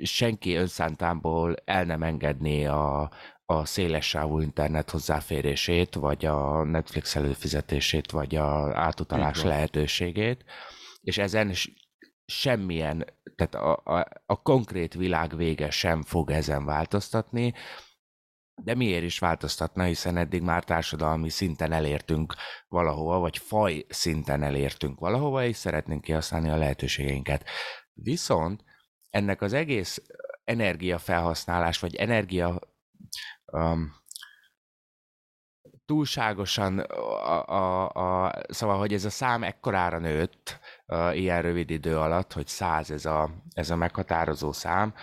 senki 0.03 0.55
önszántámból 0.55 1.55
el 1.64 1.85
nem 1.85 2.03
engedné 2.03 2.64
a, 2.64 3.11
a 3.45 3.64
széles 3.64 4.09
sávú 4.09 4.41
internet 4.41 4.91
hozzáférését, 4.91 5.95
vagy 5.95 6.25
a 6.25 6.64
Netflix 6.64 7.17
előfizetését, 7.17 8.11
vagy 8.11 8.35
a 8.35 8.79
átutalás 8.79 9.43
lehetőségét, 9.43 10.45
és 11.01 11.19
ezen 11.19 11.53
semmilyen, 12.27 13.05
tehát 13.35 13.55
a, 13.55 13.81
a, 13.85 14.09
a 14.27 14.43
konkrét 14.43 14.95
világ 14.95 15.37
vége 15.37 15.70
sem 15.70 16.03
fog 16.03 16.31
ezen 16.31 16.64
változtatni, 16.64 17.55
de 18.62 18.74
miért 18.74 19.03
is 19.03 19.18
változtatna, 19.18 19.83
hiszen 19.85 20.16
eddig 20.16 20.43
már 20.43 20.64
társadalmi 20.64 21.29
szinten 21.29 21.72
elértünk 21.72 22.35
valahova, 22.68 23.18
vagy 23.18 23.39
faj 23.39 23.85
szinten 23.89 24.43
elértünk 24.43 24.99
valahova, 24.99 25.45
és 25.45 25.57
szeretnénk 25.57 26.03
kihasználni 26.03 26.49
a 26.49 26.57
lehetőségeinket. 26.57 27.49
Viszont 27.93 28.64
ennek 29.11 29.41
az 29.41 29.53
egész 29.53 30.03
energiafelhasználás, 30.45 31.79
vagy 31.79 31.95
energia 31.95 32.61
um, 33.53 33.95
túlságosan, 35.85 36.79
a, 36.79 37.49
a, 37.49 37.89
a, 38.24 38.33
szóval, 38.49 38.79
hogy 38.79 38.93
ez 38.93 39.05
a 39.05 39.11
szám 39.11 39.43
ekkorára 39.43 39.99
nőtt 39.99 40.59
ilyen 41.12 41.43
rövid 41.43 41.70
idő 41.70 41.99
alatt, 41.99 42.32
hogy 42.32 42.47
száz 42.47 42.91
ez 42.91 43.05
a, 43.05 43.30
ez 43.53 43.70
a 43.70 43.76
meghatározó 43.76 44.53
szám, 44.53 44.95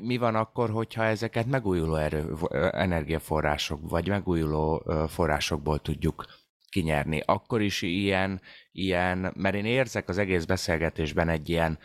mi 0.00 0.16
van 0.16 0.34
akkor, 0.34 0.70
hogyha 0.70 1.04
ezeket 1.04 1.46
megújuló 1.46 1.94
erő, 1.94 2.36
energiaforrások, 2.70 3.90
vagy 3.90 4.08
megújuló 4.08 4.84
forrásokból 5.08 5.78
tudjuk 5.78 6.24
kinyerni? 6.68 7.22
Akkor 7.24 7.60
is 7.60 7.82
ilyen, 7.82 8.40
ilyen, 8.72 9.32
mert 9.36 9.54
én 9.54 9.64
érzek 9.64 10.08
az 10.08 10.18
egész 10.18 10.44
beszélgetésben 10.44 11.28
egy 11.28 11.48
ilyen, 11.48 11.78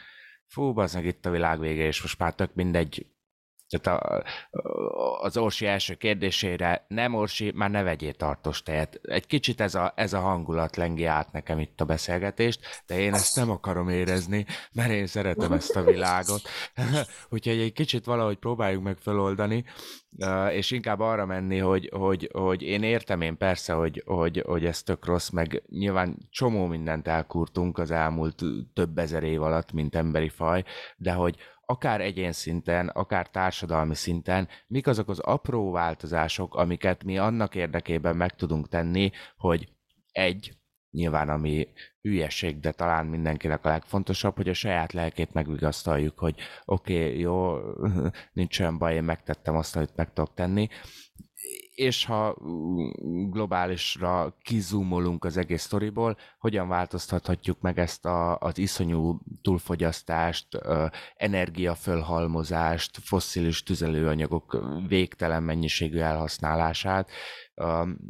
fú, 0.48 0.80
az 0.80 0.94
meg 0.94 1.06
itt 1.06 1.26
a 1.26 1.30
világ 1.30 1.60
vége, 1.60 1.86
és 1.86 2.02
most 2.02 2.20
már 2.20 2.36
tök 2.36 2.54
mindegy, 2.54 3.06
tehát 3.80 4.02
a, 4.02 4.24
az 5.22 5.38
Orsi 5.38 5.66
első 5.66 5.94
kérdésére, 5.94 6.86
nem 6.88 7.14
Orsi, 7.14 7.52
már 7.56 7.70
ne 7.70 7.84
vegyél 7.84 8.14
tartós 8.14 8.64
tejet. 8.64 9.00
Egy 9.04 9.28
kicsit 9.28 9.62
ez 9.62 9.76
a, 9.76 9.94
ez 9.96 10.14
a 10.14 10.20
hangulat 10.20 10.76
lengi 10.76 11.06
át 11.06 11.32
nekem 11.32 11.60
itt 11.60 11.82
a 11.82 11.86
beszélgetést, 11.86 12.84
de 12.88 13.00
én 13.00 13.14
ezt 13.14 13.36
nem 13.36 13.50
akarom 13.50 13.90
érezni, 13.90 14.46
mert 14.72 14.92
én 14.92 15.08
szeretem 15.08 15.52
ezt 15.52 15.76
a 15.76 15.84
világot. 15.84 16.42
Úgyhogy 17.30 17.60
egy 17.60 17.74
kicsit 17.74 18.06
valahogy 18.06 18.38
próbáljuk 18.38 18.84
meg 18.84 18.98
feloldani, 18.98 19.66
és 20.52 20.72
inkább 20.72 21.00
arra 21.00 21.26
menni, 21.26 21.58
hogy, 21.58 21.90
hogy, 21.94 22.30
hogy 22.34 22.62
én 22.62 22.84
értem 22.84 23.22
én 23.22 23.38
persze, 23.38 23.74
hogy, 23.74 24.04
hogy, 24.06 24.44
hogy 24.46 24.66
ez 24.66 24.84
tök 24.84 25.06
rossz, 25.06 25.30
meg 25.30 25.64
nyilván 25.70 26.18
csomó 26.30 26.66
mindent 26.66 27.08
elkurtunk 27.08 27.78
az 27.78 27.92
elmúlt 27.92 28.44
több 28.74 28.98
ezer 28.98 29.24
év 29.24 29.42
alatt, 29.42 29.72
mint 29.72 29.96
emberi 29.96 30.30
faj, 30.30 30.64
de 30.98 31.12
hogy 31.12 31.36
akár 31.72 32.02
egyén 32.02 32.32
szinten, 32.32 32.88
akár 32.88 33.30
társadalmi 33.30 33.96
szinten, 33.96 34.48
mik 34.68 34.88
azok 34.88 35.10
az 35.10 35.20
apró 35.20 35.72
változások, 35.72 36.56
amiket 36.56 37.04
mi 37.04 37.18
annak 37.18 37.56
érdekében 37.56 38.16
meg 38.16 38.36
tudunk 38.36 38.68
tenni, 38.68 39.12
hogy 39.38 39.70
egy, 40.12 40.58
nyilván 40.90 41.30
ami 41.30 41.68
hülyeség, 42.02 42.60
de 42.60 42.72
talán 42.72 43.06
mindenkinek 43.06 43.66
a 43.66 43.70
legfontosabb, 43.70 44.36
hogy 44.36 44.50
a 44.50 44.54
saját 44.54 44.94
lelkét 44.94 45.34
megvigasztaljuk, 45.34 46.20
hogy 46.20 46.36
oké, 46.66 47.04
okay, 47.04 47.20
jó, 47.20 47.58
nincs 48.40 48.60
olyan 48.60 48.78
baj, 48.78 48.96
én 48.96 49.04
megtettem 49.04 49.56
azt, 49.56 49.76
amit 49.76 49.96
meg 49.96 50.14
tudok 50.14 50.34
tenni, 50.34 50.68
és 51.76 52.06
ha 52.06 52.38
globálisra 53.30 54.38
kizumolunk 54.42 55.26
az 55.26 55.38
egész 55.38 55.62
sztoriból, 55.64 56.18
hogyan 56.40 56.68
változtathatjuk 56.68 57.62
meg 57.62 57.80
ezt 57.80 58.06
a, 58.06 58.38
az 58.38 58.58
iszonyú 58.58 59.20
túlfogyasztást, 59.42 60.48
energiafölhalmozást, 61.16 62.98
fosszilis 63.04 63.64
tüzelőanyagok 63.64 64.64
végtelen 64.88 65.44
mennyiségű 65.44 66.00
elhasználását, 66.00 67.10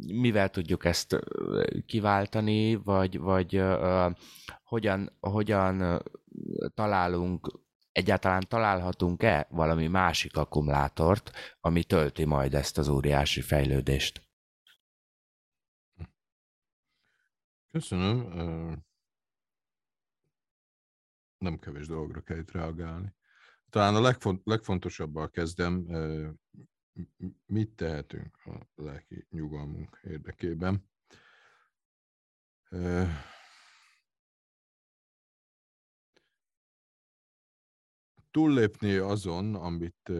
mivel 0.06 0.48
tudjuk 0.48 0.84
ezt 0.84 1.18
kiváltani, 1.86 2.74
vagy, 2.74 3.18
vagy 3.18 3.62
hogyan, 4.62 5.16
hogyan 5.20 6.02
találunk 6.74 7.61
egyáltalán 7.92 8.46
találhatunk-e 8.48 9.46
valami 9.50 9.86
másik 9.86 10.36
akkumulátort, 10.36 11.30
ami 11.60 11.84
tölti 11.84 12.24
majd 12.24 12.54
ezt 12.54 12.78
az 12.78 12.88
óriási 12.88 13.40
fejlődést? 13.40 14.30
Köszönöm. 17.70 18.84
Nem 21.38 21.58
kevés 21.58 21.86
dologra 21.86 22.20
kell 22.20 22.38
itt 22.38 22.50
reagálni. 22.50 23.14
Talán 23.70 23.94
a 23.94 24.00
legfont, 24.00 24.40
legfontosabbal 24.44 25.30
kezdem, 25.30 25.74
mit 27.46 27.70
tehetünk 27.76 28.36
a 28.44 28.66
lelki 28.74 29.26
nyugalmunk 29.30 30.00
érdekében 30.02 30.90
túllépni 38.32 38.94
azon, 38.96 39.54
amit 39.54 40.12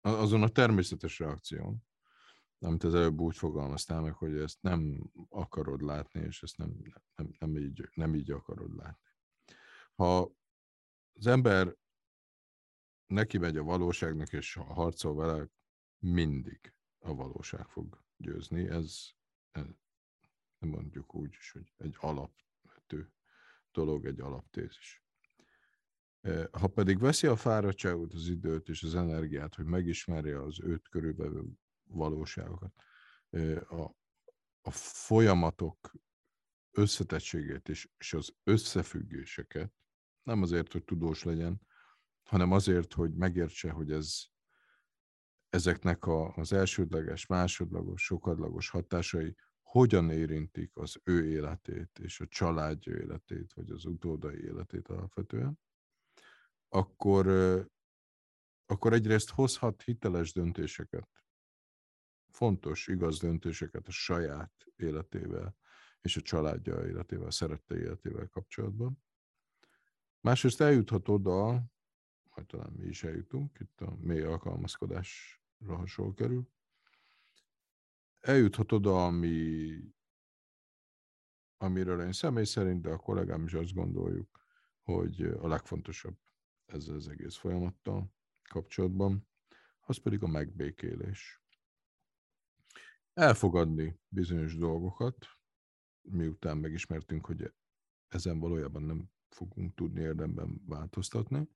azon 0.00 0.42
a 0.42 0.48
természetes 0.48 1.18
reakción, 1.18 1.82
amit 2.58 2.84
az 2.84 2.94
előbb 2.94 3.20
úgy 3.20 3.36
fogalmaztál 3.36 4.00
meg, 4.00 4.14
hogy 4.14 4.36
ezt 4.36 4.62
nem 4.62 5.10
akarod 5.28 5.82
látni, 5.82 6.20
és 6.20 6.42
ezt 6.42 6.56
nem, 6.56 6.76
nem, 7.14 7.30
nem, 7.38 7.56
így, 7.56 7.88
nem 7.94 8.14
így 8.14 8.30
akarod 8.30 8.76
látni. 8.76 9.10
Ha 9.94 10.32
az 11.12 11.26
ember 11.26 11.76
neki 13.06 13.38
megy 13.38 13.56
a 13.56 13.62
valóságnak, 13.62 14.32
és 14.32 14.54
harcol 14.54 15.14
vele, 15.14 15.48
mindig 15.98 16.74
a 16.98 17.14
valóság 17.14 17.68
fog 17.68 18.02
győzni. 18.16 18.68
Ez, 18.68 19.10
ez 19.50 19.66
mondjuk 20.58 21.14
úgy 21.14 21.30
is, 21.38 21.52
hogy 21.52 21.72
egy 21.76 21.96
alapvető 21.98 23.12
dolog, 23.72 24.06
egy 24.06 24.20
alaptézis. 24.20 25.02
Ha 26.50 26.66
pedig 26.66 26.98
veszi 26.98 27.26
a 27.26 27.36
fáradtságot, 27.36 28.12
az 28.12 28.28
időt 28.28 28.68
és 28.68 28.82
az 28.82 28.94
energiát, 28.94 29.54
hogy 29.54 29.64
megismerje 29.64 30.42
az 30.42 30.60
őt 30.60 30.88
körülbelül 30.88 31.52
valóságokat, 31.82 32.72
a, 33.68 33.94
a 34.60 34.70
folyamatok 34.70 35.92
összetettségét 36.70 37.68
és, 37.68 37.88
és 37.98 38.12
az 38.12 38.34
összefüggéseket, 38.44 39.72
nem 40.22 40.42
azért, 40.42 40.72
hogy 40.72 40.84
tudós 40.84 41.22
legyen, 41.22 41.60
hanem 42.22 42.52
azért, 42.52 42.92
hogy 42.92 43.14
megértse, 43.14 43.70
hogy 43.70 43.92
ez 43.92 44.22
ezeknek 45.48 46.04
a, 46.04 46.34
az 46.34 46.52
elsődleges, 46.52 47.26
másodlagos, 47.26 48.04
sokadlagos 48.04 48.68
hatásai 48.70 49.36
hogyan 49.62 50.10
érintik 50.10 50.70
az 50.74 51.00
ő 51.04 51.26
életét 51.26 51.98
és 51.98 52.20
a 52.20 52.26
családja 52.26 52.96
életét, 52.96 53.52
vagy 53.52 53.70
az 53.70 53.84
utódai 53.84 54.42
életét 54.42 54.88
alapvetően 54.88 55.58
akkor, 56.70 57.26
akkor 58.66 58.92
egyrészt 58.92 59.30
hozhat 59.30 59.82
hiteles 59.82 60.32
döntéseket, 60.32 61.08
fontos, 62.28 62.88
igaz 62.88 63.18
döntéseket 63.18 63.88
a 63.88 63.90
saját 63.90 64.66
életével 64.76 65.56
és 66.00 66.16
a 66.16 66.20
családja 66.20 66.86
életével, 66.86 67.26
a 67.26 67.30
szerette 67.30 67.76
életével 67.76 68.28
kapcsolatban. 68.28 69.02
Másrészt 70.20 70.60
eljuthat 70.60 71.08
oda, 71.08 71.64
majd 72.34 72.46
talán 72.46 72.72
mi 72.72 72.86
is 72.86 73.02
eljutunk, 73.02 73.58
itt 73.60 73.80
a 73.80 73.96
mély 73.96 74.22
alkalmazkodásra 74.22 75.76
hasonló 75.76 76.14
kerül, 76.14 76.48
eljuthat 78.20 78.72
oda, 78.72 79.06
ami, 79.06 79.78
amiről 81.56 82.02
én 82.02 82.12
személy 82.12 82.44
szerint, 82.44 82.82
de 82.82 82.90
a 82.90 82.96
kollégám 82.96 83.44
is 83.44 83.52
azt 83.52 83.74
gondoljuk, 83.74 84.44
hogy 84.82 85.22
a 85.22 85.48
legfontosabb 85.48 86.18
ezzel 86.72 86.94
az 86.94 87.08
egész 87.08 87.36
folyamattal 87.36 88.12
kapcsolatban, 88.48 89.28
az 89.80 89.96
pedig 89.96 90.22
a 90.22 90.26
megbékélés. 90.26 91.42
Elfogadni 93.12 94.00
bizonyos 94.08 94.56
dolgokat, 94.56 95.26
miután 96.00 96.58
megismertünk, 96.58 97.26
hogy 97.26 97.52
ezen 98.08 98.38
valójában 98.38 98.82
nem 98.82 99.10
fogunk 99.28 99.74
tudni 99.74 100.00
érdemben 100.00 100.62
változtatni, 100.66 101.48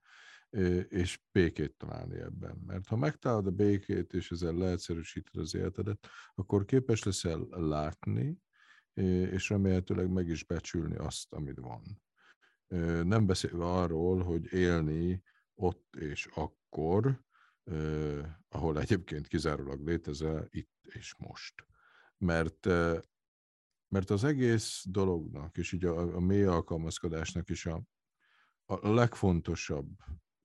és 0.89 1.23
békét 1.33 1.77
találni 1.77 2.19
ebben. 2.19 2.63
Mert 2.67 2.87
ha 2.87 2.97
megtalálod 2.97 3.47
a 3.47 3.51
békét, 3.51 4.13
és 4.13 4.31
ezzel 4.31 4.55
leegyszerűsíted 4.55 5.37
az 5.37 5.55
életedet, 5.55 6.07
akkor 6.35 6.65
képes 6.65 7.03
leszel 7.03 7.47
látni, 7.51 8.43
és 9.31 9.49
remélhetőleg 9.49 10.11
meg 10.11 10.29
is 10.29 10.45
becsülni 10.45 10.97
azt, 10.97 11.33
amit 11.33 11.59
van. 11.59 12.03
Nem 13.05 13.27
beszélve 13.27 13.65
arról, 13.65 14.23
hogy 14.23 14.53
élni 14.53 15.23
ott 15.55 15.97
és 15.97 16.27
akkor, 16.27 17.25
ahol 18.49 18.81
egyébként 18.81 19.27
kizárólag 19.27 19.87
létezel, 19.87 20.47
itt 20.51 20.73
és 20.83 21.15
most. 21.19 21.67
Mert, 22.19 22.67
mert 23.89 24.11
az 24.11 24.25
egész 24.25 24.85
dolognak, 24.87 25.57
és 25.57 25.73
így 25.73 25.85
a, 25.85 26.15
a 26.15 26.21
mély 26.21 26.45
alkalmazkodásnak 26.45 27.49
is 27.49 27.67
a, 27.67 27.83
a 28.65 28.93
legfontosabb 28.93 29.99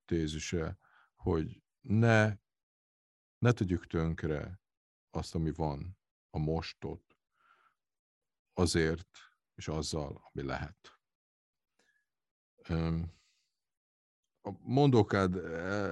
tézise, 0.06 0.78
hogy 1.16 1.64
ne, 1.82 2.38
ne 3.38 3.52
tegyük 3.52 3.88
tönkre 3.88 4.62
azt, 5.10 5.36
ami 5.36 5.52
van, 5.52 5.98
a 6.30 6.38
mostot, 6.38 7.18
azért 8.54 9.08
és 9.56 9.68
azzal, 9.68 10.30
ami 10.32 10.46
lehet. 10.46 10.99
A 14.42 14.52
mondókád 14.60 15.36
e-, 15.36 15.40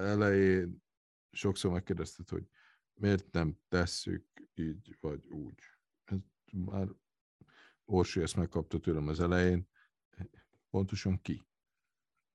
elején 0.08 0.84
sokszor 1.32 1.72
megkérdezted, 1.72 2.30
hogy 2.30 2.48
miért 2.94 3.32
nem 3.32 3.60
tesszük 3.68 4.26
így 4.54 4.98
vagy 5.00 5.26
úgy. 5.26 5.60
Ez 6.04 6.18
már 6.52 6.88
Orsi 7.86 8.22
ezt 8.22 8.36
megkapta 8.36 8.80
tőlem 8.80 9.08
az 9.08 9.20
elején. 9.20 9.68
Pontosan 10.70 11.22
ki? 11.22 11.48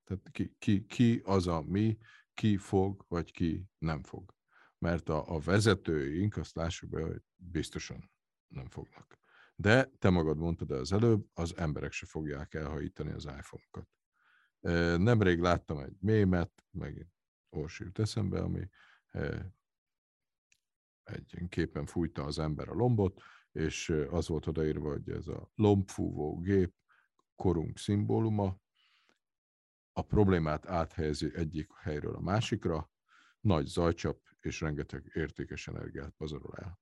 Tehát 0.05 0.31
ki, 0.31 0.55
ki, 0.59 0.87
ki 0.87 1.21
az 1.25 1.47
a 1.47 1.63
mi, 1.63 1.99
ki 2.35 2.57
fog, 2.57 3.05
vagy 3.09 3.33
ki 3.33 3.67
nem 3.79 4.03
fog. 4.03 4.35
mert 4.79 5.09
a, 5.09 5.35
a 5.35 5.39
vezetőink, 5.39 6.37
azt 6.37 6.55
lássuk 6.55 6.91
be, 6.91 7.03
hogy 7.03 7.23
biztosan 7.37 8.11
nem 8.49 8.69
fognak. 8.69 9.19
De 9.57 9.85
te 9.85 10.11
magad 10.11 10.37
mondtad 10.39 10.71
az 10.71 10.93
előbb, 10.93 11.29
az 11.33 11.57
emberek 11.57 11.93
se 11.93 12.07
fogják 12.07 12.55
elhajítani 12.55 13.11
az 13.11 13.25
iPhone-okat. 13.25 13.89
Nemrég 14.99 15.41
láttam 15.41 15.79
egy 15.79 15.97
mémet, 16.01 16.65
megint 16.71 17.11
Orsi 17.49 17.85
jut 17.85 17.99
eszembe, 17.99 18.41
ami 18.41 18.69
egy 21.03 21.45
képen 21.49 21.87
fújta 21.87 22.25
az 22.25 22.39
ember 22.39 22.69
a 22.69 22.75
lombot, 22.75 23.21
és 23.53 23.89
az 24.11 24.29
volt 24.29 24.47
odaírva, 24.47 24.91
hogy 24.91 25.11
ez 25.11 25.27
a 25.27 25.51
lombfúvó 25.55 26.41
gép 26.41 26.75
korunk 27.37 27.79
szimbóluma, 27.79 28.61
a 29.93 30.03
problémát 30.03 30.67
áthelyezi 30.67 31.35
egyik 31.35 31.73
helyről 31.75 32.15
a 32.15 32.21
másikra, 32.21 32.91
nagy 33.41 33.67
zajcsap 33.67 34.21
és 34.41 34.61
rengeteg 34.61 35.11
értékes 35.15 35.69
energiát 35.69 36.15
pazarol 36.17 36.55
el. 36.57 36.81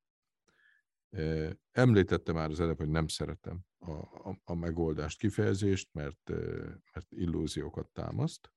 Említettem 1.71 2.35
már 2.35 2.51
az 2.51 2.61
előbb, 2.61 2.79
hogy 2.79 2.89
nem 2.89 3.09
szeretem 3.09 3.61
a, 3.81 3.93
a, 4.29 4.41
a 4.45 4.55
megoldást, 4.55 5.19
kifejezést, 5.19 5.89
mert, 5.93 6.29
mert 6.93 7.07
illúziókat 7.09 7.89
támaszt. 7.89 8.53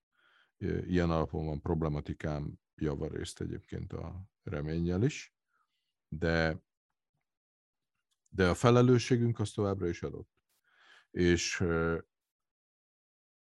Ilyen 0.58 1.10
alapon 1.10 1.46
van 1.46 1.62
problematikám 1.62 2.60
javarészt 2.76 3.42
egyébként 3.42 3.94
a 3.94 4.30
reménnyel 4.44 5.04
is, 5.04 5.36
de, 6.08 6.64
de 8.28 8.50
a 8.50 8.54
felelősségünk 8.54 9.40
az 9.40 9.52
továbbra 9.52 9.88
is 9.88 10.04
adott. 10.04 10.30
És 11.12 11.64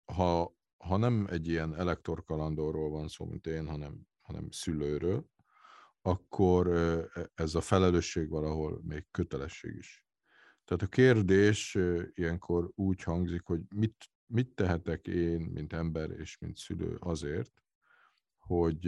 ha, 0.05 0.57
ha 0.77 0.97
nem 0.97 1.27
egy 1.30 1.47
ilyen 1.47 1.75
elektorkalandorról 1.75 2.89
van 2.89 3.07
szó, 3.07 3.25
mint 3.25 3.47
én, 3.47 3.67
hanem, 3.67 4.07
hanem 4.21 4.51
szülőről, 4.51 5.30
akkor 6.01 6.67
e, 6.67 7.09
ez 7.36 7.55
a 7.55 7.61
felelősség 7.61 8.30
valahol 8.30 8.82
még 8.84 9.07
kötelesség 9.11 9.75
is. 9.75 10.09
Tehát 10.70 10.84
a 10.84 10.88
kérdés 10.88 11.78
ilyenkor 12.13 12.72
úgy 12.76 13.03
hangzik, 13.03 13.41
hogy 13.43 13.61
mit, 13.76 14.09
mit 14.26 14.55
tehetek 14.55 15.07
én, 15.07 15.41
mint 15.41 15.74
ember 15.74 16.09
és 16.09 16.38
mint 16.38 16.57
szülő 16.57 16.95
azért, 16.99 17.63
hogy, 18.38 18.86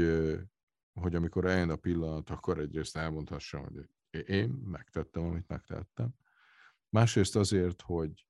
hogy 0.93 1.15
amikor 1.15 1.45
eljön 1.45 1.69
a 1.69 1.75
pillanat, 1.75 2.29
akkor 2.29 2.59
egyrészt 2.59 2.97
elmondhassam, 2.97 3.63
hogy 3.63 3.89
én 4.25 4.49
megtettem, 4.49 5.23
amit 5.23 5.47
megtettem. 5.47 6.09
Másrészt 6.89 7.35
azért, 7.35 7.81
hogy, 7.81 8.27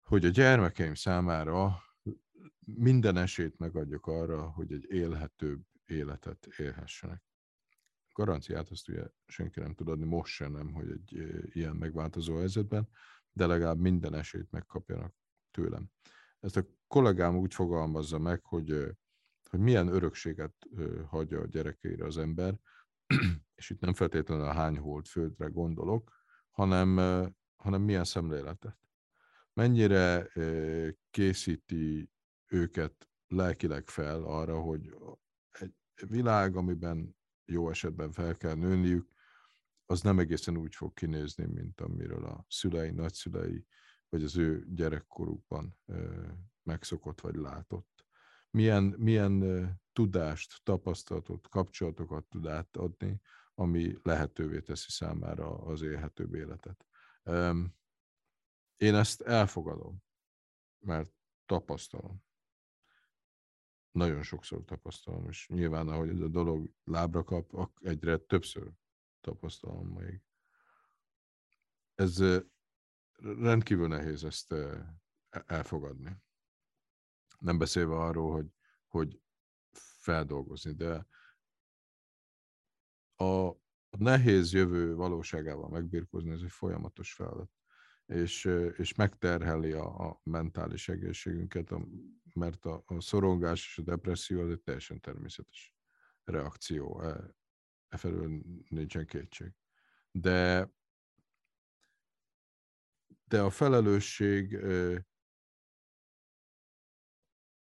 hogy 0.00 0.24
a 0.24 0.28
gyermekeim 0.28 0.94
számára 0.94 1.82
minden 2.58 3.16
esélyt 3.16 3.58
megadjuk 3.58 4.06
arra, 4.06 4.50
hogy 4.50 4.72
egy 4.72 4.86
élhetőbb 4.88 5.62
életet 5.84 6.46
élhessenek. 6.56 7.22
Garanciát 8.12 8.68
azt 8.68 8.88
ugye 8.88 9.06
senki 9.26 9.60
nem 9.60 9.74
tud 9.74 9.88
adni, 9.88 10.04
most 10.04 10.32
sem 10.32 10.52
nem, 10.52 10.72
hogy 10.72 10.90
egy 10.90 11.12
ilyen 11.54 11.76
megváltozó 11.76 12.36
helyzetben, 12.36 12.88
de 13.32 13.46
legalább 13.46 13.78
minden 13.78 14.14
esélyt 14.14 14.50
megkapjanak 14.50 15.14
tőlem. 15.50 15.90
Ezt 16.40 16.56
a 16.56 16.66
kollégám 16.86 17.36
úgy 17.36 17.54
fogalmazza 17.54 18.18
meg, 18.18 18.44
hogy, 18.44 18.96
hogy 19.50 19.60
milyen 19.60 19.88
örökséget 19.88 20.54
hagyja 21.06 21.40
a 21.40 21.46
gyerekeire 21.46 22.04
az 22.04 22.18
ember, 22.18 22.58
és 23.54 23.70
itt 23.70 23.80
nem 23.80 23.94
feltétlenül 23.94 24.44
a 24.44 24.52
hány 24.52 24.78
hold 24.78 25.06
földre 25.06 25.46
gondolok, 25.46 26.12
hanem, 26.50 26.96
hanem 27.56 27.82
milyen 27.82 28.04
szemléletet. 28.04 28.78
Mennyire 29.52 30.32
készíti 31.10 32.10
őket 32.46 33.08
lelkileg 33.26 33.88
fel 33.88 34.22
arra, 34.22 34.60
hogy 34.60 34.96
egy 35.50 35.74
világ, 36.08 36.56
amiben 36.56 37.16
jó 37.52 37.70
esetben 37.70 38.12
fel 38.12 38.36
kell 38.36 38.54
nőniük, 38.54 39.10
az 39.86 40.00
nem 40.00 40.18
egészen 40.18 40.56
úgy 40.56 40.74
fog 40.74 40.94
kinézni, 40.94 41.44
mint 41.44 41.80
amiről 41.80 42.24
a 42.24 42.46
szülei, 42.48 42.90
nagyszülei, 42.90 43.66
vagy 44.08 44.22
az 44.22 44.36
ő 44.36 44.66
gyerekkorukban 44.74 45.78
megszokott 46.62 47.20
vagy 47.20 47.34
látott. 47.34 48.06
Milyen, 48.50 48.82
milyen 48.84 49.66
tudást, 49.92 50.60
tapasztalatot, 50.62 51.48
kapcsolatokat 51.48 52.24
tud 52.24 52.46
átadni, 52.46 53.20
ami 53.54 53.98
lehetővé 54.02 54.60
teszi 54.60 54.90
számára 54.90 55.58
az 55.58 55.82
élhetőbb 55.82 56.34
életet. 56.34 56.86
Én 58.76 58.94
ezt 58.94 59.20
elfogadom, 59.20 60.02
mert 60.78 61.12
tapasztalom 61.46 62.22
nagyon 63.92 64.22
sokszor 64.22 64.64
tapasztalom, 64.64 65.28
és 65.28 65.48
nyilván, 65.48 65.88
ahogy 65.88 66.08
ez 66.08 66.20
a 66.20 66.28
dolog 66.28 66.70
lábra 66.84 67.24
kap, 67.24 67.70
egyre 67.80 68.16
többször 68.16 68.70
tapasztalom 69.20 69.88
még. 69.88 70.22
Ez 71.94 72.22
rendkívül 73.18 73.88
nehéz 73.88 74.24
ezt 74.24 74.52
e, 74.52 74.94
elfogadni. 75.46 76.16
Nem 77.38 77.58
beszélve 77.58 77.94
arról, 77.94 78.32
hogy, 78.32 78.54
hogy 78.86 79.20
feldolgozni, 80.00 80.72
de 80.72 81.06
a 83.16 83.52
nehéz 83.98 84.52
jövő 84.52 84.94
valóságával 84.94 85.68
megbírkozni, 85.68 86.30
ez 86.30 86.40
egy 86.42 86.50
folyamatos 86.50 87.12
feladat 87.12 87.50
és, 88.06 88.44
és 88.76 88.94
megterheli 88.94 89.72
a, 89.72 90.08
a 90.08 90.20
mentális 90.22 90.88
egészségünket, 90.88 91.70
a, 91.70 91.80
mert 92.34 92.64
a, 92.64 92.82
a 92.86 93.00
szorongás 93.00 93.66
és 93.66 93.78
a 93.78 93.82
depresszió 93.82 94.40
az 94.40 94.50
egy 94.50 94.60
teljesen 94.60 95.00
természetes 95.00 95.74
reakció. 96.24 97.02
E, 97.02 97.34
e 97.88 97.96
felől 97.96 98.40
nincsen 98.68 99.06
kétség. 99.06 99.52
De, 100.10 100.70
de 103.24 103.42
a 103.42 103.50
felelősség 103.50 104.56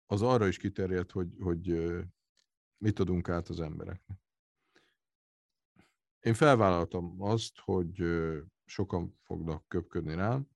az 0.06 0.22
arra 0.22 0.48
is 0.48 0.58
kiterjed, 0.58 1.12
hogy, 1.12 1.36
hogy 1.40 1.68
mit 2.78 3.00
adunk 3.00 3.30
át 3.30 3.50
az 3.50 3.60
embereknek. 3.60 4.20
Én 6.20 6.34
felvállaltam 6.34 7.22
azt, 7.22 7.58
hogy 7.58 8.04
sokan 8.66 9.20
fognak 9.22 9.68
köpködni 9.68 10.16
rám, 10.16 10.50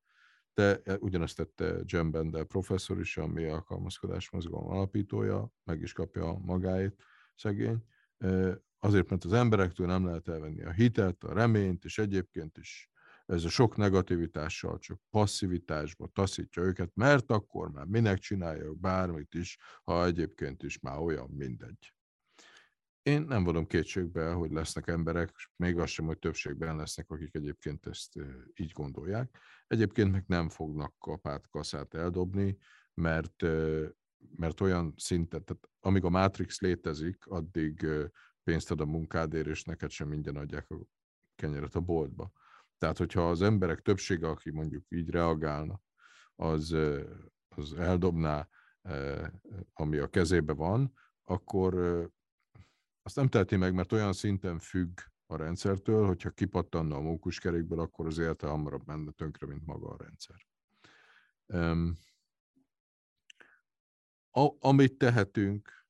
de 0.54 0.82
e, 0.84 0.98
ugyanezt 1.00 1.36
tette 1.36 1.82
Jem 1.86 2.12
Bender 2.12 2.46
professzor 2.46 3.00
is, 3.00 3.18
ami 3.18 3.46
alkalmazkodás 3.46 4.30
mozgalom 4.30 4.68
alapítója, 4.68 5.52
meg 5.64 5.82
is 5.82 5.94
kapja 5.94 6.28
a 6.28 6.38
magáét, 6.38 7.04
szegény. 7.36 7.84
Azért, 8.80 9.10
mert 9.10 9.24
az 9.24 9.34
emberektől 9.34 9.88
nem 9.88 10.06
lehet 10.06 10.28
elvenni 10.28 10.64
a 10.64 10.72
hitet, 10.72 11.24
a 11.24 11.34
reményt, 11.34 11.86
és 11.86 11.98
egyébként 11.98 12.58
is 12.58 12.92
ez 13.26 13.44
a 13.44 13.50
sok 13.50 13.78
negativitással 13.78 14.80
csak 14.80 15.00
passzivitásba 15.10 16.08
taszítja 16.08 16.62
őket, 16.62 16.92
mert 16.96 17.32
akkor 17.32 17.72
már 17.72 17.86
minek 17.86 18.18
csinálják 18.18 18.80
bármit 18.80 19.34
is, 19.34 19.58
ha 19.84 20.06
egyébként 20.06 20.64
is 20.64 20.80
már 20.80 20.98
olyan 20.98 21.30
mindegy. 21.30 21.94
Én 23.04 23.22
nem 23.22 23.44
vonom 23.44 23.66
kétségbe, 23.66 24.32
hogy 24.32 24.52
lesznek 24.52 24.88
emberek, 24.88 25.50
még 25.56 25.78
az 25.78 25.90
sem, 25.90 26.06
hogy 26.06 26.20
többségben 26.20 26.76
lesznek, 26.76 27.10
akik 27.10 27.36
egyébként 27.36 27.86
ezt 27.86 28.20
így 28.56 28.72
gondolják. 28.72 29.40
Egyébként 29.68 30.12
meg 30.12 30.24
nem 30.28 30.50
fognak 30.50 30.94
kapát, 30.98 31.50
kaszát 31.50 31.94
eldobni, 31.94 32.58
mert, 32.94 33.42
mert 34.36 34.62
olyan 34.62 34.94
szinten, 34.98 35.44
tehát 35.44 35.70
amíg 35.80 36.04
a 36.04 36.10
Matrix 36.10 36.62
létezik, 36.62 37.26
addig 37.28 37.88
pénzt 38.44 38.72
ad 38.72 38.82
a 38.82 38.86
munkádért, 38.86 39.48
és 39.48 39.64
neked 39.64 39.90
sem 39.90 40.12
ingyen 40.12 40.36
adják 40.36 40.70
a 40.70 40.76
kenyeret 41.36 41.76
a 41.76 41.80
boltba. 41.80 42.32
Tehát, 42.78 42.98
hogyha 42.98 43.30
az 43.30 43.42
emberek 43.42 43.80
többsége, 43.80 44.28
aki 44.28 44.52
mondjuk 44.52 44.86
így 44.90 45.10
reagálna, 45.10 45.82
az, 46.36 46.76
az 47.48 47.74
eldobná, 47.74 48.48
ami 49.74 49.98
a 49.98 50.08
kezébe 50.08 50.54
van, 50.54 50.94
akkor 51.24 51.74
azt 53.04 53.16
nem 53.16 53.28
teheti 53.28 53.56
meg, 53.56 53.74
mert 53.74 53.92
olyan 53.92 54.14
szinten 54.14 54.60
függ 54.60 55.00
a 55.26 55.36
rendszertől, 55.36 56.06
hogyha 56.06 56.30
kipattanna 56.30 56.96
a 56.96 57.02
mókuskerékből, 57.02 57.80
akkor 57.80 58.06
az 58.06 58.18
élete 58.18 58.48
hamarabb 58.48 58.86
menne 58.86 59.12
tönkre, 59.12 59.48
mint 59.48 59.66
maga 59.66 59.90
a 59.90 59.98
rendszer. 59.98 60.36
Um, 61.46 61.98
a, 64.32 64.50
amit 64.60 64.98
tehetünk 64.98 65.88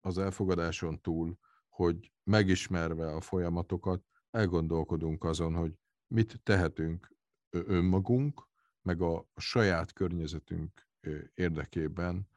az 0.00 0.18
elfogadáson 0.18 1.00
túl, 1.00 1.38
hogy 1.68 2.12
megismerve 2.22 3.14
a 3.14 3.20
folyamatokat, 3.20 4.02
elgondolkodunk 4.30 5.24
azon, 5.24 5.54
hogy 5.54 5.78
mit 6.06 6.40
tehetünk 6.42 7.14
önmagunk, 7.50 8.48
meg 8.82 9.00
a, 9.00 9.26
saját 9.36 9.92
környezetünk 9.92 10.88
érdekében 11.34 12.28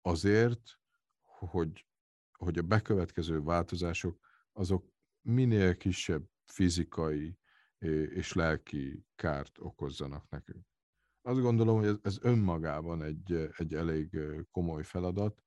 azért, 0.00 0.78
hogy 1.22 1.86
hogy 2.42 2.58
a 2.58 2.62
bekövetkező 2.62 3.42
változások 3.42 4.18
azok 4.52 4.92
minél 5.20 5.76
kisebb 5.76 6.28
fizikai 6.44 7.38
és 8.08 8.32
lelki 8.32 9.04
kárt 9.14 9.58
okozzanak 9.58 10.28
nekünk. 10.28 10.66
Azt 11.22 11.40
gondolom, 11.40 11.78
hogy 11.78 11.98
ez, 12.02 12.18
önmagában 12.22 13.02
egy, 13.02 13.50
egy 13.56 13.74
elég 13.74 14.18
komoly 14.50 14.82
feladat, 14.82 15.42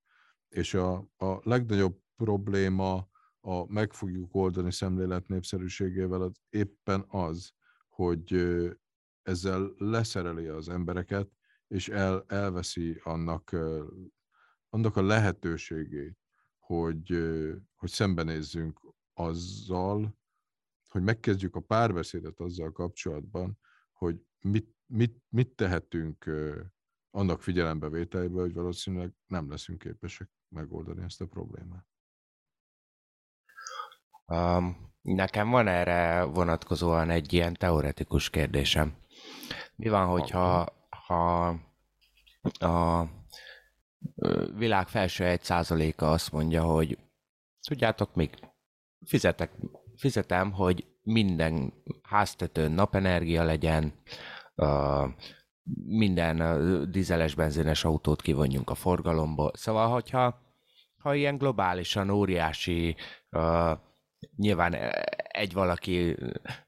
és 0.49 0.73
a, 0.73 0.95
a 1.17 1.39
legnagyobb 1.43 1.99
probléma 2.15 3.09
a 3.39 3.71
meg 3.71 3.93
fogjuk 3.93 4.35
oldani 4.35 4.71
szemlélet 4.71 5.27
népszerűségével 5.27 6.21
az 6.21 6.41
éppen 6.49 7.05
az, 7.07 7.51
hogy 7.87 8.33
ezzel 9.21 9.73
leszereli 9.77 10.47
az 10.47 10.69
embereket, 10.69 11.31
és 11.67 11.89
el, 11.89 12.23
elveszi 12.27 12.99
annak, 13.03 13.55
annak 14.69 14.95
a 14.95 15.01
lehetőségét, 15.01 16.17
hogy, 16.65 17.07
hogy 17.75 17.89
szembenézzünk 17.89 18.79
azzal, 19.13 20.17
hogy 20.87 21.01
megkezdjük 21.01 21.55
a 21.55 21.59
párbeszédet 21.59 22.39
azzal 22.39 22.71
kapcsolatban, 22.71 23.57
hogy 23.93 24.21
mit, 24.39 24.75
mit, 24.85 25.23
mit 25.29 25.55
tehetünk 25.55 26.29
annak 27.09 27.41
figyelembevételéből, 27.41 28.41
hogy 28.41 28.53
valószínűleg 28.53 29.13
nem 29.27 29.49
leszünk 29.49 29.79
képesek 29.79 30.29
megoldani 30.49 31.03
ezt 31.03 31.21
a 31.21 31.25
problémát. 31.25 31.85
Um, 34.27 34.93
nekem 35.01 35.49
van 35.49 35.67
erre 35.67 36.23
vonatkozóan 36.23 37.09
egy 37.09 37.33
ilyen 37.33 37.53
teoretikus 37.53 38.29
kérdésem. 38.29 38.95
Mi 39.75 39.89
van, 39.89 40.07
hogyha 40.07 40.73
ha 40.89 41.47
a 42.59 43.05
világ 44.55 44.87
felső 44.87 45.25
egy 45.25 45.43
százaléka 45.43 46.11
azt 46.11 46.31
mondja, 46.31 46.63
hogy 46.63 46.97
tudjátok 47.67 48.15
még, 48.15 48.29
fizetek, 49.05 49.51
fizetem, 49.97 50.51
hogy 50.51 50.85
minden 51.01 51.73
háztetőn 52.03 52.71
napenergia 52.71 53.43
legyen, 53.43 53.93
minden 55.85 56.91
dízeles, 56.91 57.35
benzines 57.35 57.83
autót 57.83 58.21
kivonjunk 58.21 58.69
a 58.69 58.75
forgalomból. 58.75 59.51
Szóval, 59.53 59.89
hogyha 59.89 60.43
ha 60.97 61.15
ilyen 61.15 61.37
globálisan 61.37 62.09
óriási 62.09 62.95
nyilván 64.37 64.73
egy 65.27 65.53
valaki 65.53 66.15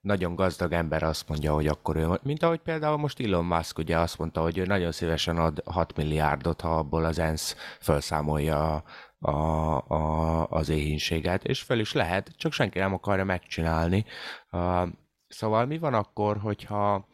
nagyon 0.01 0.35
gazdag 0.35 0.71
ember 0.71 1.03
azt 1.03 1.27
mondja, 1.29 1.53
hogy 1.53 1.67
akkor 1.67 1.95
ő, 1.95 2.19
mint 2.23 2.43
ahogy 2.43 2.59
például 2.59 2.97
most 2.97 3.19
Elon 3.19 3.45
Musk 3.45 3.77
ugye 3.77 3.97
azt 3.99 4.17
mondta, 4.17 4.41
hogy 4.41 4.57
ő 4.57 4.65
nagyon 4.65 4.91
szívesen 4.91 5.37
ad 5.37 5.61
6 5.65 5.95
milliárdot, 5.95 6.61
ha 6.61 6.77
abból 6.77 7.05
az 7.05 7.19
ENSZ 7.19 7.55
felszámolja 7.79 8.83
a, 9.19 9.31
a, 9.93 10.47
az 10.47 10.69
éhínséget, 10.69 11.43
és 11.43 11.61
fel 11.61 11.79
is 11.79 11.93
lehet, 11.93 12.31
csak 12.37 12.51
senki 12.51 12.79
nem 12.79 12.93
akarja 12.93 13.23
megcsinálni. 13.23 14.05
Szóval 15.27 15.65
mi 15.65 15.77
van 15.77 15.93
akkor, 15.93 16.37
hogyha 16.37 17.07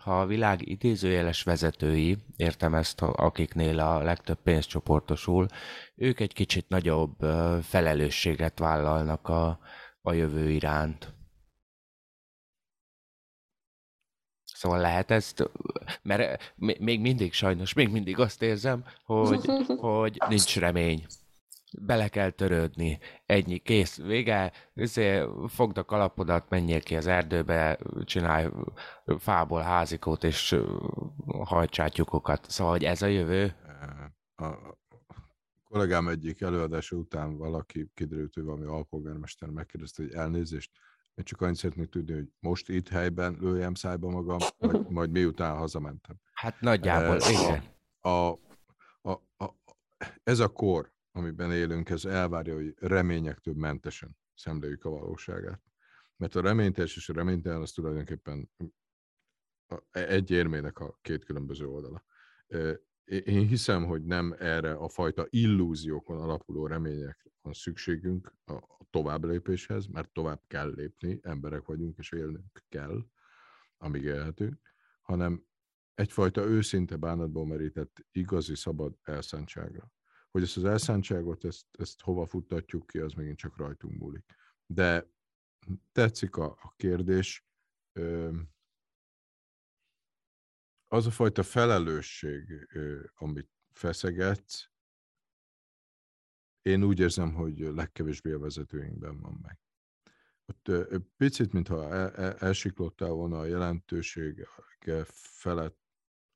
ha 0.00 0.20
a 0.20 0.26
világ 0.26 0.68
idézőjeles 0.68 1.42
vezetői, 1.42 2.16
értem 2.36 2.74
ezt, 2.74 3.02
akiknél 3.02 3.78
a 3.80 4.02
legtöbb 4.02 4.38
pénz 4.42 4.66
csoportosul, 4.66 5.46
ők 5.94 6.20
egy 6.20 6.32
kicsit 6.32 6.68
nagyobb 6.68 7.18
felelősséget 7.62 8.58
vállalnak 8.58 9.28
a, 9.28 9.58
a 10.00 10.12
jövő 10.12 10.50
iránt. 10.50 11.14
Szóval 14.44 14.78
lehet 14.78 15.10
ezt, 15.10 15.50
mert 16.02 16.54
még 16.56 17.00
mindig 17.00 17.32
sajnos, 17.32 17.72
még 17.72 17.88
mindig 17.88 18.18
azt 18.18 18.42
érzem, 18.42 18.84
hogy, 19.04 19.46
hogy 19.80 20.18
nincs 20.28 20.58
remény 20.58 21.06
bele 21.78 22.08
kell 22.08 22.30
törődni. 22.30 22.98
Ennyi, 23.26 23.58
kész, 23.58 23.96
vége, 23.96 24.52
Ezért 24.74 25.28
fogd 25.48 25.78
a 25.78 25.84
kalapodat, 25.84 26.48
menjél 26.48 26.80
ki 26.80 26.96
az 26.96 27.06
erdőbe, 27.06 27.78
csinálj 28.04 28.48
fából 29.18 29.60
házikót, 29.60 30.24
és 30.24 30.56
hajtsál 31.26 31.90
tyukokat. 31.90 32.50
Szóval, 32.50 32.72
hogy 32.72 32.84
ez 32.84 33.02
a 33.02 33.06
jövő? 33.06 33.54
A 34.36 34.78
kollégám 35.64 36.08
egyik 36.08 36.40
előadása 36.40 36.96
után 36.96 37.36
valaki 37.36 37.90
kiderült, 37.94 38.34
hogy 38.34 38.44
valami 38.44 38.64
alpolgármester 38.64 39.48
megkérdezte, 39.48 40.02
hogy 40.02 40.12
elnézést, 40.12 40.70
én 41.14 41.24
csak 41.24 41.40
annyit 41.40 41.56
szeretnék 41.56 41.88
tudni, 41.88 42.14
hogy 42.14 42.28
most 42.40 42.68
itt 42.68 42.88
helyben 42.88 43.36
lőjem 43.40 43.74
szájba 43.74 44.10
magam, 44.10 44.38
vagy 44.58 44.86
majd 44.98 45.10
miután 45.10 45.56
hazamentem. 45.56 46.16
Hát 46.32 46.60
nagyjából, 46.60 47.16
uh, 47.16 47.30
igen. 47.30 47.62
A, 48.00 48.08
a, 48.08 48.38
a, 49.02 49.12
a, 49.36 49.54
ez 50.22 50.38
a 50.38 50.48
kor, 50.48 50.92
amiben 51.20 51.52
élünk, 51.52 51.90
ez 51.90 52.04
elvárja, 52.04 52.54
hogy 52.54 52.74
reményektől 52.78 53.54
mentesen 53.54 54.16
szemléljük 54.34 54.84
a 54.84 54.90
valóságát. 54.90 55.62
Mert 56.16 56.34
a 56.34 56.40
reményteljes 56.40 56.96
és 56.96 57.08
a 57.08 57.12
reménytelen 57.12 57.60
az 57.60 57.72
tulajdonképpen 57.72 58.50
egy 59.90 60.30
érmének 60.30 60.78
a 60.78 60.98
két 61.02 61.24
különböző 61.24 61.66
oldala. 61.66 62.04
Én 63.04 63.46
hiszem, 63.46 63.84
hogy 63.84 64.04
nem 64.04 64.34
erre 64.38 64.72
a 64.72 64.88
fajta 64.88 65.26
illúziókon 65.28 66.20
alapuló 66.20 66.66
remények 66.66 67.30
van 67.40 67.52
szükségünk 67.52 68.34
a 68.44 68.86
tovább 68.90 69.24
lépéshez, 69.24 69.86
mert 69.86 70.12
tovább 70.12 70.42
kell 70.46 70.72
lépni, 70.74 71.18
emberek 71.22 71.66
vagyunk, 71.66 71.98
és 71.98 72.12
élnünk 72.12 72.64
kell, 72.68 73.06
amíg 73.76 74.02
élhetünk, 74.02 74.60
hanem 75.02 75.44
egyfajta 75.94 76.44
őszinte 76.44 76.96
bánatból 76.96 77.46
merített 77.46 78.06
igazi 78.10 78.54
szabad 78.54 78.96
elszántságra. 79.02 79.92
Hogy 80.30 80.42
ezt 80.42 80.56
az 80.56 80.64
elszántságot, 80.64 81.44
ezt, 81.44 81.66
ezt 81.78 82.00
hova 82.00 82.26
futtatjuk 82.26 82.86
ki, 82.86 82.98
az 82.98 83.12
megint 83.12 83.38
csak 83.38 83.56
rajtunk 83.56 83.98
múlik. 83.98 84.24
De 84.66 85.10
tetszik 85.92 86.36
a, 86.36 86.58
a 86.62 86.72
kérdés, 86.76 87.44
az 90.88 91.06
a 91.06 91.10
fajta 91.10 91.42
felelősség, 91.42 92.68
amit 93.14 93.50
feszegetsz, 93.72 94.70
én 96.62 96.82
úgy 96.82 96.98
érzem, 96.98 97.34
hogy 97.34 97.58
legkevésbé 97.58 98.32
a 98.32 98.38
vezetőinkben 98.38 99.20
van 99.20 99.38
meg. 99.42 99.58
Ott 100.44 100.70
picit, 101.16 101.52
mintha 101.52 101.94
el, 101.94 102.10
el, 102.10 102.36
elsiklottál 102.36 103.10
volna 103.10 103.38
a 103.38 103.44
jelentősége 103.44 104.48
felett 105.12 105.78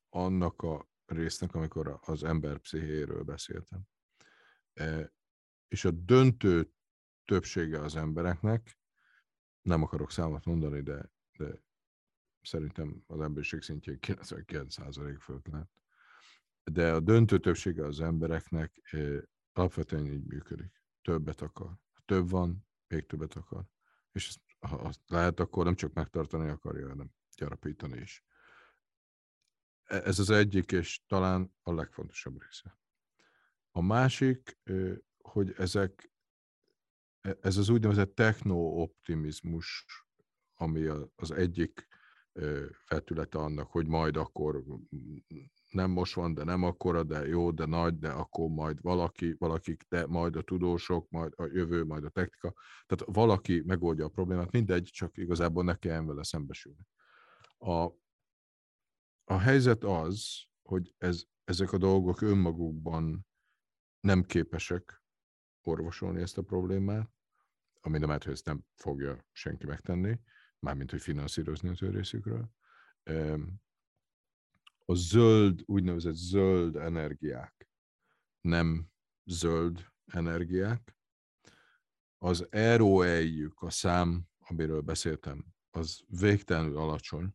annak 0.09 0.63
a 0.63 0.89
résznek, 1.07 1.55
amikor 1.55 1.99
az 2.01 2.25
ember 2.25 2.59
pszichéről 2.59 3.23
beszéltem. 3.23 3.81
E, 4.73 5.13
és 5.69 5.85
a 5.85 5.91
döntő 5.91 6.71
többsége 7.25 7.81
az 7.81 7.97
embereknek, 7.97 8.79
nem 9.63 9.83
akarok 9.83 10.11
számot 10.11 10.45
mondani, 10.45 10.81
de, 10.81 11.11
de 11.37 11.63
szerintem 12.41 13.03
az 13.07 13.21
emberiség 13.21 13.63
szintjén 13.63 13.99
99% 14.01 15.17
fölött 15.21 15.47
lehet. 15.47 15.71
De 16.65 16.93
a 16.93 17.01
döntő 17.01 17.39
többsége 17.39 17.85
az 17.85 18.01
embereknek 18.01 18.81
e, 18.91 19.29
alapvetően 19.53 20.07
így 20.07 20.25
működik. 20.25 20.83
Többet 21.03 21.41
akar. 21.41 21.69
Ha 21.93 22.03
több 22.05 22.31
van, 22.31 22.67
még 22.87 23.07
többet 23.07 23.35
akar. 23.35 23.65
És 24.13 24.39
ha 24.59 24.77
azt 24.77 25.01
lehet, 25.07 25.41
akkor 25.41 25.65
nem 25.65 25.75
csak 25.75 25.93
megtartani 25.93 26.49
akarja, 26.49 26.89
hanem 26.89 27.11
gyarapítani 27.37 28.01
is. 28.01 28.25
E, 29.85 29.97
ez 29.97 30.19
az 30.19 30.31
egyik, 30.31 30.73
és 30.73 31.01
talán 31.07 31.55
a 31.63 31.73
legfontosabb 31.73 32.43
része. 32.43 32.79
A 33.71 33.83
másik, 33.83 34.59
hogy 35.19 35.55
ezek, 35.57 36.13
e, 37.21 37.37
ez 37.41 37.57
az 37.57 37.69
úgynevezett 37.69 38.15
techno-optimizmus, 38.15 39.87
ami 40.55 40.87
az 41.15 41.31
egyik 41.31 41.89
vetülete 42.89 43.39
annak, 43.39 43.71
hogy 43.71 43.87
majd 43.87 44.17
akkor 44.17 44.65
nem 45.71 45.91
most 45.91 46.15
van, 46.15 46.35
de 46.35 46.45
nem 46.45 46.63
akkora, 46.63 47.03
de 47.03 47.27
jó, 47.27 47.51
de 47.51 47.67
nagy, 47.67 47.99
de 47.99 48.09
akkor 48.09 48.49
majd 48.49 48.81
valaki, 48.81 49.35
valakik, 49.39 49.83
de 49.89 50.07
majd 50.07 50.37
a 50.37 50.43
tudósok, 50.43 51.11
majd 51.11 51.33
a 51.37 51.45
jövő, 51.45 51.85
majd 51.85 52.05
a 52.05 52.09
technika. 52.09 52.55
Tehát 52.87 53.15
valaki 53.15 53.63
megoldja 53.67 54.05
a 54.05 54.09
problémát, 54.09 54.51
mindegy, 54.51 54.85
csak 54.93 55.17
igazából 55.17 55.65
ne 55.65 55.75
kelljen 55.75 56.07
vele 56.07 56.25
szembesülni. 56.25 56.87
A, 57.59 57.89
a 59.25 59.39
helyzet 59.39 59.85
az, 59.85 60.45
hogy 60.63 60.95
ez, 60.99 61.25
ezek 61.45 61.73
a 61.73 61.79
dolgok 61.79 62.21
önmagukban 62.21 63.27
nem 64.01 64.23
képesek 64.23 65.03
orvosolni 65.63 66.21
ezt 66.21 66.39
a 66.39 66.43
problémát, 66.43 67.11
ami 67.81 67.99
nem 67.99 68.09
hogy 68.09 68.29
ezt 68.29 68.47
nem 68.47 68.65
fogja 68.75 69.27
senki 69.33 69.67
megtenni, 69.67 70.21
mármint, 70.59 70.91
hogy 70.91 71.01
finanszírozni 71.01 71.69
az 71.69 71.83
ő 71.83 71.91
részükről. 71.91 72.51
A 74.85 74.95
zöld, 74.95 75.63
úgynevezett 75.67 76.15
zöld 76.15 76.77
energiák 76.77 77.69
nem 78.45 78.91
zöld 79.25 79.93
energiák. 80.07 80.97
Az 82.19 82.49
ROE-jük, 82.51 83.63
a 83.63 83.71
szám, 83.71 84.29
amiről 84.39 84.81
beszéltem, 84.81 85.45
az 85.71 86.03
végtelenül 86.07 86.77
alacsony, 86.77 87.35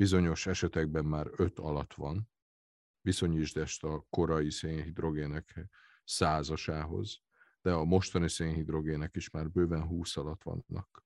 bizonyos 0.00 0.46
esetekben 0.46 1.04
már 1.04 1.30
5 1.36 1.58
alatt 1.58 1.94
van, 1.94 2.30
viszonyítsd 3.00 3.56
ezt 3.56 3.84
a 3.84 4.06
korai 4.10 4.50
szénhidrogének 4.50 5.68
százasához, 6.04 7.20
de 7.62 7.72
a 7.72 7.84
mostani 7.84 8.28
szénhidrogének 8.28 9.16
is 9.16 9.30
már 9.30 9.50
bőven 9.50 9.82
20 9.82 10.16
alatt 10.16 10.42
vannak. 10.42 11.04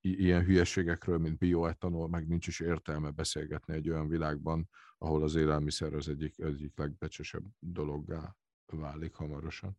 Ilyen 0.00 0.44
hülyeségekről, 0.44 1.18
mint 1.18 1.38
bioetanol, 1.38 2.08
meg 2.08 2.28
nincs 2.28 2.46
is 2.46 2.60
értelme 2.60 3.10
beszélgetni 3.10 3.74
egy 3.74 3.90
olyan 3.90 4.08
világban, 4.08 4.68
ahol 4.98 5.22
az 5.22 5.34
élelmiszer 5.34 5.94
az 5.94 6.08
egyik, 6.08 6.38
egyik 6.38 6.76
legbecsesebb 6.76 7.44
dologgá 7.58 8.36
válik 8.66 9.14
hamarosan. 9.14 9.78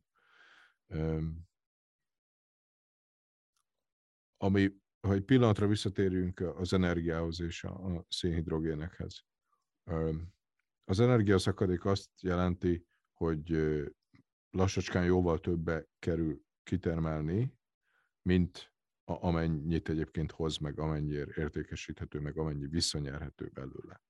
Ami, 4.38 4.86
ha 5.00 5.14
egy 5.14 5.24
pillanatra 5.24 5.68
visszatérünk 5.68 6.40
az 6.40 6.74
energiához 6.74 7.40
és 7.42 7.64
a 7.64 8.06
szénhidrogénekhez. 8.10 9.24
Az 10.84 11.00
energiaszakadék 11.00 11.86
azt 11.86 12.22
jelenti, 12.22 12.86
hogy 13.14 13.74
lassacskán 14.50 15.06
jóval 15.06 15.40
többe 15.40 15.88
kerül 16.00 16.42
kitermelni, 16.64 17.54
mint 18.22 18.74
amennyit 19.04 19.90
egyébként 19.90 20.32
hoz 20.32 20.58
meg, 20.58 20.80
amennyire 20.80 21.32
értékesíthető, 21.36 22.20
meg 22.20 22.38
amennyi 22.38 22.68
visszanyerhető 22.68 23.50
belőle. 23.54 24.02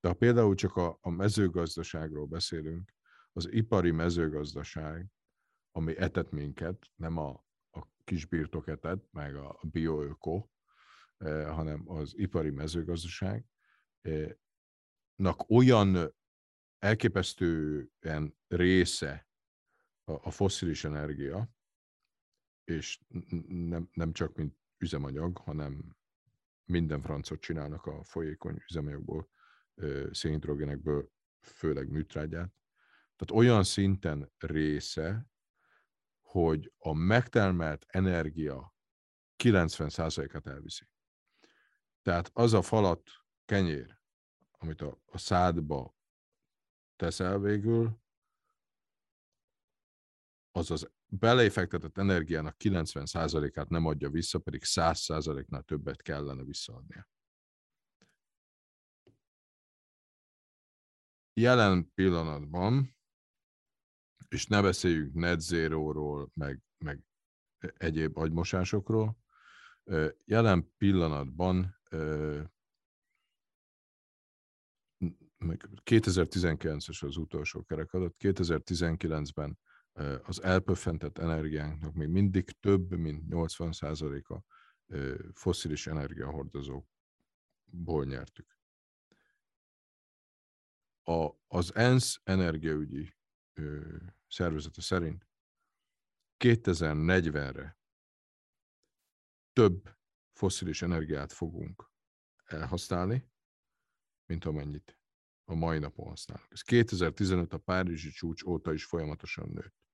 De 0.00 0.08
ha 0.08 0.14
például 0.14 0.54
csak 0.54 0.76
a, 0.76 0.98
a 1.00 1.10
mezőgazdaságról 1.10 2.26
beszélünk, 2.26 2.94
az 3.32 3.52
ipari 3.52 3.90
mezőgazdaság, 3.90 5.06
ami 5.70 5.96
etet 5.96 6.30
minket, 6.30 6.86
nem 6.94 7.16
a, 7.16 7.45
a 7.76 7.88
kisbirtok 8.04 8.68
etet, 8.68 9.12
meg 9.12 9.36
a 9.36 9.60
bioöko, 9.62 10.48
eh, 11.16 11.54
hanem 11.54 11.90
az 11.90 12.12
ipari 12.16 12.50
mezőgazdaság, 12.50 13.44
eh, 14.00 14.30
nak 15.14 15.50
olyan 15.50 16.14
elképesztően 16.78 18.36
része 18.48 19.28
a 20.04 20.30
fosszilis 20.30 20.84
energia, 20.84 21.50
és 22.64 23.00
nem, 23.48 23.88
nem 23.92 24.12
csak 24.12 24.36
mint 24.36 24.56
üzemanyag, 24.78 25.38
hanem 25.38 25.96
minden 26.64 27.02
francot 27.02 27.40
csinálnak 27.40 27.86
a 27.86 28.04
folyékony 28.04 28.62
üzemanyagból, 28.68 29.28
szénhidrogénekből, 30.10 31.10
főleg 31.40 31.90
műtrágyát. 31.90 32.54
Tehát 33.16 33.44
olyan 33.44 33.64
szinten 33.64 34.32
része, 34.38 35.26
hogy 36.36 36.72
a 36.78 36.92
megtermelt 36.92 37.84
energia 37.88 38.74
90%-át 39.42 40.46
elviszi. 40.46 40.88
Tehát 42.02 42.30
az 42.32 42.52
a 42.52 42.62
falat 42.62 43.10
kenyér, 43.44 43.98
amit 44.50 44.80
a, 44.80 45.00
a 45.04 45.18
szádba 45.18 45.96
teszel 46.96 47.38
végül, 47.38 48.00
az 50.50 50.70
az 50.70 50.90
belefektetett 51.06 51.98
energiának 51.98 52.56
90%-át 52.58 53.68
nem 53.68 53.86
adja 53.86 54.10
vissza, 54.10 54.38
pedig 54.38 54.62
100%-nál 54.64 55.62
többet 55.62 56.02
kellene 56.02 56.42
visszaadnia. 56.42 57.08
Jelen 61.32 61.92
pillanatban, 61.94 62.95
és 64.28 64.46
ne 64.46 64.62
beszéljünk 64.62 65.14
net 65.14 65.40
zero-ról, 65.40 66.30
meg, 66.34 66.62
meg 66.78 67.00
egyéb 67.58 68.18
agymosásokról, 68.18 69.18
jelen 70.24 70.72
pillanatban 70.76 71.80
2019-es 75.84 77.04
az 77.04 77.16
utolsó 77.16 77.62
kerek 77.62 77.92
adott, 77.92 78.16
2019-ben 78.18 79.58
az 80.22 80.42
elpöffentett 80.42 81.18
energiánknak 81.18 81.94
még 81.94 82.08
mindig 82.08 82.50
több, 82.60 82.90
mint 82.90 83.24
80%-a 83.30 84.40
foszilis 85.34 85.86
energiahordozókból 85.86 88.04
nyertük. 88.04 88.58
A, 91.02 91.30
az 91.46 91.74
ENSZ 91.74 92.20
energiaügyi 92.24 93.14
ö, 93.58 93.96
szervezete 94.28 94.80
szerint 94.80 95.28
2040-re 96.44 97.78
több 99.52 99.96
foszilis 100.32 100.82
energiát 100.82 101.32
fogunk 101.32 101.90
elhasználni, 102.44 103.30
mint 104.26 104.44
amennyit 104.44 104.98
a 105.44 105.54
mai 105.54 105.78
napon 105.78 106.08
használunk. 106.08 106.52
Ez 106.52 106.62
2015 106.62 107.52
a 107.52 107.58
Párizsi 107.58 108.10
csúcs 108.10 108.42
óta 108.42 108.72
is 108.72 108.84
folyamatosan 108.84 109.48
nőtt 109.48 109.86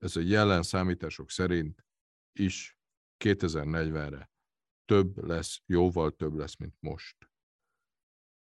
ez 0.00 0.16
a 0.16 0.20
jelen 0.20 0.62
számítások 0.62 1.30
szerint 1.30 1.86
is 2.32 2.78
2040-re 3.24 4.30
több 4.84 5.24
lesz, 5.24 5.62
jóval 5.66 6.16
több 6.16 6.34
lesz, 6.34 6.56
mint 6.56 6.76
most. 6.80 7.30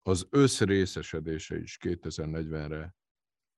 Az 0.02 0.26
összrészesedése 0.30 1.58
is 1.58 1.78
2040-re 1.80 2.96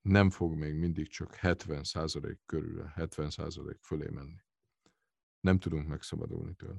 nem 0.05 0.31
fog 0.31 0.55
még 0.55 0.75
mindig 0.75 1.09
csak 1.09 1.37
70% 1.41 2.39
körül, 2.47 2.93
70% 2.97 3.77
fölé 3.81 4.09
menni. 4.09 4.45
Nem 5.41 5.59
tudunk 5.59 5.89
megszabadulni 5.89 6.55
tőle. 6.55 6.79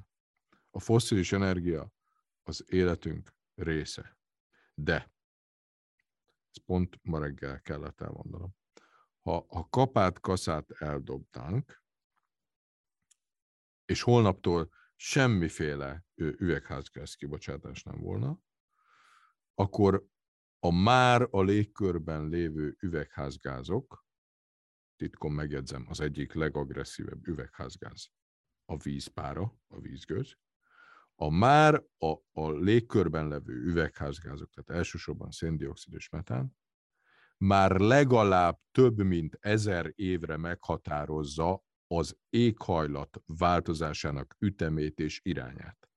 A 0.70 0.80
fosszilis 0.80 1.32
energia 1.32 1.92
az 2.44 2.64
életünk 2.68 3.36
része. 3.56 4.18
De, 4.74 5.14
ezt 6.50 6.66
pont 6.66 7.00
ma 7.02 7.20
reggel 7.20 7.62
kellett 7.62 8.02
elmondanom, 8.02 8.56
ha 9.20 9.46
a 9.50 9.70
kapát, 9.70 10.20
kaszát 10.20 10.72
eldobnánk, 10.72 11.84
és 13.86 14.02
holnaptól 14.02 14.72
semmiféle 14.96 16.06
üvegházgáz 16.16 17.14
kibocsátás 17.16 17.84
nem 17.84 18.00
volna, 18.00 18.40
akkor 19.54 20.08
a 20.66 20.72
már 20.72 21.28
a 21.32 21.42
légkörben 21.42 22.30
lévő 22.30 22.78
üvegházgázok, 22.80 24.06
titkon 24.96 25.32
megjegyzem, 25.32 25.86
az 25.90 26.00
egyik 26.00 26.34
legagresszívebb 26.34 27.28
üvegházgáz 27.28 28.12
a 28.66 28.78
vízpára, 28.78 29.60
a 29.68 29.80
vízgőz, 29.80 30.38
a 31.16 31.30
már 31.30 31.84
a, 31.98 32.16
a 32.32 32.52
légkörben 32.52 33.28
levő 33.28 33.54
üvegházgázok, 33.54 34.50
tehát 34.50 34.80
elsősorban 34.80 35.32
széndiokszid 35.32 35.94
és 35.94 36.10
metán, 36.10 36.58
már 37.38 37.72
legalább 37.72 38.60
több 38.72 38.98
mint 38.98 39.38
ezer 39.40 39.92
évre 39.96 40.38
meghatározza 40.38 41.64
az 41.88 42.18
éghajlat 42.30 43.22
változásának 43.26 44.36
ütemét 44.40 45.00
és 45.00 45.20
irányát. 45.24 45.90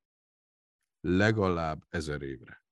Legalább 1.01 1.85
ezer 1.89 2.23
évre. 2.23 2.67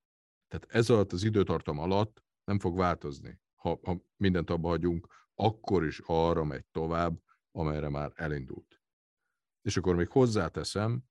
Tehát 0.49 0.66
ez 0.68 0.90
alatt 0.90 1.12
az 1.12 1.22
időtartam 1.22 1.78
alatt 1.78 2.24
nem 2.44 2.59
fog 2.59 2.76
változni. 2.76 3.40
Ha, 3.55 3.80
ha 3.82 4.01
mindent 4.16 4.51
abba 4.51 4.68
hagyunk, 4.68 5.09
akkor 5.34 5.84
is 5.84 6.01
arra 6.05 6.44
megy 6.44 6.66
tovább, 6.66 7.22
amelyre 7.51 7.88
már 7.88 8.12
elindult. 8.14 8.80
És 9.62 9.76
akkor 9.76 9.94
még 9.94 10.09
hozzáteszem, 10.09 11.05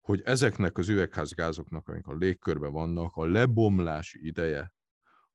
hogy 0.00 0.22
ezeknek 0.22 0.78
az 0.78 0.88
üvegházgázoknak, 0.88 1.88
amik 1.88 2.06
a 2.06 2.14
légkörben 2.14 2.72
vannak, 2.72 3.16
a 3.16 3.24
lebomlási 3.24 4.26
ideje 4.26 4.74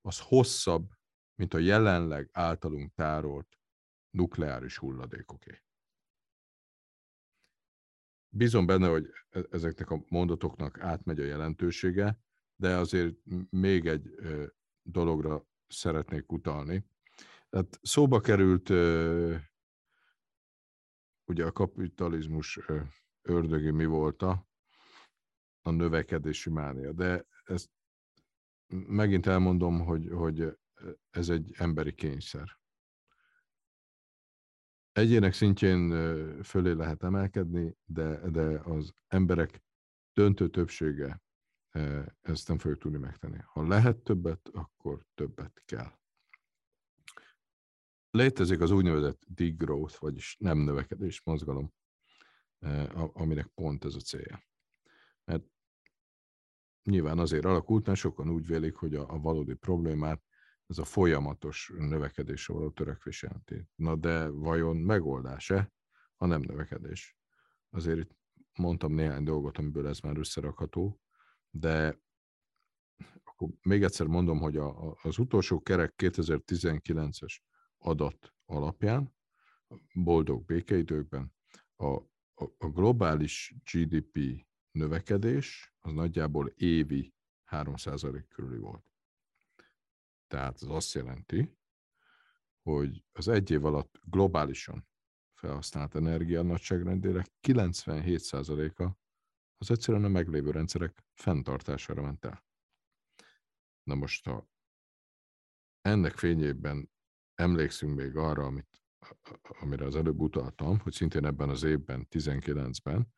az 0.01 0.20
hosszabb, 0.20 0.89
mint 1.36 1.53
a 1.53 1.57
jelenleg 1.57 2.30
általunk 2.32 2.93
tárolt 2.93 3.59
nukleáris 4.09 4.78
hulladékoké. 4.78 5.63
Bízom 8.30 8.66
benne, 8.66 8.88
hogy 8.88 9.09
e-, 9.30 9.47
ezeknek 9.51 9.89
a 9.89 10.03
mondatoknak 10.07 10.80
átmegy 10.80 11.20
a 11.20 11.24
jelentősége, 11.24 12.20
de 12.56 12.76
azért 12.76 13.16
még 13.49 13.86
egy 13.86 14.16
dologra 14.82 15.45
szeretnék 15.68 16.32
utalni. 16.32 16.86
Tehát 17.49 17.80
szóba 17.82 18.20
került 18.20 18.70
ugye 21.26 21.45
a 21.45 21.51
kapitalizmus 21.51 22.60
ördögi 23.22 23.72
mi 23.72 23.86
volt 23.86 24.22
a, 24.22 24.47
a 25.62 25.72
növekedési 25.72 26.49
mánia, 26.49 26.91
de 26.91 27.28
ezt 27.43 27.70
megint 28.88 29.26
elmondom, 29.26 29.80
hogy, 29.80 30.08
hogy 30.12 30.58
ez 31.10 31.30
egy 31.30 31.53
emberi 31.58 31.93
kényszer. 31.93 32.60
Egyének 34.91 35.34
szintjén 35.34 35.89
fölé 36.43 36.72
lehet 36.72 37.03
emelkedni, 37.03 37.78
de, 37.86 38.30
de 38.30 38.60
az 38.60 38.93
emberek 39.08 39.64
döntő 40.14 40.49
többsége 40.49 41.24
ezt 42.22 42.48
nem 42.48 42.58
fogja 42.58 42.78
tudni 42.78 42.98
megtenni. 42.98 43.38
Ha 43.46 43.68
lehet 43.68 43.98
többet, 43.98 44.50
akkor 44.54 45.06
többet 45.14 45.62
kell. 45.66 45.92
Létezik 48.10 48.60
az 48.60 48.72
úgynevezett 48.72 49.24
degrowth, 49.28 50.00
vagyis 50.00 50.38
nem 50.40 50.58
növekedés 50.58 51.22
mozgalom, 51.24 51.74
aminek 53.14 53.48
pont 53.48 53.86
ez 53.86 53.96
a 53.96 54.00
célja. 54.00 54.44
Mert 55.24 55.44
nyilván 56.84 57.20
azért 57.20 57.46
alakult, 57.46 57.86
mert 57.86 58.00
sokan 58.00 58.30
úgy 58.30 58.48
vélik, 58.48 58.76
hogy 58.76 58.96
a, 58.96 59.10
a 59.10 59.20
valódi 59.20 59.54
problémát 59.54 60.24
ez 60.68 60.78
a 60.78 60.86
folyamatos 60.86 61.72
növekedésre 61.78 62.54
való 62.54 62.70
törekvés 62.70 63.22
jelenti. 63.22 63.68
Na 63.76 63.96
de 63.96 64.28
vajon 64.28 64.78
megoldás-e, 64.78 65.72
ha 66.16 66.26
nem 66.26 66.42
növekedés? 66.42 67.18
Azért 67.70 68.00
itt 68.00 68.18
mondtam 68.54 68.94
néhány 68.94 69.24
dolgot, 69.24 69.58
amiből 69.58 69.88
ez 69.88 70.00
már 70.00 70.18
összerakható, 70.18 71.00
de 71.60 71.99
akkor 73.24 73.49
még 73.62 73.84
egyszer 73.84 74.08
mondom, 74.08 74.39
hogy 74.39 74.58
a, 74.58 74.89
a, 74.89 74.97
az 75.01 75.18
utolsó 75.18 75.62
kerek 75.62 75.93
2019-es 75.97 77.38
adat 77.78 78.34
alapján 78.45 79.16
boldog 79.93 80.45
békeidőkben, 80.45 81.34
a, 81.76 81.86
a, 82.34 82.43
a 82.58 82.68
globális 82.68 83.56
GDP 83.72 84.45
növekedés 84.72 85.76
az 85.80 85.91
nagyjából 85.91 86.47
évi 86.47 87.14
3% 87.51 88.24
körüli 88.28 88.58
volt. 88.58 88.91
Tehát 90.28 90.62
az 90.62 90.70
azt 90.70 90.93
jelenti, 90.93 91.58
hogy 92.62 93.03
az 93.12 93.28
egy 93.28 93.51
év 93.51 93.66
alatt 93.66 93.99
globálisan 94.03 94.88
felhasznált 95.34 95.95
energia 95.95 96.41
nagyságrendére 96.41 97.26
97%-a 97.41 99.05
az 99.58 99.72
egyszerűen 99.72 100.03
a 100.03 100.08
meglévő 100.08 100.51
rendszerek 100.51 101.03
fenntartására 101.14 102.01
ment 102.01 102.26
el. 102.26 102.45
Na 103.84 103.95
most, 103.95 104.26
ha 104.26 104.49
ennek 105.82 106.18
fényében 106.18 106.91
emlékszünk 107.36 107.95
még 107.95 108.16
arra, 108.16 108.45
amit, 108.45 108.82
amire 109.43 109.86
az 109.86 109.95
előbb 109.95 110.20
utaltam, 110.20 110.80
hogy 110.80 110.93
szintén 110.93 111.26
ebben 111.26 111.49
az 111.49 111.64
évben, 111.64 112.08
19-ben, 112.10 113.14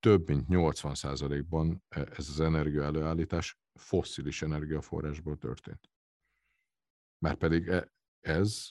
több 0.00 0.28
mint 0.28 0.46
80%-ban 0.48 1.84
ez 1.88 2.28
az 2.28 2.40
energia 2.40 2.82
előállítás 2.82 3.58
fosszilis 3.72 4.42
energiaforrásból 4.42 5.36
történt. 5.36 5.90
Már 7.18 7.36
pedig 7.36 7.68
e, 7.68 7.92
ez 8.20 8.70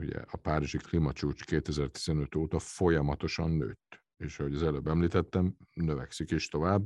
ugye 0.00 0.20
a 0.20 0.36
Párizsi 0.36 0.78
klímacsúcs 0.78 1.44
2015 1.44 2.34
óta 2.34 2.58
folyamatosan 2.58 3.50
nőtt. 3.50 4.03
És 4.16 4.38
ahogy 4.38 4.54
az 4.54 4.62
előbb 4.62 4.86
említettem, 4.86 5.56
növekszik 5.72 6.30
is 6.30 6.48
tovább, 6.48 6.84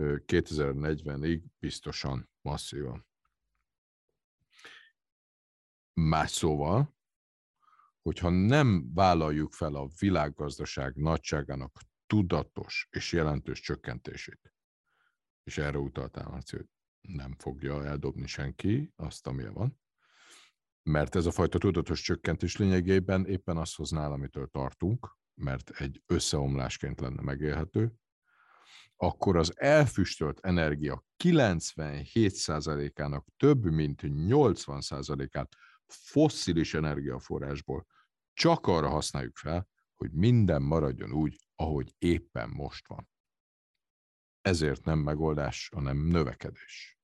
2040-ig 0.00 1.42
biztosan 1.58 2.30
masszívan. 2.40 3.06
Más 5.92 6.30
szóval, 6.30 6.96
hogyha 8.02 8.28
nem 8.28 8.94
vállaljuk 8.94 9.52
fel 9.52 9.74
a 9.74 9.88
világgazdaság 9.98 10.96
nagyságának 10.96 11.78
tudatos 12.06 12.88
és 12.90 13.12
jelentős 13.12 13.60
csökkentését, 13.60 14.54
és 15.42 15.58
erre 15.58 15.78
utaltál, 15.78 16.28
Marci, 16.28 16.56
hogy 16.56 16.66
nem 17.00 17.34
fogja 17.38 17.84
eldobni 17.84 18.26
senki 18.26 18.92
azt, 18.96 19.26
amilyen 19.26 19.52
van, 19.52 19.80
mert 20.82 21.14
ez 21.14 21.26
a 21.26 21.30
fajta 21.30 21.58
tudatos 21.58 22.00
csökkentés 22.00 22.56
lényegében 22.56 23.26
éppen 23.26 23.56
azt 23.56 23.76
hozná, 23.76 24.08
amitől 24.08 24.46
tartunk, 24.46 25.17
mert 25.38 25.70
egy 25.70 26.02
összeomlásként 26.06 27.00
lenne 27.00 27.22
megélhető, 27.22 27.92
akkor 28.96 29.36
az 29.36 29.60
elfüstölt 29.60 30.40
energia 30.40 31.04
97%-ának 31.24 33.26
több 33.36 33.64
mint 33.64 34.00
80%-át 34.04 35.56
fosszilis 35.86 36.74
energiaforrásból 36.74 37.86
csak 38.32 38.66
arra 38.66 38.88
használjuk 38.88 39.36
fel, 39.36 39.68
hogy 39.94 40.12
minden 40.12 40.62
maradjon 40.62 41.12
úgy, 41.12 41.38
ahogy 41.54 41.94
éppen 41.98 42.48
most 42.48 42.88
van. 42.88 43.08
Ezért 44.40 44.84
nem 44.84 44.98
megoldás, 44.98 45.68
hanem 45.74 45.96
növekedés. 45.96 46.98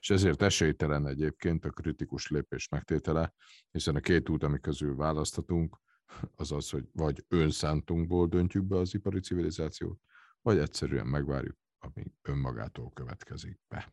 És 0.00 0.10
ezért 0.10 0.42
esélytelen 0.42 1.06
egyébként 1.06 1.64
a 1.64 1.70
kritikus 1.70 2.28
lépés 2.28 2.68
megtétele, 2.68 3.34
hiszen 3.70 3.96
a 3.96 4.00
két 4.00 4.28
út, 4.28 4.42
ami 4.42 4.60
közül 4.60 4.96
választhatunk, 4.96 5.80
az 6.36 6.52
az, 6.52 6.70
hogy 6.70 6.88
vagy 6.92 7.24
önszántunkból 7.28 8.26
döntjük 8.26 8.64
be 8.64 8.76
az 8.76 8.94
ipari 8.94 9.20
civilizációt, 9.20 9.98
vagy 10.42 10.58
egyszerűen 10.58 11.06
megvárjuk, 11.06 11.56
ami 11.78 12.04
önmagától 12.22 12.90
következik 12.94 13.60
be. 13.68 13.92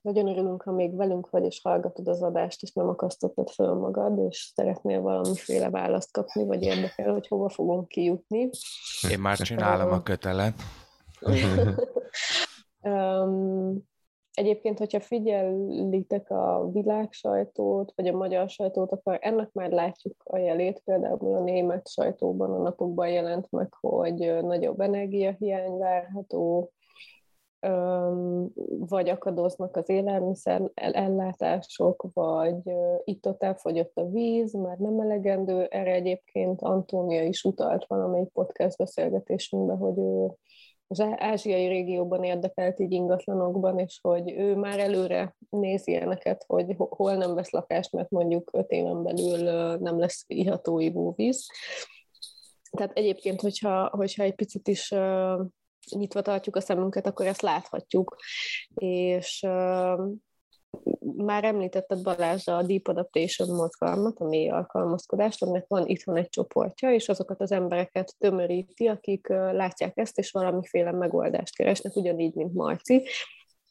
Nagyon 0.00 0.28
örülünk, 0.28 0.62
ha 0.62 0.72
még 0.72 0.96
velünk 0.96 1.30
vagy, 1.30 1.44
és 1.44 1.60
hallgatod 1.62 2.08
az 2.08 2.22
adást, 2.22 2.62
és 2.62 2.72
nem 2.72 2.88
akasztottad 2.88 3.50
föl 3.50 3.74
magad, 3.74 4.18
és 4.18 4.52
szeretnél 4.54 5.00
valamiféle 5.00 5.70
választ 5.70 6.12
kapni, 6.12 6.44
vagy 6.44 6.62
érdekel, 6.62 7.12
hogy 7.12 7.26
hova 7.28 7.48
fogunk 7.48 7.88
kijutni. 7.88 8.50
Én 9.10 9.20
már 9.20 9.36
csinálom 9.48 9.92
a 9.92 10.02
kötelet. 10.02 10.62
um, 12.80 13.89
Egyébként, 14.34 14.78
hogyha 14.78 15.00
figyelitek 15.00 16.30
a 16.30 16.68
világ 16.72 17.12
sajtót, 17.12 17.92
vagy 17.96 18.08
a 18.08 18.16
magyar 18.16 18.48
sajtót, 18.48 18.92
akkor 18.92 19.18
ennek 19.20 19.52
már 19.52 19.70
látjuk 19.70 20.14
a 20.24 20.38
jelét, 20.38 20.82
például 20.84 21.34
a 21.34 21.42
német 21.42 21.88
sajtóban 21.88 22.50
a 22.50 22.62
napokban 22.62 23.08
jelent 23.08 23.50
meg, 23.50 23.72
hogy 23.80 24.38
nagyobb 24.42 24.80
energiahiány 24.80 25.76
várható, 25.76 26.70
vagy 28.78 29.08
akadoznak 29.08 29.76
az 29.76 29.88
élelmiszer 29.88 30.70
ellátások, 30.74 32.06
vagy 32.12 32.60
itt-ott 33.04 33.42
elfogyott 33.42 33.96
a 33.96 34.08
víz, 34.08 34.52
már 34.52 34.76
nem 34.78 35.00
elegendő. 35.00 35.64
Erre 35.64 35.92
egyébként 35.92 36.62
Antónia 36.62 37.22
is 37.22 37.44
utalt 37.44 37.86
valamelyik 37.86 38.28
podcast 38.28 38.76
beszélgetésünkben, 38.76 39.76
hogy 39.76 39.98
ő 39.98 40.36
az 40.92 41.00
ázsiai 41.00 41.66
régióban 41.66 42.24
érdekelt 42.24 42.80
így 42.80 42.92
ingatlanokban, 42.92 43.78
és 43.78 43.98
hogy 44.02 44.30
ő 44.30 44.56
már 44.56 44.78
előre 44.78 45.36
néz 45.50 45.86
ilyeneket, 45.86 46.44
hogy 46.46 46.74
hol 46.76 47.14
nem 47.14 47.34
vesz 47.34 47.50
lakást, 47.50 47.92
mert 47.92 48.10
mondjuk 48.10 48.50
öt 48.52 48.70
éven 48.70 49.02
belül 49.02 49.38
nem 49.78 49.98
lesz 49.98 50.24
iható 50.26 50.78
ivóvíz. 50.78 51.46
Tehát 52.70 52.96
egyébként, 52.96 53.40
hogyha, 53.40 53.88
hogyha 53.88 54.22
egy 54.22 54.34
picit 54.34 54.68
is 54.68 54.94
nyitva 55.96 56.22
tartjuk 56.22 56.56
a 56.56 56.60
szemünket, 56.60 57.06
akkor 57.06 57.26
ezt 57.26 57.42
láthatjuk. 57.42 58.16
És 58.74 59.46
már 61.16 61.44
említetted 61.44 62.02
Balázs 62.02 62.48
a 62.48 62.62
Deep 62.62 62.88
Adaptation 62.88 63.48
mozgalmat, 63.56 64.18
a 64.18 64.24
mély 64.24 64.48
alkalmazkodást, 64.48 65.42
aminek 65.42 65.64
van 65.68 65.86
itthon 65.86 66.16
egy 66.16 66.28
csoportja, 66.28 66.92
és 66.92 67.08
azokat 67.08 67.40
az 67.40 67.52
embereket 67.52 68.14
tömöríti, 68.18 68.86
akik 68.86 69.28
látják 69.28 69.98
ezt, 69.98 70.18
és 70.18 70.30
valamiféle 70.30 70.92
megoldást 70.92 71.56
keresnek, 71.56 71.96
ugyanígy, 71.96 72.34
mint 72.34 72.54
Marci, 72.54 73.02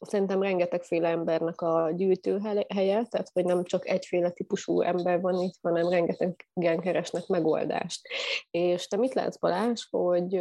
szerintem 0.00 0.42
rengetegféle 0.42 1.08
embernek 1.08 1.60
a 1.60 1.90
gyűjtőhelye, 1.96 3.04
tehát 3.04 3.30
hogy 3.32 3.44
nem 3.44 3.64
csak 3.64 3.88
egyféle 3.88 4.30
típusú 4.30 4.80
ember 4.80 5.20
van 5.20 5.42
itt, 5.42 5.58
hanem 5.62 5.88
rengetegen 5.88 6.80
keresnek 6.80 7.26
megoldást. 7.26 8.08
És 8.50 8.86
te 8.86 8.96
mit 8.96 9.14
látsz 9.14 9.38
Balázs, 9.38 9.86
hogy 9.90 10.34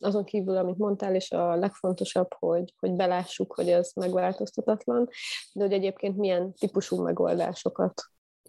azon 0.00 0.24
kívül, 0.24 0.56
amit 0.56 0.78
mondtál, 0.78 1.14
és 1.14 1.30
a 1.30 1.54
legfontosabb, 1.54 2.28
hogy, 2.38 2.74
hogy 2.78 2.92
belássuk, 2.92 3.54
hogy 3.54 3.68
ez 3.68 3.90
megváltoztatatlan, 3.94 5.08
de 5.52 5.64
hogy 5.64 5.72
egyébként 5.72 6.16
milyen 6.16 6.54
típusú 6.54 7.02
megoldásokat 7.02 8.02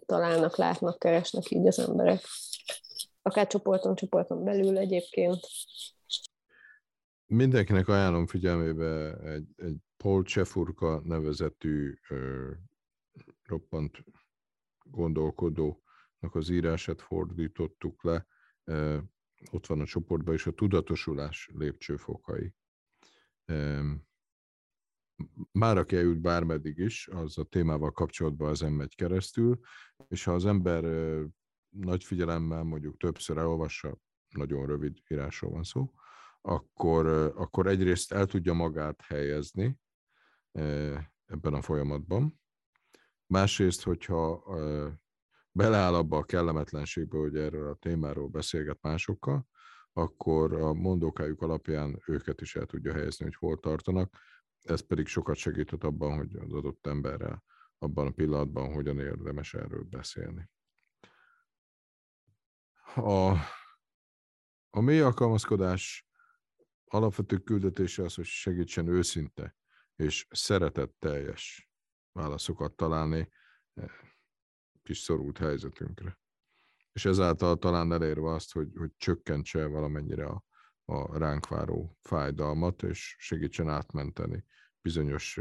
találnak, 0.06 0.56
látnak, 0.56 0.98
keresnek 0.98 1.50
így 1.50 1.66
az 1.66 1.78
emberek. 1.78 2.20
Akár 3.22 3.46
csoporton, 3.46 3.94
csoporton 3.94 4.44
belül 4.44 4.78
egyébként. 4.78 5.40
Mindenkinek 7.26 7.88
ajánlom 7.88 8.26
figyelmébe 8.26 9.16
egy, 9.24 9.46
egy 9.56 9.76
Paul 10.02 10.22
Csefurka 10.22 11.00
nevezetű 11.04 11.98
ö, 12.08 12.50
roppant 13.42 14.04
gondolkodónak 14.82 16.34
az 16.34 16.48
írását 16.48 17.00
fordítottuk 17.00 18.02
le. 18.02 18.26
Ö, 18.64 18.98
ott 19.50 19.66
van 19.66 19.80
a 19.80 19.84
csoportban 19.84 20.34
is 20.34 20.46
a 20.46 20.50
tudatosulás 20.50 21.50
lépcsőfokai. 21.52 22.54
Ö, 23.44 23.90
már 25.52 25.78
aki 25.78 25.96
eljut 25.96 26.20
bármeddig 26.20 26.78
is, 26.78 27.08
az 27.08 27.38
a 27.38 27.44
témával 27.44 27.90
kapcsolatban 27.90 28.48
az 28.48 28.60
megy 28.60 28.94
keresztül, 28.94 29.60
és 30.08 30.24
ha 30.24 30.32
az 30.32 30.46
ember 30.46 30.84
ö, 30.84 31.24
nagy 31.68 32.04
figyelemmel 32.04 32.62
mondjuk 32.62 32.96
többször 32.96 33.36
elolvassa, 33.36 33.98
nagyon 34.28 34.66
rövid 34.66 34.98
írásról 35.08 35.50
van 35.50 35.62
szó, 35.62 35.92
akkor, 36.40 37.06
akkor 37.36 37.66
egyrészt 37.66 38.12
el 38.12 38.26
tudja 38.26 38.52
magát 38.52 39.00
helyezni 39.00 39.78
ebben 40.52 41.54
a 41.54 41.62
folyamatban. 41.62 42.40
Másrészt, 43.26 43.82
hogyha 43.82 44.44
beleáll 45.52 45.94
abba 45.94 46.16
a 46.16 46.24
kellemetlenségbe, 46.24 47.18
hogy 47.18 47.36
erről 47.36 47.68
a 47.68 47.74
témáról 47.74 48.28
beszélget 48.28 48.78
másokkal, 48.80 49.46
akkor 49.92 50.54
a 50.54 50.72
mondókájuk 50.72 51.42
alapján 51.42 52.02
őket 52.06 52.40
is 52.40 52.56
el 52.56 52.66
tudja 52.66 52.92
helyezni, 52.92 53.24
hogy 53.24 53.34
hol 53.34 53.58
tartanak. 53.58 54.16
Ez 54.62 54.80
pedig 54.80 55.06
sokat 55.06 55.36
segített 55.36 55.84
abban, 55.84 56.16
hogy 56.16 56.36
az 56.36 56.52
adott 56.52 56.86
emberrel 56.86 57.44
abban 57.78 58.06
a 58.06 58.10
pillanatban 58.10 58.72
hogyan 58.72 58.98
érdemes 58.98 59.54
erről 59.54 59.82
beszélni. 59.82 60.50
A, 62.94 63.30
a 64.70 64.80
mély 64.80 65.00
alkalmazkodás 65.00 66.08
alapvető 66.84 67.38
küldetése 67.38 68.02
az, 68.02 68.14
hogy 68.14 68.24
segítsen 68.24 68.88
őszinte 68.88 69.56
és 70.00 70.26
szeretetteljes 70.30 71.70
válaszokat 72.12 72.76
találni 72.76 73.28
eh, 73.74 73.90
kis 74.82 74.98
szorult 74.98 75.38
helyzetünkre. 75.38 76.18
És 76.92 77.04
ezáltal 77.04 77.58
talán 77.58 77.92
elérve 77.92 78.30
azt, 78.30 78.52
hogy, 78.52 78.68
hogy 78.76 78.90
csökkentse 78.96 79.66
valamennyire 79.66 80.26
a, 80.26 80.44
a 80.84 81.18
ránk 81.18 81.48
váró 81.48 81.98
fájdalmat, 82.02 82.82
és 82.82 83.16
segítsen 83.18 83.68
átmenteni 83.68 84.44
bizonyos 84.82 85.40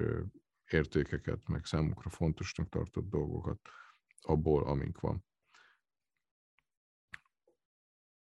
értékeket, 0.65 1.47
meg 1.47 1.65
számunkra 1.65 2.09
fontosnak 2.09 2.69
tartott 2.69 3.09
dolgokat 3.09 3.59
abból, 4.21 4.63
amink 4.63 4.99
van. 4.99 5.27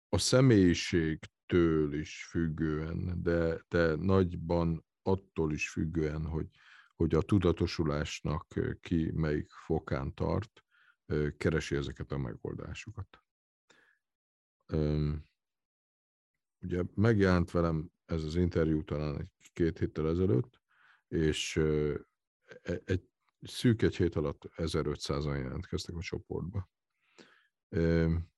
a 0.09 0.17
személyiségtől 0.17 1.93
is 1.93 2.25
függően, 2.29 3.21
de, 3.23 3.61
de 3.67 3.95
nagyban 3.95 4.85
attól 5.01 5.53
is 5.53 5.69
függően, 5.69 6.25
hogy, 6.25 6.47
hogy 6.95 7.15
a 7.15 7.21
tudatosulásnak 7.21 8.53
ki 8.81 9.11
melyik 9.11 9.51
fokán 9.51 10.13
tart, 10.13 10.63
keresi 11.37 11.75
ezeket 11.75 12.11
a 12.11 12.17
megoldásokat. 12.17 13.23
Ugye 16.61 16.83
megjelent 16.95 17.51
velem 17.51 17.91
ez 18.05 18.23
az 18.23 18.35
interjú 18.35 18.83
talán 18.83 19.17
egy 19.19 19.51
két 19.53 19.77
héttel 19.77 20.09
ezelőtt, 20.09 20.61
és 21.07 21.55
e, 22.61 22.81
egy 22.85 23.09
szűk 23.41 23.81
egy 23.81 23.95
hét 23.95 24.15
alatt 24.15 24.49
1500-an 24.55 25.41
jelentkeztek 25.41 25.95
a 25.95 26.01
csoportba. 26.01 26.69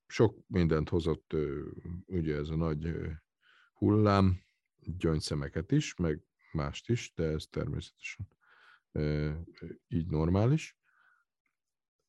Sok 0.06 0.38
mindent 0.46 0.88
hozott 0.88 1.36
ugye 2.06 2.36
ez 2.36 2.48
a 2.48 2.56
nagy 2.56 2.94
hullám, 3.72 4.40
gyöngyszemeket 4.78 5.72
is, 5.72 5.94
meg 5.94 6.22
mást 6.52 6.90
is, 6.90 7.12
de 7.14 7.24
ez 7.24 7.46
természetesen 7.50 8.28
így 9.88 10.06
normális. 10.06 10.76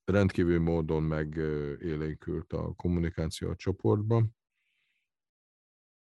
Rendkívül 0.04 0.60
módon 0.60 1.04
megélénkült 1.04 2.54
a 2.54 2.74
kommunikáció 2.74 3.50
a 3.50 3.56
csoportban, 3.56 4.36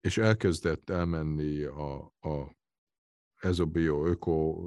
és 0.01 0.19
elkezdett 0.19 0.91
elmenni 0.91 1.63
a, 1.63 2.15
a 2.21 2.59
ez 3.41 3.59
a 3.59 3.65
bio-öko 3.65 4.63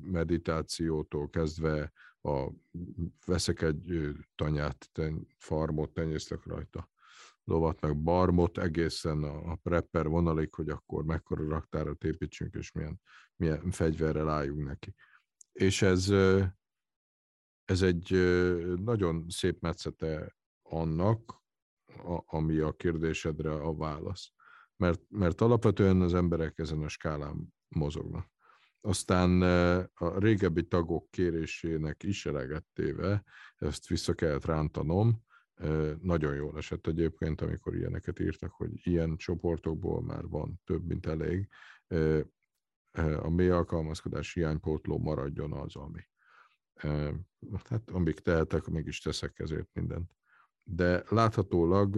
meditációtól 0.00 1.30
kezdve 1.30 1.92
a, 2.20 2.50
veszek 3.26 3.62
egy 3.62 4.12
tanyát, 4.34 4.88
ten, 4.92 5.26
farmot, 5.36 5.92
tenyésztek 5.92 6.44
rajta, 6.44 6.90
lovat, 7.48 7.80
meg 7.80 8.02
barmot, 8.02 8.58
egészen 8.58 9.22
a, 9.22 9.50
a 9.50 9.58
prepper 9.62 10.08
vonalig, 10.08 10.54
hogy 10.54 10.68
akkor 10.68 11.04
mekkora 11.04 11.48
raktárat 11.48 12.04
építsünk, 12.04 12.54
és 12.54 12.72
milyen, 12.72 13.00
milyen 13.36 13.70
fegyverrel 13.70 14.28
álljunk 14.28 14.66
neki. 14.66 14.94
És 15.52 15.82
ez, 15.82 16.10
ez 17.64 17.82
egy 17.82 18.10
nagyon 18.82 19.24
szép 19.28 19.60
metszete 19.60 20.36
annak, 20.62 21.42
a, 21.86 22.22
ami 22.26 22.58
a 22.58 22.72
kérdésedre 22.72 23.52
a 23.52 23.74
válasz. 23.74 24.32
Mert, 24.76 25.00
mert 25.08 25.40
alapvetően 25.40 26.00
az 26.00 26.14
emberek 26.14 26.58
ezen 26.58 26.82
a 26.82 26.88
skálán 26.88 27.54
mozognak. 27.68 28.30
Aztán 28.80 29.42
a 29.94 30.18
régebbi 30.18 30.66
tagok 30.66 31.10
kérésének 31.10 32.02
is 32.02 32.26
elegettéve, 32.26 33.24
ezt 33.56 33.86
vissza 33.86 34.14
kellett 34.14 34.44
rántanom, 34.44 35.26
nagyon 36.00 36.34
jól 36.34 36.56
esett 36.56 36.86
egyébként, 36.86 37.40
amikor 37.40 37.74
ilyeneket 37.74 38.18
írtak, 38.18 38.52
hogy 38.52 38.86
ilyen 38.86 39.16
csoportokból 39.16 40.02
már 40.02 40.26
van 40.26 40.60
több, 40.64 40.86
mint 40.86 41.06
elég. 41.06 41.48
A 43.20 43.28
mély 43.28 43.50
alkalmazkodás 43.50 44.32
hiánypótló 44.32 44.98
maradjon 44.98 45.52
az, 45.52 45.76
ami. 45.76 46.00
Hát 47.64 47.90
amíg 47.90 48.20
tehetek, 48.20 48.66
mégis 48.66 49.00
teszek 49.00 49.38
ezért 49.38 49.68
mindent. 49.72 50.10
De 50.62 51.04
láthatólag 51.08 51.96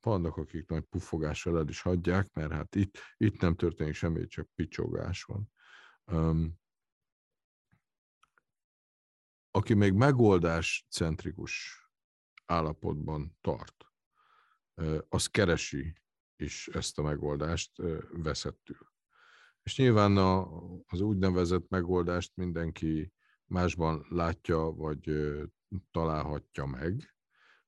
vannak, 0.00 0.36
akik 0.36 0.68
nagy 0.68 0.84
pufogással 0.84 1.58
el 1.58 1.68
is 1.68 1.80
hagyják, 1.80 2.32
mert 2.32 2.52
hát 2.52 2.74
itt, 2.74 2.98
itt 3.16 3.40
nem 3.40 3.54
történik 3.54 3.94
semmi, 3.94 4.26
csak 4.26 4.48
picsogás 4.54 5.24
van. 5.24 5.50
aki 9.50 9.74
még 9.74 9.92
megoldás 9.92 10.86
centrikus 10.90 11.87
állapotban 12.48 13.36
tart, 13.40 13.86
az 15.08 15.26
keresi 15.26 15.94
is 16.36 16.68
ezt 16.68 16.98
a 16.98 17.02
megoldást 17.02 17.82
veszettül. 18.12 18.92
És 19.62 19.76
nyilván 19.76 20.16
a, 20.16 20.62
az 20.86 21.00
úgynevezett 21.00 21.68
megoldást 21.68 22.32
mindenki 22.36 23.12
másban 23.44 24.06
látja, 24.08 24.58
vagy 24.58 25.10
találhatja 25.90 26.66
meg, 26.66 27.14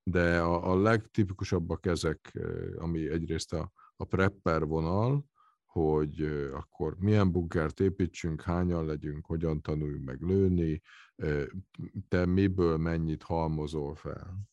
de 0.03 0.41
a, 0.41 0.71
a 0.71 0.81
legtipikusabbak 0.81 1.87
ezek, 1.87 2.39
ami 2.77 3.09
egyrészt 3.09 3.53
a, 3.53 3.73
a 3.97 4.05
prepper 4.05 4.65
vonal, 4.65 5.25
hogy 5.73 6.23
akkor 6.53 6.97
milyen 6.99 7.33
bunkert 7.33 7.81
építsünk, 7.81 8.43
hányan 8.43 8.85
legyünk, 8.85 9.27
hogyan 9.27 9.61
tanuljunk 9.63 10.05
meg 10.05 10.21
lőni, 10.21 10.83
te 12.09 12.27
miből 12.27 12.77
mennyit 12.77 13.23
halmozol 13.23 13.95
fel. 13.95 14.49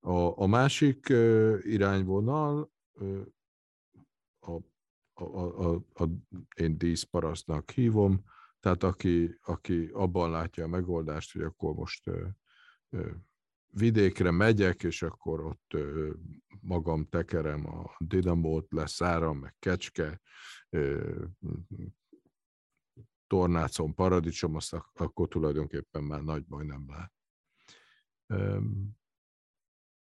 A, 0.00 0.42
a 0.42 0.46
másik 0.46 1.08
irányvonal 1.60 2.72
a, 4.38 4.52
a, 5.10 5.24
a, 5.24 5.74
a, 5.74 6.04
én 6.56 6.78
díszparasztnak 6.78 7.70
hívom, 7.70 8.24
tehát 8.60 8.82
aki, 8.82 9.38
aki 9.42 9.90
abban 9.92 10.30
látja 10.30 10.64
a 10.64 10.68
megoldást, 10.68 11.32
hogy 11.32 11.42
akkor 11.42 11.74
most 11.74 12.10
vidékre 13.70 14.30
megyek, 14.30 14.82
és 14.82 15.02
akkor 15.02 15.44
ott 15.44 15.76
magam 16.60 17.08
tekerem 17.08 17.66
a 17.66 17.94
dinamót, 17.98 18.72
lesz 18.72 19.00
áram, 19.00 19.38
meg 19.38 19.54
kecske, 19.58 20.20
tornácon 23.26 23.94
paradicsom, 23.94 24.54
azt 24.54 24.76
akkor 24.92 25.28
tulajdonképpen 25.28 26.04
már 26.04 26.22
nagy 26.22 26.44
baj 26.44 26.64
nem 26.64 26.86
lehet. 26.88 27.12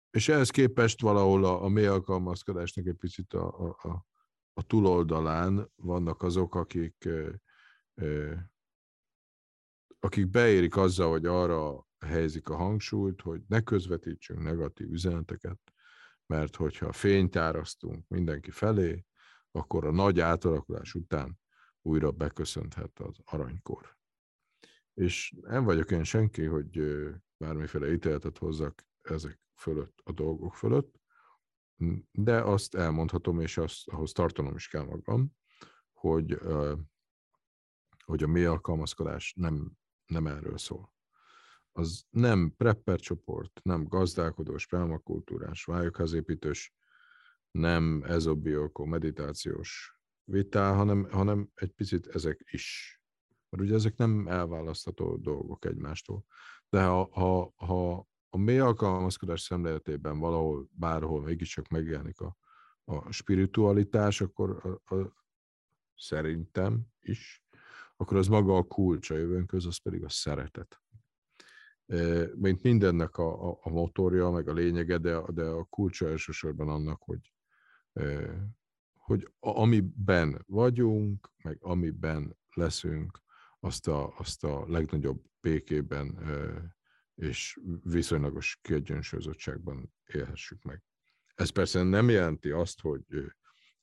És 0.09 0.29
ehhez 0.29 0.49
képest 0.49 1.01
valahol 1.01 1.45
a, 1.45 1.63
a 1.63 1.67
mély 1.67 1.85
alkalmazkodásnak 1.85 2.85
egy 2.85 2.95
picit 2.95 3.33
a, 3.33 3.69
a, 3.81 4.05
a 4.53 4.63
túloldalán 4.63 5.71
vannak 5.75 6.23
azok, 6.23 6.55
akik, 6.55 7.09
akik 9.99 10.29
beérik 10.29 10.75
azzal, 10.75 11.09
hogy 11.09 11.25
arra 11.25 11.85
helyezik 11.99 12.49
a 12.49 12.55
hangsúlyt, 12.55 13.21
hogy 13.21 13.41
ne 13.47 13.61
közvetítsünk 13.61 14.43
negatív 14.43 14.91
üzeneteket, 14.91 15.59
mert 16.25 16.55
hogyha 16.55 16.91
fényt 16.91 17.35
árasztunk 17.35 18.07
mindenki 18.07 18.51
felé, 18.51 19.05
akkor 19.51 19.85
a 19.85 19.91
nagy 19.91 20.19
átalakulás 20.19 20.93
után 20.93 21.39
újra 21.81 22.11
beköszönthet 22.11 22.99
az 22.99 23.17
aranykor. 23.23 23.97
És 24.93 25.35
nem 25.41 25.63
vagyok 25.63 25.91
én 25.91 26.03
senki, 26.03 26.43
hogy 26.43 26.81
bármiféle 27.37 27.91
ítéletet 27.91 28.37
hozzak 28.37 28.85
ezek 29.01 29.39
fölött, 29.55 30.01
a 30.03 30.11
dolgok 30.11 30.55
fölött, 30.55 30.99
de 32.11 32.41
azt 32.41 32.75
elmondhatom, 32.75 33.39
és 33.39 33.57
azt, 33.57 33.87
ahhoz 33.87 34.11
tartanom 34.11 34.55
is 34.55 34.67
kell 34.67 34.83
magam, 34.83 35.31
hogy, 35.93 36.39
hogy 38.05 38.23
a 38.23 38.27
mély 38.27 38.45
alkalmazkodás 38.45 39.33
nem, 39.37 39.71
nem 40.05 40.27
erről 40.27 40.57
szól 40.57 40.94
az 41.77 42.05
nem 42.09 42.53
prepper 42.57 42.99
csoport, 42.99 43.59
nem 43.63 43.83
gazdálkodós, 43.83 44.67
permakultúrás, 44.67 45.63
vályokházépítős, 45.63 46.73
nem 47.51 48.03
ezobioko, 48.07 48.85
meditációs 48.85 49.99
vitál, 50.23 50.73
hanem, 50.73 51.07
hanem 51.11 51.49
egy 51.53 51.71
picit 51.71 52.07
ezek 52.07 52.41
is. 52.45 52.99
Mert 53.49 53.63
ugye 53.63 53.73
ezek 53.73 53.95
nem 53.97 54.27
elválasztható 54.27 55.17
dolgok 55.17 55.65
egymástól. 55.65 56.25
De 56.69 56.83
ha, 56.83 57.09
ha, 57.11 57.53
ha 57.55 58.07
a 58.29 58.37
mély 58.37 58.59
alkalmazkodás 58.59 59.41
szemléletében 59.41 60.19
valahol, 60.19 60.69
bárhol 60.71 61.21
mégiscsak 61.21 61.67
megjelenik 61.67 62.19
a, 62.19 62.37
a 62.83 63.11
spiritualitás, 63.11 64.21
akkor 64.21 64.79
a, 64.85 64.95
a, 64.95 65.25
szerintem 65.95 66.87
is, 66.99 67.43
akkor 67.95 68.17
az 68.17 68.27
maga 68.27 68.57
a 68.57 68.63
kulcs 68.63 69.09
a 69.09 69.15
jövőnköz, 69.15 69.65
az 69.65 69.77
pedig 69.77 70.03
a 70.03 70.09
szeretet 70.09 70.84
mint 72.35 72.63
mindennek 72.63 73.17
a, 73.17 73.49
a, 73.49 73.59
a 73.61 73.69
motorja, 73.69 74.29
meg 74.29 74.47
a 74.47 74.53
lényege, 74.53 74.97
de, 74.97 75.21
de 75.27 75.43
a 75.43 75.63
kulcsa 75.63 76.07
elsősorban 76.07 76.69
annak, 76.69 77.01
hogy, 77.03 77.33
hogy 78.93 79.31
amiben 79.39 80.43
vagyunk, 80.47 81.31
meg 81.43 81.57
amiben 81.61 82.37
leszünk, 82.53 83.21
azt 83.59 83.87
a, 83.87 84.13
azt 84.17 84.43
a 84.43 84.65
legnagyobb 84.67 85.23
békében 85.41 86.19
és 87.15 87.59
viszonylagos 87.83 88.59
kiegyensúlyozottságban 88.61 89.93
élhessük 90.05 90.63
meg. 90.63 90.83
Ez 91.35 91.49
persze 91.49 91.83
nem 91.83 92.09
jelenti 92.09 92.49
azt, 92.49 92.81
hogy 92.81 93.03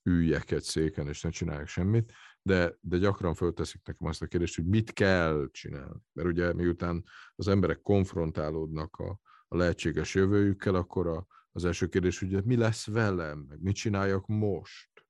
üljek 0.03 0.51
egy 0.51 0.63
széken, 0.63 1.07
és 1.07 1.21
ne 1.21 1.29
csináljak 1.29 1.67
semmit, 1.67 2.13
de, 2.45 2.77
de 2.81 2.97
gyakran 2.97 3.33
fölteszik 3.33 3.81
nekem 3.85 4.07
azt 4.07 4.21
a 4.21 4.27
kérdést, 4.27 4.55
hogy 4.55 4.65
mit 4.65 4.93
kell 4.93 5.49
csinálni. 5.51 5.99
Mert 6.13 6.27
ugye 6.27 6.53
miután 6.53 7.03
az 7.35 7.47
emberek 7.47 7.81
konfrontálódnak 7.81 8.95
a, 8.95 9.19
a 9.47 9.57
lehetséges 9.57 10.15
jövőjükkel, 10.15 10.75
akkor 10.75 11.07
a, 11.07 11.27
az 11.51 11.65
első 11.65 11.87
kérdés, 11.87 12.19
hogy 12.19 12.43
mi 12.43 12.55
lesz 12.55 12.87
velem, 12.87 13.39
meg 13.39 13.61
mit 13.61 13.75
csináljak 13.75 14.27
most? 14.27 15.05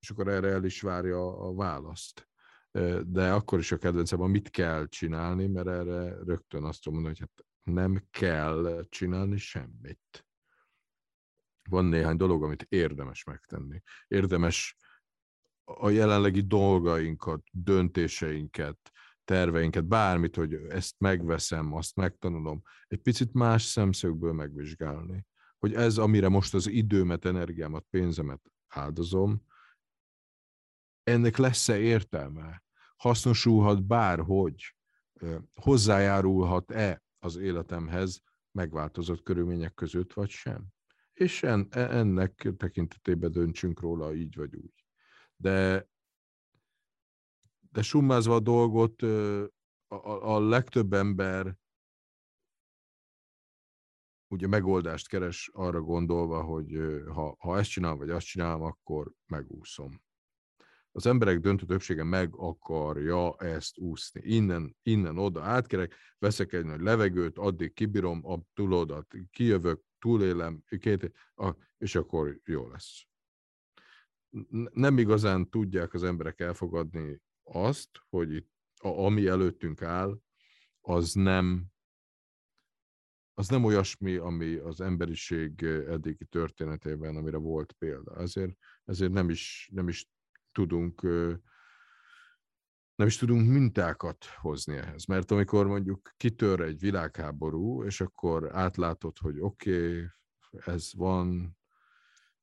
És 0.00 0.10
akkor 0.10 0.28
erre 0.28 0.48
el 0.48 0.64
is 0.64 0.80
várja 0.80 1.38
a 1.38 1.54
választ. 1.54 2.28
De 3.04 3.32
akkor 3.32 3.58
is 3.58 3.72
a 3.72 3.78
kedvencem, 3.78 4.20
mit 4.20 4.50
kell 4.50 4.86
csinálni, 4.88 5.46
mert 5.46 5.68
erre 5.68 6.24
rögtön 6.24 6.64
azt 6.64 6.82
tudom 6.82 7.00
mondani, 7.00 7.18
hogy 7.18 7.28
hát 7.28 7.46
nem 7.74 8.06
kell 8.10 8.86
csinálni 8.88 9.36
semmit. 9.36 10.26
van 11.70 11.84
néhány 11.84 12.16
dolog, 12.16 12.42
amit 12.42 12.66
érdemes 12.68 13.24
megtenni. 13.24 13.82
Érdemes 14.08 14.76
a 15.76 15.88
jelenlegi 15.90 16.40
dolgainkat, 16.40 17.42
döntéseinket, 17.52 18.78
terveinket, 19.24 19.84
bármit, 19.84 20.36
hogy 20.36 20.54
ezt 20.54 20.94
megveszem, 20.98 21.72
azt 21.72 21.96
megtanulom, 21.96 22.62
egy 22.86 23.00
picit 23.00 23.32
más 23.32 23.62
szemszögből 23.62 24.32
megvizsgálni. 24.32 25.26
Hogy 25.58 25.74
ez, 25.74 25.98
amire 25.98 26.28
most 26.28 26.54
az 26.54 26.66
időmet, 26.66 27.24
energiámat, 27.24 27.86
pénzemet 27.90 28.40
áldozom, 28.68 29.42
ennek 31.02 31.36
lesz-e 31.36 31.78
értelme? 31.78 32.62
Hasznosulhat 32.96 33.86
bárhogy? 33.86 34.76
Hozzájárulhat-e 35.54 37.02
az 37.18 37.36
életemhez 37.36 38.22
megváltozott 38.50 39.22
körülmények 39.22 39.74
között, 39.74 40.12
vagy 40.12 40.30
sem? 40.30 40.66
És 41.12 41.42
en, 41.42 41.68
ennek 41.70 42.48
tekintetében 42.56 43.30
döntsünk 43.30 43.80
róla 43.80 44.14
így 44.14 44.36
vagy 44.36 44.54
úgy. 44.54 44.77
De 45.40 45.88
de 47.70 47.82
summázva 47.82 48.34
a 48.34 48.40
dolgot, 48.40 49.02
a, 49.86 50.34
a 50.34 50.40
legtöbb 50.40 50.92
ember 50.92 51.56
ugye 54.28 54.46
megoldást 54.46 55.08
keres 55.08 55.50
arra 55.52 55.80
gondolva, 55.80 56.42
hogy 56.42 56.78
ha, 57.06 57.36
ha 57.38 57.58
ezt 57.58 57.70
csinálom, 57.70 57.98
vagy 57.98 58.10
azt 58.10 58.26
csinálom, 58.26 58.62
akkor 58.62 59.12
megúszom. 59.26 60.02
Az 60.92 61.06
emberek 61.06 61.38
döntő 61.38 61.66
többsége 61.66 62.04
meg 62.04 62.34
akarja 62.36 63.36
ezt 63.36 63.78
úszni. 63.78 64.20
Innen, 64.24 64.76
innen 64.82 65.18
oda 65.18 65.42
átkerek, 65.42 65.94
veszek 66.18 66.52
egy 66.52 66.64
nagy 66.64 66.80
levegőt, 66.80 67.38
addig 67.38 67.72
kibírom, 67.72 68.26
a 68.26 68.38
túlodat 68.54 69.14
kijövök, 69.30 69.82
túlélem, 69.98 70.62
két, 70.78 71.12
és 71.78 71.94
akkor 71.94 72.40
jó 72.44 72.68
lesz. 72.68 73.07
Nem 74.72 74.98
igazán 74.98 75.50
tudják 75.50 75.94
az 75.94 76.02
emberek 76.02 76.40
elfogadni 76.40 77.20
azt, 77.42 77.88
hogy 78.08 78.34
itt, 78.34 78.50
a, 78.74 78.88
ami 78.88 79.26
előttünk 79.26 79.82
áll, 79.82 80.20
az 80.80 81.12
nem, 81.12 81.66
az 83.34 83.48
nem 83.48 83.64
olyasmi, 83.64 84.16
ami 84.16 84.54
az 84.54 84.80
emberiség 84.80 85.62
eddigi 85.62 86.24
történetében, 86.24 87.16
amire 87.16 87.36
volt 87.36 87.72
példa. 87.72 88.20
Ezért, 88.20 88.56
ezért 88.84 89.12
nem, 89.12 89.30
is, 89.30 89.70
nem 89.72 89.88
is 89.88 90.08
tudunk 90.52 91.02
nem 92.98 93.06
is 93.06 93.16
tudunk 93.16 93.48
mintákat 93.48 94.24
hozni 94.24 94.76
ehhez. 94.76 95.04
Mert 95.04 95.30
amikor 95.30 95.66
mondjuk 95.66 96.12
kitör 96.16 96.60
egy 96.60 96.80
világháború, 96.80 97.84
és 97.84 98.00
akkor 98.00 98.56
átlátod, 98.56 99.18
hogy 99.18 99.40
oké, 99.40 99.88
okay, 99.88 100.06
ez 100.74 100.94
van, 100.94 101.56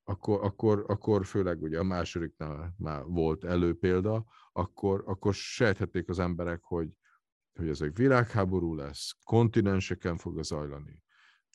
akkor, 0.07 0.43
akkor, 0.43 0.83
akkor 0.87 1.25
főleg 1.25 1.61
ugye 1.61 1.79
a 1.79 1.83
másodiknál 1.83 2.75
már 2.77 3.03
volt 3.03 3.43
előpélda, 3.43 4.25
akkor, 4.51 5.03
akkor 5.05 5.33
sejthették 5.33 6.09
az 6.09 6.19
emberek, 6.19 6.63
hogy, 6.63 6.89
hogy 7.53 7.67
ez 7.69 7.81
egy 7.81 7.95
világháború 7.95 8.75
lesz, 8.75 9.15
kontinenseken 9.23 10.17
fog 10.17 10.43
zajlani, 10.43 11.03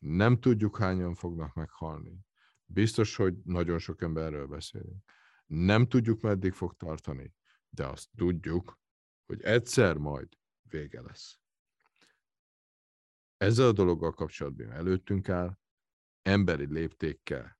nem 0.00 0.40
tudjuk 0.40 0.78
hányan 0.78 1.14
fognak 1.14 1.54
meghalni. 1.54 2.18
Biztos, 2.64 3.16
hogy 3.16 3.34
nagyon 3.44 3.78
sok 3.78 4.02
emberről 4.02 4.46
beszélünk. 4.46 5.04
Nem 5.46 5.86
tudjuk, 5.86 6.20
meddig 6.20 6.52
fog 6.52 6.76
tartani, 6.76 7.34
de 7.68 7.86
azt 7.86 8.08
tudjuk, 8.16 8.78
hogy 9.26 9.42
egyszer 9.42 9.96
majd 9.96 10.28
vége 10.62 11.00
lesz. 11.00 11.38
Ezzel 13.36 13.66
a 13.66 13.72
dologgal 13.72 14.12
kapcsolatban 14.12 14.70
előttünk 14.70 15.28
áll, 15.28 15.58
emberi 16.22 16.66
léptékkel 16.66 17.59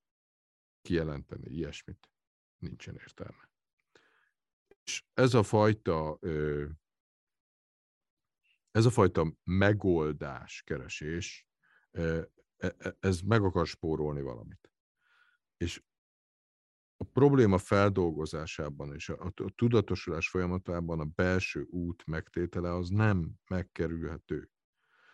kijelenteni 0.82 1.50
ilyesmit, 1.50 2.10
nincsen 2.58 2.94
értelme. 2.94 3.50
És 4.84 5.04
ez 5.14 5.34
a 5.34 5.42
fajta 5.42 6.18
ez 8.70 8.84
a 8.84 8.90
fajta 8.90 9.36
megoldás 9.44 10.62
keresés, 10.66 11.46
e, 11.90 12.30
e, 12.56 12.96
ez 13.00 13.20
meg 13.20 13.42
akar 13.42 13.66
spórolni 13.66 14.20
valamit. 14.20 14.72
És 15.56 15.82
a 16.96 17.04
probléma 17.04 17.58
feldolgozásában 17.58 18.94
és 18.94 19.08
a, 19.08 19.32
tudatosulás 19.54 20.28
folyamatában 20.28 21.00
a 21.00 21.04
belső 21.04 21.66
út 21.70 22.06
megtétele 22.06 22.74
az 22.74 22.88
nem 22.88 23.30
megkerülhető. 23.48 24.50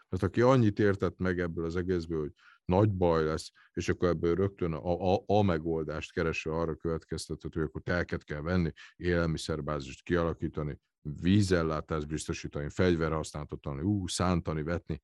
Mert 0.09 0.23
aki 0.23 0.41
annyit 0.41 0.79
értett 0.79 1.19
meg 1.19 1.39
ebből 1.39 1.65
az 1.65 1.77
egészből, 1.77 2.21
hogy 2.21 2.35
nagy 2.67 2.93
baj 2.93 3.25
lesz, 3.25 3.53
és 3.73 3.89
akkor 3.89 4.09
ebből 4.09 4.35
rögtön 4.35 4.73
a, 4.73 5.15
a, 5.15 5.23
a 5.27 5.43
megoldást 5.43 6.13
keresve 6.13 6.53
arra 6.53 6.77
következtetett, 6.77 7.53
hogy 7.53 7.63
akkor 7.63 7.83
telket 7.83 8.25
kell 8.25 8.41
venni, 8.41 8.73
élelmiszerbázist 8.97 10.03
kialakítani, 10.03 10.81
vízellátást 11.01 12.07
biztosítani, 12.07 12.69
fegyverhasználatot 12.69 13.61
tanulni, 13.61 13.87
ú, 13.87 14.07
szántani, 14.07 14.63
vetni, 14.63 15.03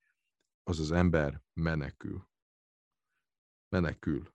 az 0.63 0.81
az 0.81 0.93
ember 0.93 1.43
menekül. 1.53 2.29
Menekül. 3.69 4.35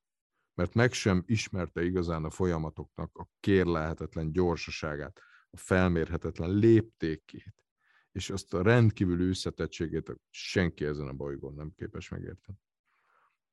Mert 0.54 0.74
meg 0.74 0.94
sem 0.94 1.24
ismerte 1.26 1.84
igazán 1.84 2.24
a 2.24 2.30
folyamatoknak 2.30 3.18
a 3.18 3.28
kérlelhetetlen 3.40 4.32
gyorsaságát, 4.32 5.20
a 5.50 5.58
felmérhetetlen 5.58 6.50
léptékét, 6.50 7.66
és 8.12 8.30
azt 8.30 8.54
a 8.54 8.62
rendkívül 8.62 9.30
összetettségét 9.30 10.16
senki 10.30 10.86
ezen 10.86 11.08
a 11.08 11.14
bolygón 11.14 11.54
nem 11.54 11.74
képes 11.76 12.10
megérteni 12.10 12.58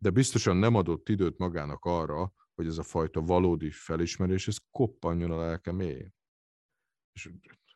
de 0.04 0.10
biztosan 0.10 0.56
nem 0.56 0.74
adott 0.74 1.08
időt 1.08 1.38
magának 1.38 1.84
arra, 1.84 2.32
hogy 2.54 2.66
ez 2.66 2.78
a 2.78 2.82
fajta 2.82 3.20
valódi 3.20 3.70
felismerés, 3.70 4.48
ez 4.48 4.56
koppanjon 4.70 5.30
a 5.30 5.36
lelke 5.36 5.72
mélyén. 5.72 6.14
És 7.12 7.30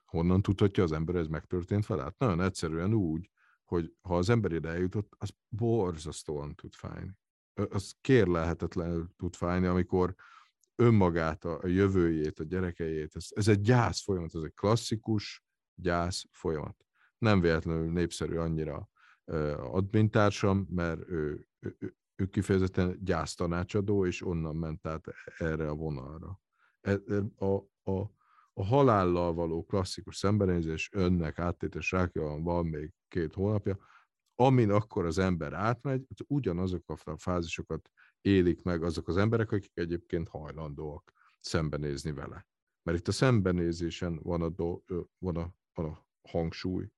honnan 0.04 0.42
tudhatja 0.42 0.82
az 0.82 0.92
ember, 0.92 1.14
ez 1.14 1.26
megtörtént 1.26 1.84
fel? 1.84 1.98
Hát 1.98 2.18
nagyon 2.18 2.40
egyszerűen 2.40 2.94
úgy, 2.94 3.30
hogy 3.64 3.94
ha 4.00 4.16
az 4.16 4.30
ember 4.30 4.52
ide 4.52 4.68
eljutott, 4.68 5.12
az 5.18 5.30
borzasztóan 5.48 6.54
tud 6.54 6.74
fájni. 6.74 7.18
Az 7.54 7.94
kérlelhetetlenül 8.00 9.08
tud 9.16 9.34
fájni, 9.34 9.66
amikor 9.66 10.14
önmagát, 10.74 11.44
a 11.44 11.66
jövőjét, 11.66 12.40
a 12.40 12.44
gyerekeiét, 12.44 13.16
ez, 13.16 13.26
ez 13.28 13.48
egy 13.48 13.60
gyász 13.60 14.02
folyamat, 14.02 14.34
ez 14.34 14.42
egy 14.42 14.54
klasszikus 14.54 15.44
gyász 15.74 16.24
folyamat. 16.30 16.84
Nem 17.18 17.40
véletlenül 17.40 17.92
népszerű 17.92 18.36
annyira 18.36 18.88
admintársam, 19.56 20.66
mert 20.70 21.08
ő, 21.08 21.46
ő, 21.58 21.96
ő 22.20 22.26
kifejezetten 22.26 22.98
gyásztanácsadó, 23.04 24.06
és 24.06 24.26
onnan 24.26 24.56
ment 24.56 24.86
át 24.86 25.04
erre 25.38 25.68
a 25.68 25.74
vonalra. 25.74 26.40
E, 26.80 26.90
e, 26.90 27.44
a, 27.44 27.54
a, 27.90 28.10
a 28.52 28.64
halállal 28.64 29.34
való 29.34 29.64
klasszikus 29.64 30.16
szembenézés, 30.16 30.90
önnek 30.92 31.38
áttétes 31.38 31.90
rákja 31.90 32.22
van, 32.22 32.42
van 32.42 32.66
még 32.66 32.92
két 33.08 33.34
hónapja, 33.34 33.78
amin 34.34 34.70
akkor 34.70 35.04
az 35.04 35.18
ember 35.18 35.52
átmegy, 35.52 36.06
ugyanazok 36.26 36.90
a 37.04 37.16
fázisokat 37.16 37.90
élik 38.20 38.62
meg 38.62 38.82
azok 38.82 39.08
az 39.08 39.16
emberek, 39.16 39.52
akik 39.52 39.72
egyébként 39.74 40.28
hajlandóak 40.28 41.12
szembenézni 41.40 42.12
vele. 42.12 42.46
Mert 42.82 42.98
itt 42.98 43.08
a 43.08 43.12
szembenézésen 43.12 44.20
van 44.22 44.42
a, 44.42 44.48
do, 44.48 44.80
van 45.18 45.36
a, 45.36 45.54
van 45.74 45.86
a 45.86 46.06
hangsúly. 46.28 46.88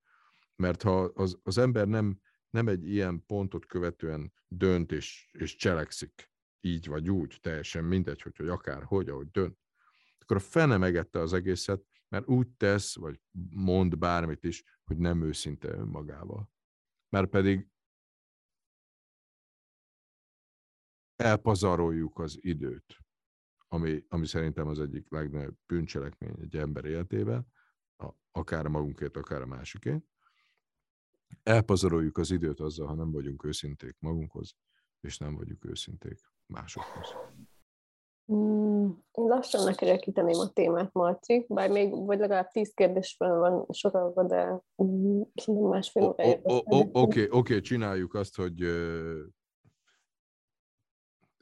Mert 0.56 0.82
ha 0.82 1.00
az, 1.00 1.38
az 1.42 1.58
ember 1.58 1.88
nem 1.88 2.20
nem 2.50 2.68
egy 2.68 2.88
ilyen 2.88 3.26
pontot 3.26 3.66
követően 3.66 4.32
dönt 4.48 4.92
és, 4.92 5.30
és 5.32 5.56
cselekszik, 5.56 6.32
így 6.60 6.86
vagy 6.86 7.10
úgy, 7.10 7.38
teljesen 7.40 7.84
mindegy, 7.84 8.22
hogy, 8.22 8.36
hogy 8.36 8.48
akár 8.48 8.82
hogy, 8.82 9.08
ahogy 9.08 9.30
dönt, 9.30 9.58
akkor 10.18 10.36
a 10.36 10.40
fene 10.40 10.76
megette 10.76 11.20
az 11.20 11.32
egészet, 11.32 11.84
mert 12.08 12.28
úgy 12.28 12.48
tesz, 12.48 12.96
vagy 12.96 13.20
mond 13.50 13.98
bármit 13.98 14.44
is, 14.44 14.64
hogy 14.84 14.96
nem 14.96 15.22
őszinte 15.22 15.68
önmagával. 15.68 16.50
Mert 17.08 17.30
pedig 17.30 17.68
elpazaroljuk 21.16 22.18
az 22.18 22.38
időt, 22.40 22.96
ami, 23.68 24.04
ami 24.08 24.26
szerintem 24.26 24.66
az 24.66 24.80
egyik 24.80 25.10
legnagyobb 25.10 25.58
bűncselekmény 25.66 26.34
egy 26.40 26.56
ember 26.56 26.84
életében, 26.84 27.46
akár 28.30 28.66
a 28.66 28.68
magunkért, 28.68 29.16
akár 29.16 29.42
a 29.42 29.46
másikért, 29.46 30.04
elpazaroljuk 31.42 32.18
az 32.18 32.30
időt 32.30 32.60
azzal, 32.60 32.86
ha 32.86 32.94
nem 32.94 33.10
vagyunk 33.10 33.44
őszinték 33.44 33.96
magunkhoz, 33.98 34.56
és 35.00 35.18
nem 35.18 35.36
vagyunk 35.36 35.64
őszinték 35.64 36.20
másokhoz. 36.46 37.14
Mm, 38.32 38.88
én 39.10 39.24
lassan 39.24 39.64
nekerekíteném 39.64 40.38
a 40.38 40.48
témát, 40.48 40.92
Marci, 40.92 41.46
bár 41.48 41.70
még 41.70 41.90
vagy 41.90 42.18
legalább 42.18 42.50
tíz 42.50 42.72
kérdés 42.74 43.16
van 43.18 43.66
sorolva, 43.72 44.22
de 44.22 44.62
mm, 44.82 45.20
szerintem 45.34 45.68
másfél 45.68 46.02
óra 46.02 46.14
Oké, 46.92 47.28
oké, 47.30 47.60
csináljuk 47.60 48.14
azt, 48.14 48.36
hogy 48.36 48.62
uh, 48.62 49.18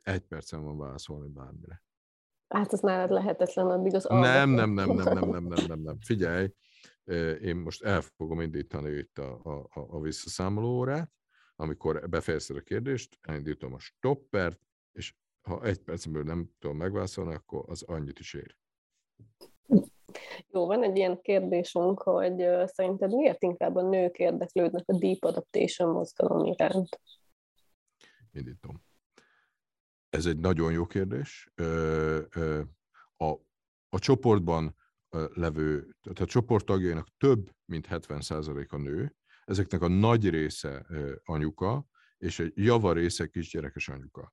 egy 0.02 0.22
percen 0.22 0.64
van 0.64 0.78
válaszolni 0.78 1.28
bármire. 1.28 1.82
Hát 2.48 2.72
az 2.72 2.80
nálad 2.80 3.10
lehetetlen, 3.10 3.66
addig 3.66 3.94
az 3.94 4.04
nem, 4.04 4.50
nem, 4.50 4.50
nem, 4.50 4.90
nem, 4.90 4.90
nem, 4.90 5.28
nem, 5.28 5.44
nem, 5.44 5.64
nem, 5.66 5.80
nem. 5.80 5.98
Figyelj, 6.00 6.52
én 7.42 7.56
most 7.56 7.82
el 7.82 8.00
fogom 8.00 8.40
indítani 8.40 8.90
itt 8.90 9.18
a, 9.18 9.40
a, 9.44 9.68
a 9.72 10.00
visszaszámoló 10.00 10.76
órát, 10.76 11.10
amikor 11.56 12.08
befejezted 12.08 12.56
a 12.56 12.60
kérdést, 12.60 13.18
elindítom 13.20 13.74
a 13.74 13.78
stoppert, 13.78 14.60
és 14.92 15.14
ha 15.40 15.64
egy 15.64 15.78
percből 15.78 16.22
nem 16.22 16.50
tudom 16.58 16.76
megválaszolni, 16.76 17.34
akkor 17.34 17.64
az 17.66 17.82
annyit 17.82 18.18
is 18.18 18.34
ér. 18.34 18.56
Jó, 20.46 20.66
van 20.66 20.82
egy 20.82 20.96
ilyen 20.96 21.20
kérdésünk, 21.20 22.02
hogy 22.02 22.36
szerinted 22.64 23.14
miért 23.14 23.42
inkább 23.42 23.76
a 23.76 23.88
nők 23.88 24.18
érdeklődnek 24.18 24.84
a 24.86 24.98
Deep 24.98 25.24
Adaptation 25.24 25.92
mozgalom 25.92 26.44
iránt? 26.44 27.00
Indítom. 28.32 28.82
Ez 30.10 30.26
egy 30.26 30.38
nagyon 30.38 30.72
jó 30.72 30.86
kérdés. 30.86 31.50
A, 33.16 33.30
a 33.88 33.98
csoportban 33.98 34.76
levő, 35.34 35.96
tehát 36.02 36.20
a 36.20 36.24
csoport 36.24 36.64
tagjainak 36.64 37.08
több 37.16 37.50
mint 37.64 37.86
70% 37.90 38.68
a 38.68 38.76
nő, 38.76 39.14
ezeknek 39.44 39.82
a 39.82 39.88
nagy 39.88 40.30
része 40.30 40.86
anyuka, 41.24 41.86
és 42.18 42.38
egy 42.38 42.52
java 42.54 42.92
része 42.92 43.26
kisgyerekes 43.26 43.88
anyuka. 43.88 44.32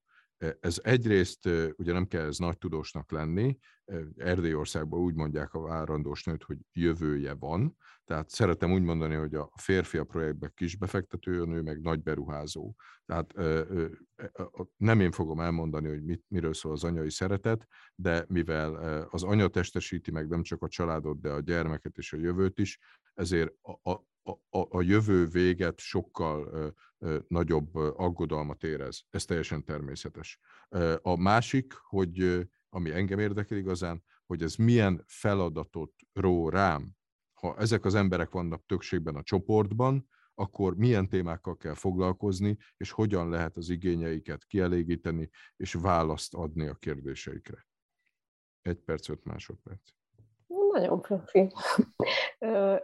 Ez 0.59 0.79
egyrészt, 0.83 1.45
ugye 1.75 1.93
nem 1.93 2.07
kell 2.07 2.25
ez 2.25 2.37
nagy 2.37 2.57
tudósnak 2.57 3.11
lenni, 3.11 3.57
Erdélyországban 4.17 4.99
úgy 4.99 5.15
mondják 5.15 5.53
a 5.53 5.61
várandós 5.61 6.23
nőt, 6.23 6.43
hogy 6.43 6.57
jövője 6.73 7.33
van, 7.33 7.77
tehát 8.05 8.29
szeretem 8.29 8.71
úgy 8.71 8.81
mondani, 8.81 9.15
hogy 9.15 9.35
a 9.35 9.51
férfi 9.55 9.97
a 9.97 10.03
projektben 10.03 10.51
kis 10.55 10.75
befektető, 10.75 11.41
a 11.41 11.45
nő 11.45 11.61
meg 11.61 11.81
nagy 11.81 12.03
beruházó. 12.03 12.73
Tehát 13.05 13.33
nem 14.77 14.99
én 14.99 15.11
fogom 15.11 15.39
elmondani, 15.39 15.87
hogy 15.87 16.03
mit, 16.03 16.23
miről 16.27 16.53
szól 16.53 16.71
az 16.71 16.83
anyai 16.83 17.09
szeretet, 17.09 17.67
de 17.95 18.25
mivel 18.27 18.75
az 19.09 19.23
anya 19.23 19.47
testesíti 19.47 20.11
meg 20.11 20.27
nem 20.27 20.43
csak 20.43 20.61
a 20.61 20.67
családot, 20.67 21.19
de 21.21 21.29
a 21.29 21.39
gyermeket 21.39 21.97
és 21.97 22.13
a 22.13 22.17
jövőt 22.17 22.59
is, 22.59 22.79
ezért 23.13 23.53
a, 23.61 23.91
a, 23.91 24.03
a, 24.49 24.77
a 24.77 24.81
jövő 24.81 25.25
véget 25.25 25.79
sokkal 25.79 26.47
ö, 26.47 26.67
ö, 26.97 27.19
nagyobb 27.27 27.75
aggodalmat 27.75 28.63
érez. 28.63 29.03
Ez 29.09 29.25
teljesen 29.25 29.63
természetes. 29.63 30.39
A 31.01 31.15
másik, 31.15 31.73
hogy 31.73 32.47
ami 32.69 32.91
engem 32.91 33.19
érdekel 33.19 33.57
igazán, 33.57 34.03
hogy 34.25 34.41
ez 34.43 34.55
milyen 34.55 35.03
feladatot 35.07 35.93
ró 36.13 36.49
rám. 36.49 36.95
Ha 37.33 37.57
ezek 37.57 37.85
az 37.85 37.95
emberek 37.95 38.31
vannak 38.31 38.65
többségben 38.65 39.15
a 39.15 39.23
csoportban, 39.23 40.07
akkor 40.33 40.75
milyen 40.75 41.09
témákkal 41.09 41.57
kell 41.57 41.73
foglalkozni, 41.73 42.57
és 42.77 42.91
hogyan 42.91 43.29
lehet 43.29 43.57
az 43.57 43.69
igényeiket 43.69 44.45
kielégíteni, 44.45 45.29
és 45.55 45.73
választ 45.73 46.33
adni 46.33 46.67
a 46.67 46.75
kérdéseikre. 46.75 47.67
Egy 48.61 48.79
perc, 48.79 49.09
öt 49.09 49.23
másodperc. 49.23 49.89
Nagyon 50.75 51.01
profi. 51.01 51.51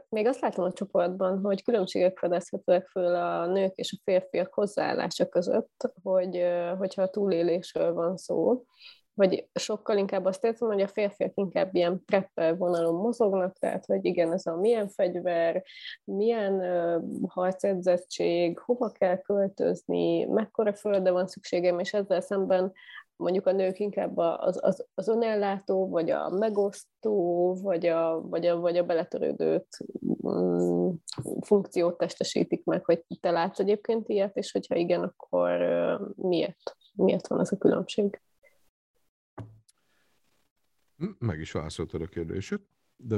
Még 0.10 0.28
azt 0.28 0.40
látom 0.42 0.66
a 0.66 0.72
csoportban, 0.72 1.40
hogy 1.40 1.64
különbségek 1.64 2.18
fedezhetőek 2.18 2.88
föl 2.88 3.16
a 3.16 3.46
nők 3.46 3.76
és 3.76 3.94
a 3.98 4.02
férfiak 4.04 4.54
hozzáállása 4.54 5.28
között, 5.30 5.94
hogy, 6.04 6.44
hogyha 6.78 7.02
a 7.02 7.10
túlélésről 7.10 7.94
van 7.94 8.18
szó, 8.18 8.64
vagy 9.14 9.50
sokkal 9.54 9.98
inkább 9.98 10.26
azt 10.26 10.44
érzem, 10.44 10.68
hogy 10.68 10.82
a 10.82 10.88
férfiak 10.88 11.32
inkább 11.36 11.76
ilyen 11.76 12.06
preppel 12.06 12.56
vonalon 12.56 12.96
mozognak, 12.96 13.58
tehát 13.58 13.86
hogy 13.86 14.06
igen, 14.06 14.34
ez 14.34 14.46
a 14.46 14.56
milyen 14.56 14.88
fegyver, 14.88 15.64
milyen 16.04 16.54
uh, 16.54 17.04
harcedzettség, 17.28 18.60
hova 18.60 18.90
kell 18.90 19.18
költözni, 19.18 20.26
mekkora 20.26 20.74
földre 20.74 21.12
van 21.12 21.28
szükségem, 21.28 21.80
és 21.80 21.94
ezzel 21.94 22.22
szemben 22.22 22.72
mondjuk 23.22 23.46
a 23.46 23.52
nők 23.52 23.80
inkább 23.80 24.18
az, 24.18 24.60
az, 24.62 24.86
az 24.94 25.08
önellátó, 25.08 25.90
vagy 25.90 26.10
a 26.10 26.30
megosztó, 26.30 27.54
vagy 27.62 27.86
a, 27.86 28.22
vagy 28.22 28.46
a, 28.46 28.60
vagy 28.60 28.78
a 28.78 28.86
beletörődőt 28.86 29.78
mm, 30.28 30.90
funkciót 31.42 31.98
testesítik 31.98 32.64
meg, 32.64 32.86
hogy 32.86 33.04
te 33.20 33.32
látsz 33.32 33.60
egyébként 33.60 34.10
ilyet, 34.10 34.38
és 34.38 34.52
hogyha 34.52 34.76
igen, 34.76 35.04
akkor 35.04 35.60
miért? 36.16 36.78
Miért 36.94 37.28
van 37.28 37.40
ez 37.40 37.52
a 37.52 37.58
különbség? 37.58 38.22
Meg 41.20 41.40
is 41.40 41.52
válaszoltad 41.52 42.02
a 42.02 42.08
kérdését, 42.08 42.62
de 42.96 43.18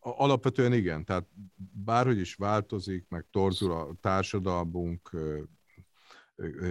alapvetően 0.00 0.72
igen, 0.72 1.04
tehát 1.04 1.26
bárhogy 1.84 2.18
is 2.18 2.34
változik, 2.34 3.08
meg 3.08 3.26
torzul 3.30 3.72
a 3.72 3.94
társadalmunk, 4.00 5.10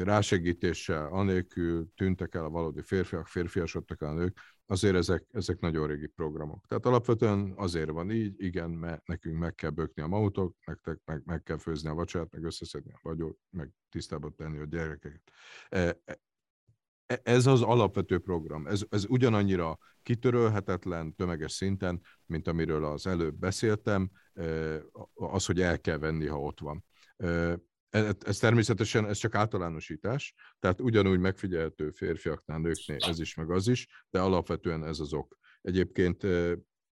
rásegítéssel, 0.04 1.08
anélkül 1.08 1.88
tűntek 1.96 2.36
el 2.36 2.44
a 2.44 2.50
valódi 2.50 2.82
férfiak, 2.82 3.28
férfiasodtak 3.28 4.02
el 4.02 4.10
a 4.10 4.14
nők, 4.14 4.40
azért 4.66 4.96
ezek, 4.96 5.26
ezek 5.32 5.60
nagyon 5.60 5.88
régi 5.88 6.08
programok. 6.08 6.66
Tehát 6.68 6.86
alapvetően 6.86 7.54
azért 7.56 7.90
van 7.90 8.12
így, 8.12 8.34
igen, 8.38 8.70
mert 8.70 9.08
nekünk 9.08 9.40
meg 9.40 9.56
kell 9.56 9.70
bökni 9.70 10.02
a 10.02 10.08
mautok, 10.08 10.56
nektek 10.66 11.00
meg, 11.06 11.22
meg 11.26 11.44
kell 11.44 11.58
főzni 11.58 11.90
a 11.90 11.94
vacsorát, 11.94 12.32
meg 12.32 12.44
összeszedni 12.44 12.92
a 12.92 13.00
vagyot, 13.02 13.38
meg 13.50 13.72
tisztába 13.90 14.30
tenni 14.30 14.60
a 14.60 14.66
gyerekeket. 14.66 15.22
E, 15.70 15.80
e, 16.06 16.20
e, 17.06 17.20
ez 17.24 17.46
az 17.46 17.62
alapvető 17.62 18.20
program. 18.20 18.68
Ez, 18.68 18.86
ez 18.90 19.06
ugyanannyira 19.08 19.78
kitörölhetetlen 20.04 21.16
tömeges 21.16 21.52
szinten, 21.52 22.02
mint 22.26 22.48
amiről 22.48 22.86
az 22.86 23.08
előbb 23.08 23.36
beszéltem, 23.36 24.12
az, 25.14 25.46
hogy 25.46 25.62
el 25.62 25.82
kell 25.82 25.98
venni, 25.98 26.26
ha 26.26 26.42
ott 26.42 26.60
van. 26.60 26.84
Ez, 27.90 28.14
ez 28.26 28.38
természetesen 28.38 29.08
ez 29.08 29.18
csak 29.18 29.36
általánosítás, 29.36 30.34
tehát 30.60 30.82
ugyanúgy 30.82 31.20
megfigyelhető 31.20 31.92
férfiaknál, 31.92 32.60
nőknél 32.60 32.98
ez 33.08 33.20
is, 33.20 33.36
meg 33.36 33.52
az 33.52 33.68
is, 33.68 33.88
de 34.10 34.20
alapvetően 34.20 34.84
ez 34.86 35.00
az 35.00 35.14
ok. 35.14 35.38
Egyébként, 35.62 36.28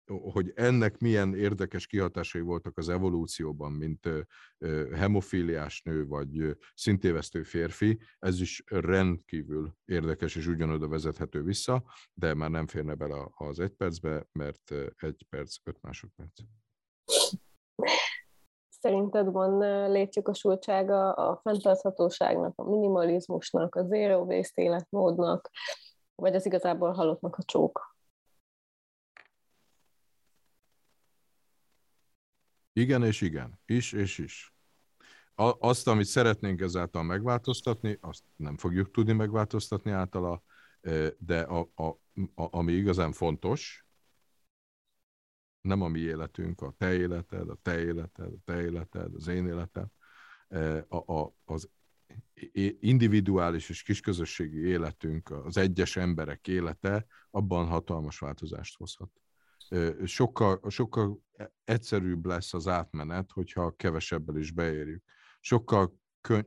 hogy 0.07 0.51
ennek 0.55 0.97
milyen 0.97 1.35
érdekes 1.35 1.87
kihatásai 1.87 2.41
voltak 2.41 2.77
az 2.77 2.89
evolúcióban, 2.89 3.71
mint 3.71 4.09
hemofíliás 4.93 5.81
nő 5.81 6.05
vagy 6.05 6.57
szintévesztő 6.73 7.43
férfi, 7.43 7.99
ez 8.19 8.41
is 8.41 8.63
rendkívül 8.65 9.75
érdekes 9.85 10.35
és 10.35 10.47
ugyanoda 10.47 10.87
vezethető 10.87 11.43
vissza, 11.43 11.83
de 12.13 12.33
már 12.33 12.49
nem 12.49 12.67
férne 12.67 12.93
bele 12.93 13.27
az 13.29 13.59
egy 13.59 13.73
percbe, 13.73 14.27
mert 14.31 14.71
egy 14.97 15.25
perc, 15.29 15.55
öt 15.63 15.81
másodperc. 15.81 16.39
Szerinted 18.79 19.31
van 19.31 19.57
létjogosultsága 19.91 21.13
a 21.13 21.39
fenntarthatóságnak, 21.43 22.53
a 22.55 22.63
minimalizmusnak, 22.63 23.75
a 23.75 23.83
zero 23.83 24.23
waste 24.23 24.61
életmódnak, 24.61 25.49
vagy 26.15 26.35
az 26.35 26.45
igazából 26.45 26.91
halottnak 26.91 27.35
a 27.35 27.43
csók? 27.43 27.95
Igen 32.73 33.03
és 33.03 33.21
igen. 33.21 33.59
Is 33.65 33.93
és 33.93 34.17
is. 34.17 34.55
Azt, 35.59 35.87
amit 35.87 36.05
szeretnénk 36.05 36.61
ezáltal 36.61 37.03
megváltoztatni, 37.03 37.97
azt 38.01 38.23
nem 38.35 38.57
fogjuk 38.57 38.91
tudni 38.91 39.13
megváltoztatni 39.13 39.91
általa, 39.91 40.43
de 41.17 41.41
a, 41.41 41.69
a, 41.75 41.83
a, 41.83 42.57
ami 42.57 42.71
igazán 42.71 43.11
fontos, 43.11 43.86
nem 45.67 45.81
a 45.81 45.87
mi 45.87 45.99
életünk, 45.99 46.61
a 46.61 46.73
te 46.77 46.93
életed, 46.93 47.49
a 47.49 47.57
te 47.61 47.79
életed, 47.79 48.25
a 48.33 48.39
te 48.45 48.61
életed, 48.61 49.13
az 49.13 49.27
én 49.27 49.47
életem, 49.47 49.87
e, 50.47 50.85
a, 50.89 51.13
a, 51.13 51.33
az 51.45 51.69
individuális 52.79 53.69
és 53.69 53.83
kisközösségi 53.83 54.59
életünk, 54.59 55.29
az 55.29 55.57
egyes 55.57 55.95
emberek 55.95 56.47
élete 56.47 57.05
abban 57.31 57.67
hatalmas 57.67 58.19
változást 58.19 58.77
hozhat. 58.77 59.09
E, 59.69 60.05
sokkal, 60.05 60.61
sokkal 60.69 61.19
egyszerűbb 61.63 62.25
lesz 62.25 62.53
az 62.53 62.67
átmenet, 62.67 63.31
hogyha 63.31 63.75
kevesebbel 63.75 64.37
is 64.37 64.51
beérjük. 64.51 65.03
Sokkal 65.39 65.99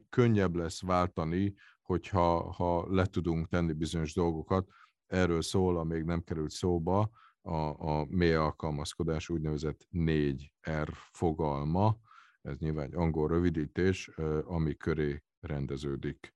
könnyebb 0.09 0.55
lesz 0.55 0.83
váltani, 0.83 1.55
hogyha 1.83 2.53
ha 2.53 2.87
le 2.93 3.07
tudunk 3.07 3.49
tenni 3.49 3.73
bizonyos 3.73 4.15
dolgokat. 4.15 4.69
Erről 5.07 5.43
szól, 5.43 5.79
a 5.79 5.85
még 5.85 6.03
nem 6.03 6.23
került 6.23 6.51
szóba, 6.51 7.11
a, 7.43 7.89
a 7.91 8.07
mély 8.09 8.35
alkalmazkodás 8.35 9.29
úgynevezett 9.29 9.87
4R 9.93 10.89
fogalma, 11.13 11.97
ez 12.43 12.59
nyilván 12.59 12.85
egy 12.85 12.95
angol 12.95 13.29
rövidítés, 13.29 14.11
ami 14.45 14.77
köré 14.77 15.23
rendeződik. 15.41 16.35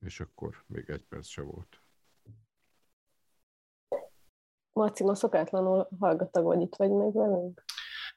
És 0.00 0.20
akkor 0.20 0.64
még 0.66 0.90
egy 0.90 1.04
perc 1.04 1.26
se 1.26 1.42
volt. 1.42 1.82
Marci, 4.72 5.04
ma 5.04 5.14
szokátlanul 5.14 5.88
hallgatag, 5.98 6.60
itt 6.60 6.76
vagy 6.76 6.90
még 6.90 7.12
velünk? 7.12 7.64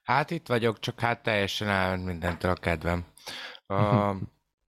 Hát 0.02 0.30
itt 0.30 0.46
vagyok, 0.46 0.78
csak 0.78 1.00
hát 1.00 1.22
teljesen 1.22 1.68
el 1.68 1.96
mindentől 1.96 2.50
a 2.50 2.54
kedvem. 2.54 3.04
Uh, 3.66 4.16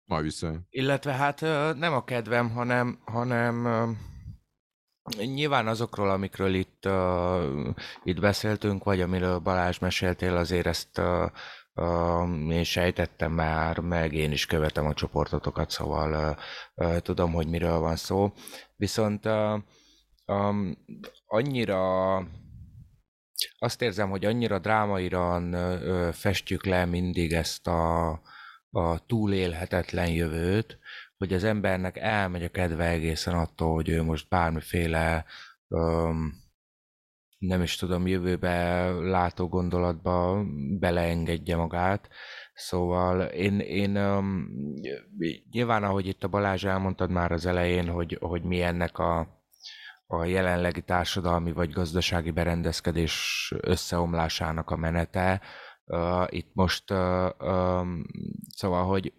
Majd 0.04 0.22
visszajön. 0.22 0.66
Illetve 0.70 1.12
hát 1.12 1.40
nem 1.76 1.92
a 1.92 2.04
kedvem, 2.04 2.50
hanem, 2.50 3.00
hanem 3.04 3.66
Nyilván 5.12 5.66
azokról, 5.66 6.10
amikről 6.10 6.54
itt, 6.54 6.86
uh, 6.86 7.68
itt 8.04 8.20
beszéltünk, 8.20 8.84
vagy 8.84 9.00
amiről 9.00 9.38
Balázs 9.38 9.78
meséltél, 9.78 10.36
azért 10.36 10.66
ezt 10.66 10.98
uh, 10.98 11.30
uh, 11.74 12.50
én 12.50 12.64
sejtettem 12.64 13.32
már, 13.32 13.78
meg 13.78 14.12
én 14.12 14.32
is 14.32 14.46
követem 14.46 14.86
a 14.86 14.94
csoportotokat, 14.94 15.70
szóval 15.70 16.36
uh, 16.76 16.86
uh, 16.86 16.98
tudom, 16.98 17.32
hogy 17.32 17.48
miről 17.48 17.78
van 17.78 17.96
szó. 17.96 18.32
Viszont 18.76 19.26
uh, 19.26 19.60
um, 20.26 20.78
annyira 21.26 22.16
azt 23.58 23.82
érzem, 23.82 24.10
hogy 24.10 24.24
annyira 24.24 24.58
drámairan 24.58 25.54
uh, 25.54 26.12
festjük 26.12 26.64
le 26.64 26.84
mindig 26.84 27.32
ezt 27.32 27.66
a, 27.66 28.10
a 28.70 29.06
túlélhetetlen 29.06 30.08
jövőt, 30.08 30.78
hogy 31.24 31.34
az 31.34 31.44
embernek 31.44 31.96
elmegy 31.96 32.42
a 32.42 32.48
kedve 32.48 32.88
egészen 32.88 33.34
attól, 33.34 33.74
hogy 33.74 33.88
ő 33.88 34.02
most 34.02 34.28
bármiféle 34.28 35.24
um, 35.68 36.42
nem 37.38 37.62
is 37.62 37.76
tudom, 37.76 38.06
jövőbe 38.06 38.84
látó 38.90 39.48
gondolatba 39.48 40.44
beleengedje 40.78 41.56
magát. 41.56 42.08
Szóval 42.54 43.20
én, 43.20 43.60
én 43.60 43.96
um, 43.96 44.48
nyilván, 45.50 45.84
ahogy 45.84 46.06
itt 46.06 46.24
a 46.24 46.28
Balázs 46.28 46.64
elmondtad 46.64 47.10
már 47.10 47.32
az 47.32 47.46
elején, 47.46 47.88
hogy, 47.88 48.18
hogy 48.20 48.42
mi 48.42 48.62
ennek 48.62 48.98
a, 48.98 49.42
a 50.06 50.24
jelenlegi 50.24 50.82
társadalmi 50.82 51.52
vagy 51.52 51.70
gazdasági 51.70 52.30
berendezkedés 52.30 53.52
összeomlásának 53.60 54.70
a 54.70 54.76
menete, 54.76 55.40
uh, 55.84 56.26
itt 56.28 56.50
most, 56.52 56.90
uh, 56.90 57.30
um, 57.40 58.04
szóval, 58.48 58.84
hogy 58.84 59.12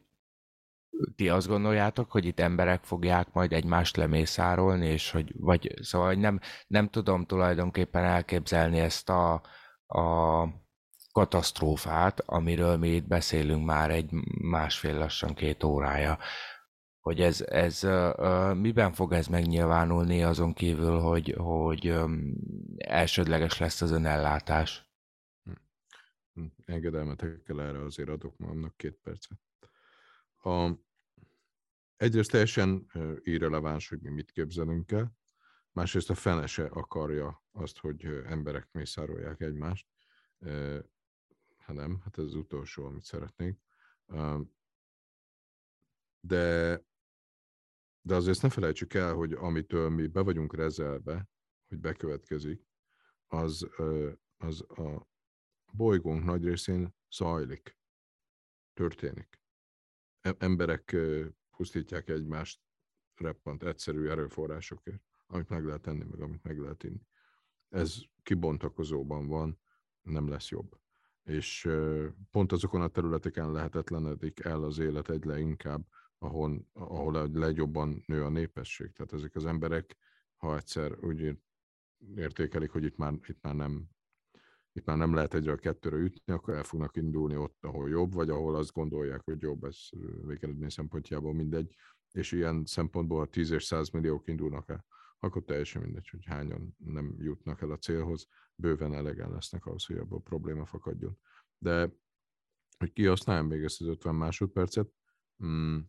ti 1.16 1.30
azt 1.30 1.48
gondoljátok, 1.48 2.12
hogy 2.12 2.26
itt 2.26 2.40
emberek 2.40 2.84
fogják 2.84 3.34
majd 3.34 3.54
egymást 3.54 3.98
lemészárolni, 3.98 4.88
és 4.88 5.12
hogy, 5.12 5.32
vagy, 5.38 5.74
szóval 5.82 6.14
nem, 6.14 6.40
nem 6.68 6.90
tudom 6.90 7.26
tulajdonképpen 7.26 8.04
elképzelni 8.04 8.80
ezt 8.80 9.10
a, 9.10 9.34
a 9.88 10.48
katasztrófát, 11.12 12.20
amiről 12.20 12.78
mi 12.78 12.88
itt 12.88 13.08
beszélünk 13.08 13.66
már 13.66 13.92
egy 13.92 14.10
másfél 14.42 14.98
lassan 14.98 15.34
két 15.34 15.64
órája. 15.64 16.18
Hogy 17.00 17.22
ez, 17.22 17.42
ez 17.42 17.82
miben 18.58 18.94
fog 18.94 19.14
ez 19.14 19.28
megnyilvánulni 19.28 20.24
azon 20.24 20.54
kívül, 20.54 21.00
hogy, 21.00 21.36
hogy 21.38 22.00
elsődleges 22.78 23.58
lesz 23.58 23.82
az 23.82 23.92
önellátás? 23.92 24.90
Hm. 25.44 25.52
hm. 26.34 26.46
Engedelmetekkel 26.66 27.62
erre 27.62 27.84
azért 27.84 28.10
adok 28.10 28.38
magamnak 28.38 28.78
két 28.78 29.00
percet. 29.04 29.38
A, 30.46 30.72
egyrészt 31.96 32.32
teljesen 32.32 32.92
irreleváns, 33.20 33.90
hogy 33.90 34.02
mi 34.02 34.10
mit 34.10 34.32
képzelünk 34.32 34.92
el, 34.92 35.14
másrészt 35.72 36.10
a 36.10 36.16
fene 36.16 36.48
se 36.48 36.66
akarja 36.66 37.44
azt, 37.52 37.78
hogy 37.78 38.06
emberek 38.06 38.68
mészárolják 38.72 39.42
egymást, 39.42 39.88
hanem, 41.58 42.00
hát 42.04 42.18
ez 42.18 42.24
az 42.24 42.36
utolsó, 42.36 42.86
amit 42.86 43.04
szeretnénk. 43.04 43.60
De, 46.20 46.82
de 48.02 48.16
azért 48.16 48.42
ne 48.42 48.50
felejtsük 48.50 48.94
el, 48.94 49.14
hogy 49.14 49.34
amitől 49.34 49.90
mi 49.90 50.08
be 50.08 50.22
vagyunk 50.22 50.56
rezelve, 50.56 51.30
hogy 51.68 51.80
bekövetkezik, 51.80 52.68
az, 53.28 53.68
az 54.38 54.62
a 54.62 55.08
bolygónk 55.72 56.24
nagy 56.24 56.44
részén 56.44 56.96
zajlik, 57.12 57.78
történik. 58.74 59.42
E-, 60.22 60.36
emberek 60.38 60.96
pusztítják 61.56 62.10
egymást 62.10 62.61
reppant 63.15 63.64
egyszerű 63.64 64.07
erőforrásokért, 64.07 65.02
amit 65.27 65.49
meg 65.49 65.65
lehet 65.65 65.82
tenni, 65.82 66.03
meg 66.03 66.19
amit 66.19 66.44
meg 66.44 66.60
lehet 66.60 66.84
inni. 66.84 67.07
Ez 67.69 68.02
kibontakozóban 68.23 69.27
van, 69.27 69.60
nem 70.02 70.27
lesz 70.27 70.49
jobb. 70.49 70.80
És 71.23 71.69
pont 72.32 72.52
azokon 72.52 72.82
a 72.82 72.88
területeken 72.88 73.52
lehetetlenedik 73.52 74.40
el 74.40 74.64
az 74.64 74.77
élet 74.77 75.10
egy 75.10 75.40
inkább, 75.40 75.88
ahol, 76.18 76.68
ahol 76.73 77.30
legjobban 77.34 78.03
nő 78.06 78.23
a 78.23 78.30
népesség. 78.30 78.91
Tehát 78.91 79.14
ezek 79.14 79.36
az 79.36 79.45
emberek, 79.45 79.98
ha 80.36 80.56
egyszer 80.56 81.03
úgy 81.03 81.38
értékelik, 82.15 82.72
hogy 82.72 82.84
itt 82.84 82.98
már, 82.98 83.14
itt 83.27 83.41
már 83.41 83.56
nem 83.56 83.90
itt 84.76 84.86
már 84.86 84.98
nem 84.98 85.14
lehet 85.14 85.34
egyre 85.34 85.52
a 85.52 85.56
kettőre 85.56 85.98
ütni, 85.98 86.34
akkor 86.34 86.54
el 86.54 86.64
fognak 86.64 86.96
indulni 86.96 87.36
ott, 87.36 87.58
ahol 87.62 87.90
jobb, 87.90 88.14
vagy 88.14 88.30
ahol 88.30 88.56
azt 88.56 88.72
gondolják, 88.72 89.22
hogy 89.24 89.42
jobb, 89.42 89.64
ez 89.64 89.78
végeredmény 90.26 90.70
szempontjából 90.70 91.34
mindegy, 91.34 91.76
és 92.12 92.32
ilyen 92.32 92.66
szempontból, 92.66 93.20
ha 93.20 93.26
10 93.26 93.52
és 93.52 93.64
100 93.64 93.90
milliók 93.90 94.28
indulnak 94.28 94.70
el, 94.70 94.86
akkor 95.20 95.44
teljesen 95.44 95.82
mindegy, 95.82 96.10
hogy 96.10 96.26
hányan 96.26 96.76
nem 96.78 97.16
jutnak 97.18 97.62
el 97.62 97.72
a 97.72 97.78
célhoz, 97.78 98.28
bőven 98.56 98.94
elegen 98.94 99.32
lesznek 99.32 99.66
ahhoz, 99.66 99.86
hogy 99.86 99.98
abból 99.98 100.22
probléma 100.22 100.66
fakadjon. 100.66 101.20
De 101.58 101.94
hogy 102.78 102.94
kihasználjam 102.94 103.48
még 103.48 103.64
ezt 103.64 103.82
az 103.82 103.88
50 103.88 104.16
másodpercet, 104.16 104.90
mm, 105.46 105.80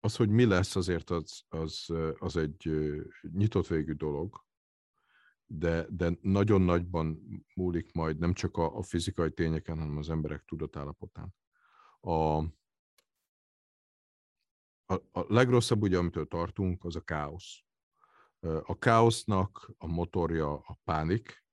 az, 0.00 0.16
hogy 0.16 0.28
mi 0.28 0.44
lesz, 0.44 0.76
azért 0.76 1.10
az, 1.10 1.42
az, 1.48 1.92
az 2.18 2.36
egy 2.36 2.70
nyitott 3.20 3.66
végű 3.66 3.92
dolog, 3.92 4.45
de, 5.46 5.86
de 5.90 6.18
nagyon 6.20 6.62
nagyban 6.62 7.20
múlik 7.54 7.92
majd 7.92 8.18
nem 8.18 8.32
csak 8.32 8.56
a, 8.56 8.76
a 8.76 8.82
fizikai 8.82 9.30
tényeken, 9.30 9.78
hanem 9.78 9.96
az 9.96 10.10
emberek 10.10 10.44
tudatállapotán. 10.44 11.34
A, 12.00 12.36
a, 14.86 14.94
a 15.12 15.24
legrosszabb, 15.28 15.82
ugye, 15.82 15.98
amitől 15.98 16.26
tartunk, 16.28 16.84
az 16.84 16.96
a 16.96 17.00
káosz. 17.00 17.64
A 18.62 18.78
káosznak 18.78 19.70
a 19.78 19.86
motorja 19.86 20.52
a 20.52 20.78
pánik, 20.84 21.44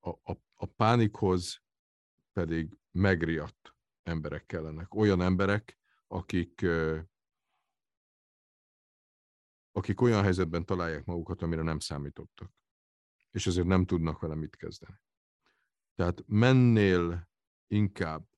a, 0.00 0.08
a, 0.08 0.40
a 0.54 0.66
pánikhoz 0.66 1.62
pedig 2.32 2.78
megriadt 2.90 3.74
emberek 4.02 4.46
kellenek. 4.46 4.94
Olyan 4.94 5.20
emberek, 5.20 5.78
akik 6.06 6.66
akik 9.78 10.00
olyan 10.00 10.22
helyzetben 10.22 10.64
találják 10.64 11.04
magukat, 11.04 11.42
amire 11.42 11.62
nem 11.62 11.78
számítottak. 11.78 12.52
És 13.30 13.46
ezért 13.46 13.66
nem 13.66 13.84
tudnak 13.84 14.20
vele 14.20 14.34
mit 14.34 14.56
kezdeni. 14.56 15.00
Tehát 15.94 16.22
mennél 16.26 17.28
inkább 17.66 18.28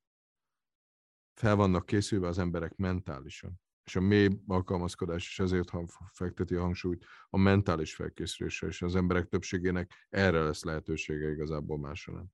fel 1.34 1.56
vannak 1.56 1.86
készülve 1.86 2.26
az 2.26 2.38
emberek 2.38 2.76
mentálisan, 2.76 3.60
és 3.84 3.96
a 3.96 4.00
mély 4.00 4.28
alkalmazkodás 4.46 5.26
is 5.26 5.38
ezért 5.38 5.70
fekteti 6.12 6.54
a 6.54 6.60
hangsúlyt 6.60 7.04
a 7.28 7.38
mentális 7.38 7.94
felkészülésre, 7.94 8.66
és 8.66 8.82
az 8.82 8.96
emberek 8.96 9.26
többségének 9.26 10.06
erre 10.08 10.42
lesz 10.42 10.62
lehetősége 10.62 11.30
igazából 11.30 11.78
másra 11.78 12.12
nem. 12.12 12.26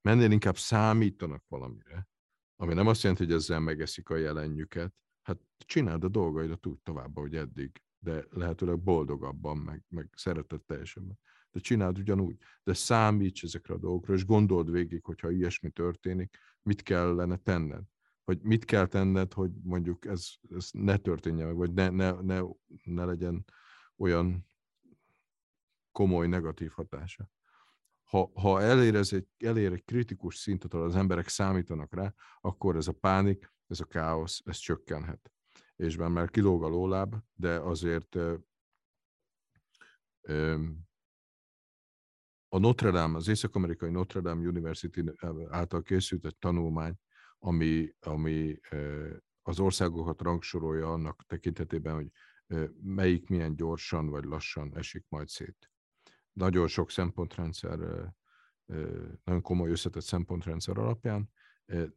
Mennél 0.00 0.30
inkább 0.30 0.56
számítanak 0.56 1.44
valamire, 1.48 2.08
ami 2.56 2.74
nem 2.74 2.86
azt 2.86 3.02
jelenti, 3.02 3.24
hogy 3.24 3.32
ezzel 3.32 3.60
megeszik 3.60 4.08
a 4.08 4.16
jelenjüket, 4.16 4.94
hát 5.22 5.40
csináld 5.58 6.04
a 6.04 6.08
dolgaidat 6.08 6.66
úgy 6.66 6.78
tovább, 6.78 7.16
ahogy 7.16 7.36
eddig 7.36 7.82
de 8.06 8.24
lehetőleg 8.30 8.78
boldogabban, 8.78 9.56
meg, 9.56 9.84
meg 9.88 10.08
szeretetteljesebben. 10.14 11.18
De 11.50 11.60
csináld 11.60 11.98
ugyanúgy, 11.98 12.36
de 12.64 12.74
számíts 12.74 13.42
ezekre 13.42 13.74
a 13.74 13.78
dolgokra, 13.78 14.14
és 14.14 14.24
gondold 14.24 14.70
végig, 14.70 15.04
hogyha 15.04 15.30
ilyesmi 15.30 15.70
történik, 15.70 16.38
mit 16.62 16.82
kellene 16.82 17.36
tenned. 17.36 17.82
Vagy 18.24 18.42
mit 18.42 18.64
kell 18.64 18.86
tenned, 18.86 19.32
hogy 19.32 19.50
mondjuk 19.62 20.04
ez, 20.04 20.28
ez 20.50 20.68
ne 20.72 20.96
történjen 20.96 21.46
meg, 21.46 21.56
vagy 21.56 21.72
ne, 21.72 21.88
ne, 21.88 22.10
ne, 22.10 22.40
ne 22.84 23.04
legyen 23.04 23.44
olyan 23.96 24.46
komoly 25.92 26.26
negatív 26.26 26.70
hatása. 26.70 27.30
Ha, 28.02 28.30
ha 28.34 28.62
elér, 28.62 28.94
ez 28.94 29.12
egy, 29.12 29.28
elér 29.38 29.72
egy 29.72 29.84
kritikus 29.84 30.36
szintet, 30.36 30.74
ahol 30.74 30.86
az 30.86 30.96
emberek 30.96 31.28
számítanak 31.28 31.94
rá, 31.94 32.14
akkor 32.40 32.76
ez 32.76 32.88
a 32.88 32.92
pánik, 32.92 33.52
ez 33.66 33.80
a 33.80 33.84
káosz, 33.84 34.42
ez 34.44 34.56
csökkenhet 34.56 35.30
és 35.76 35.96
már, 35.96 36.30
kilóg 36.30 36.64
a 36.64 36.68
lóláb, 36.68 37.14
de 37.34 37.60
azért 37.60 38.14
a 42.48 42.58
Notre 42.58 42.90
Dame, 42.90 43.16
az 43.16 43.28
Észak-Amerikai 43.28 43.90
Notre 43.90 44.20
Dame 44.20 44.46
University 44.48 45.00
által 45.48 45.82
készült 45.82 46.24
egy 46.24 46.36
tanulmány, 46.36 46.94
ami, 47.38 47.94
ami 48.00 48.58
az 49.42 49.60
országokat 49.60 50.20
rangsorolja 50.20 50.92
annak 50.92 51.24
tekintetében, 51.26 51.94
hogy 51.94 52.10
melyik 52.82 53.28
milyen 53.28 53.56
gyorsan 53.56 54.06
vagy 54.06 54.24
lassan 54.24 54.76
esik 54.76 55.04
majd 55.08 55.28
szét. 55.28 55.70
Nagyon 56.32 56.68
sok 56.68 56.90
szempontrendszer, 56.90 57.78
nagyon 59.24 59.42
komoly 59.42 59.70
összetett 59.70 60.02
szempontrendszer 60.02 60.78
alapján, 60.78 61.30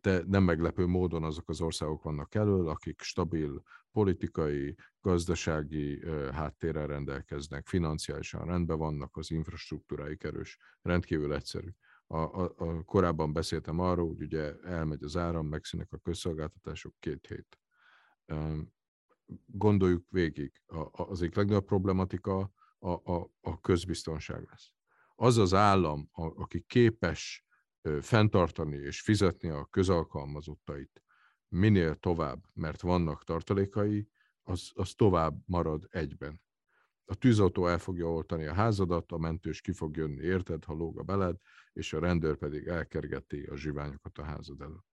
de 0.02 0.24
nem 0.28 0.44
meglepő 0.44 0.86
módon 0.86 1.24
azok 1.24 1.50
az 1.50 1.62
országok 1.62 2.04
vannak 2.04 2.36
elől, 2.36 2.68
akik 2.68 3.02
stabil 3.02 3.64
politikai, 3.91 4.76
gazdasági 5.02 6.04
háttérrel 6.32 6.88
rendelkeznek, 6.88 7.68
financiálisan 7.68 8.46
rendben 8.46 8.78
vannak, 8.78 9.18
az 9.18 9.32
infrastruktúráik 9.32 10.24
erős, 10.24 10.58
rendkívül 10.82 11.34
egyszerű. 11.34 11.70
A, 12.08 12.18
a, 12.18 12.54
a, 12.58 12.84
korábban 12.84 13.34
beszéltem 13.34 13.80
arról, 13.80 14.08
hogy 14.08 14.22
ugye 14.22 14.54
elmegy 14.60 15.04
az 15.04 15.18
áram, 15.18 15.48
megszűnnek 15.48 15.91
a 15.91 15.98
közszolgáltatások 15.98 16.96
két 17.00 17.28
hét. 17.28 17.60
Gondoljuk 19.46 20.06
végig, 20.10 20.52
az 20.91 21.22
egyik 21.22 21.36
legnagyobb 21.36 21.66
problematika 21.66 22.52
a, 22.80 22.90
a, 22.90 23.32
a 23.41 23.60
közbiztonság 23.60 24.48
lesz. 24.50 24.72
Az 25.16 25.38
az 25.38 25.54
állam, 25.54 26.10
a, 26.12 26.41
aki 26.41 26.64
képes 26.68 27.46
fenntartani 28.01 28.77
és 28.77 29.01
fizetni 29.01 29.49
a 29.49 29.65
közalkalmazottait 29.65 31.03
minél 31.49 31.95
tovább, 31.95 32.43
mert 32.53 32.81
vannak 32.81 33.23
tartalékai, 33.23 34.10
az, 34.43 34.72
az 34.73 34.93
tovább 34.93 35.41
marad 35.45 35.88
egyben. 35.89 36.41
A 37.06 37.15
tűzautó 37.15 37.68
el 37.68 37.80
fogja 37.80 38.11
oltani 38.11 38.45
a 38.45 38.53
házadat, 38.53 39.11
a 39.11 39.18
mentős 39.18 39.61
ki 39.61 39.72
fog 39.72 39.95
jönni, 39.95 40.23
érted, 40.23 40.64
ha 40.64 40.73
lóg 40.73 40.99
a 40.99 41.03
beled, 41.03 41.38
és 41.73 41.93
a 41.93 41.99
rendőr 41.99 42.38
pedig 42.38 42.68
elkergeti 42.68 43.43
a 43.43 43.56
zsiványokat 43.56 44.18
a 44.18 44.23
házad 44.23 44.61
előtt. 44.61 44.88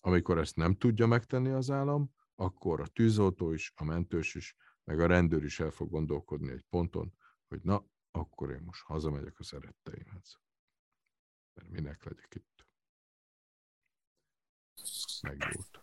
Amikor 0.00 0.38
ezt 0.38 0.56
nem 0.56 0.74
tudja 0.74 1.06
megtenni 1.06 1.50
az 1.50 1.70
állam, 1.70 2.10
akkor 2.34 2.80
a 2.80 2.86
tűzoltó 2.86 3.52
is, 3.52 3.72
a 3.76 3.84
mentős 3.84 4.34
is, 4.34 4.56
meg 4.84 5.00
a 5.00 5.06
rendőr 5.06 5.44
is 5.44 5.60
el 5.60 5.70
fog 5.70 5.90
gondolkodni 5.90 6.50
egy 6.50 6.64
ponton, 6.70 7.14
hogy 7.48 7.60
na, 7.62 7.86
akkor 8.10 8.50
én 8.50 8.62
most 8.64 8.82
hazamegyek 8.82 9.38
a 9.38 9.42
szeretteimhez. 9.42 10.45
Mert 11.56 11.70
minek 11.70 12.04
legyek 12.04 12.34
itt? 12.34 12.66
Megvolt. 15.22 15.80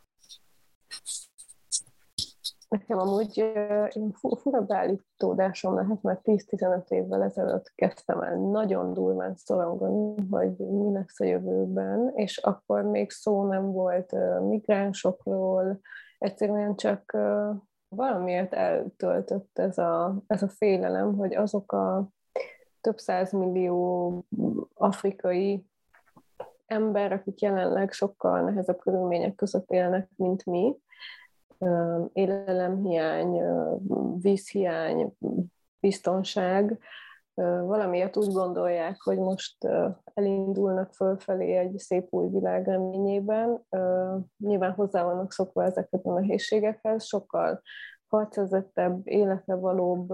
Nekem 2.67 2.97
amúgy 2.97 3.37
én 3.93 4.11
fura 4.11 4.61
beállítódásom 4.61 5.75
lehet, 5.75 6.01
mert 6.01 6.19
10-15 6.23 6.89
évvel 6.89 7.23
ezelőtt 7.23 7.71
kezdtem 7.75 8.21
el 8.21 8.35
nagyon 8.35 8.93
durván 8.93 9.35
szorongani, 9.35 10.27
hogy 10.29 10.57
mi 10.57 10.91
lesz 10.91 11.19
a 11.19 11.25
jövőben, 11.25 12.11
és 12.15 12.37
akkor 12.37 12.83
még 12.83 13.11
szó 13.11 13.47
nem 13.47 13.71
volt 13.71 14.11
migránsokról, 14.47 15.79
egyszerűen 16.17 16.75
csak 16.75 17.17
valamiért 17.87 18.53
eltöltött 18.53 19.59
ez 19.59 19.77
a, 19.77 20.21
ez 20.27 20.43
a 20.43 20.49
félelem, 20.49 21.15
hogy 21.15 21.35
azok 21.35 21.71
a 21.71 22.09
több 22.83 22.97
százmillió 22.97 24.25
afrikai 24.73 25.65
ember, 26.65 27.11
akik 27.11 27.41
jelenleg 27.41 27.91
sokkal 27.91 28.41
nehezebb 28.41 28.79
körülmények 28.79 29.35
között 29.35 29.71
élnek, 29.71 30.09
mint 30.15 30.45
mi, 30.45 30.77
élelemhiány, 32.13 33.41
vízhiány, 34.21 35.13
biztonság, 35.79 36.79
valamiért 37.65 38.17
úgy 38.17 38.31
gondolják, 38.31 39.01
hogy 39.01 39.17
most 39.17 39.67
elindulnak 40.13 40.93
fölfelé 40.93 41.57
egy 41.57 41.77
szép 41.77 42.07
új 42.09 42.27
világ 42.27 42.65
reményében. 42.65 43.65
Nyilván 44.37 44.71
hozzá 44.71 45.03
vannak 45.03 45.31
szokva 45.31 45.63
ezeket 45.63 46.05
a 46.05 46.13
nehézségekhez, 46.13 47.05
sokkal 47.05 47.61
harcezettebb, 48.07 49.01
életre 49.07 49.55
valóbb 49.55 50.13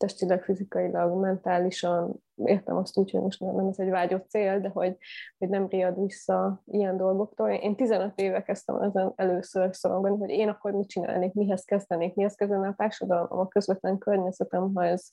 testileg, 0.00 0.42
fizikailag, 0.42 1.20
mentálisan, 1.20 2.22
értem 2.34 2.76
azt 2.76 2.96
úgy, 2.96 3.10
hogy 3.10 3.20
most 3.20 3.40
nem 3.40 3.66
ez 3.66 3.78
egy 3.78 3.90
vágyott 3.90 4.28
cél, 4.28 4.60
de 4.60 4.68
hogy, 4.68 4.96
hogy 5.38 5.48
nem 5.48 5.68
riad 5.68 6.00
vissza 6.00 6.62
ilyen 6.66 6.96
dolgoktól. 6.96 7.50
Én 7.50 7.76
15 7.76 8.20
éve 8.20 8.42
kezdtem 8.42 8.76
ezen 8.76 9.12
először 9.16 9.76
szorongani, 9.76 10.18
hogy 10.18 10.30
én 10.30 10.48
akkor 10.48 10.72
mit 10.72 10.88
csinálnék, 10.88 11.32
mihez 11.32 11.64
kezdenék, 11.64 12.14
mihez 12.14 12.34
kezdene 12.34 12.68
a 12.68 12.74
társadalom, 12.76 13.38
a 13.38 13.48
közvetlen 13.48 13.98
környezetem, 13.98 14.74
ha 14.74 14.84
ez 14.84 15.08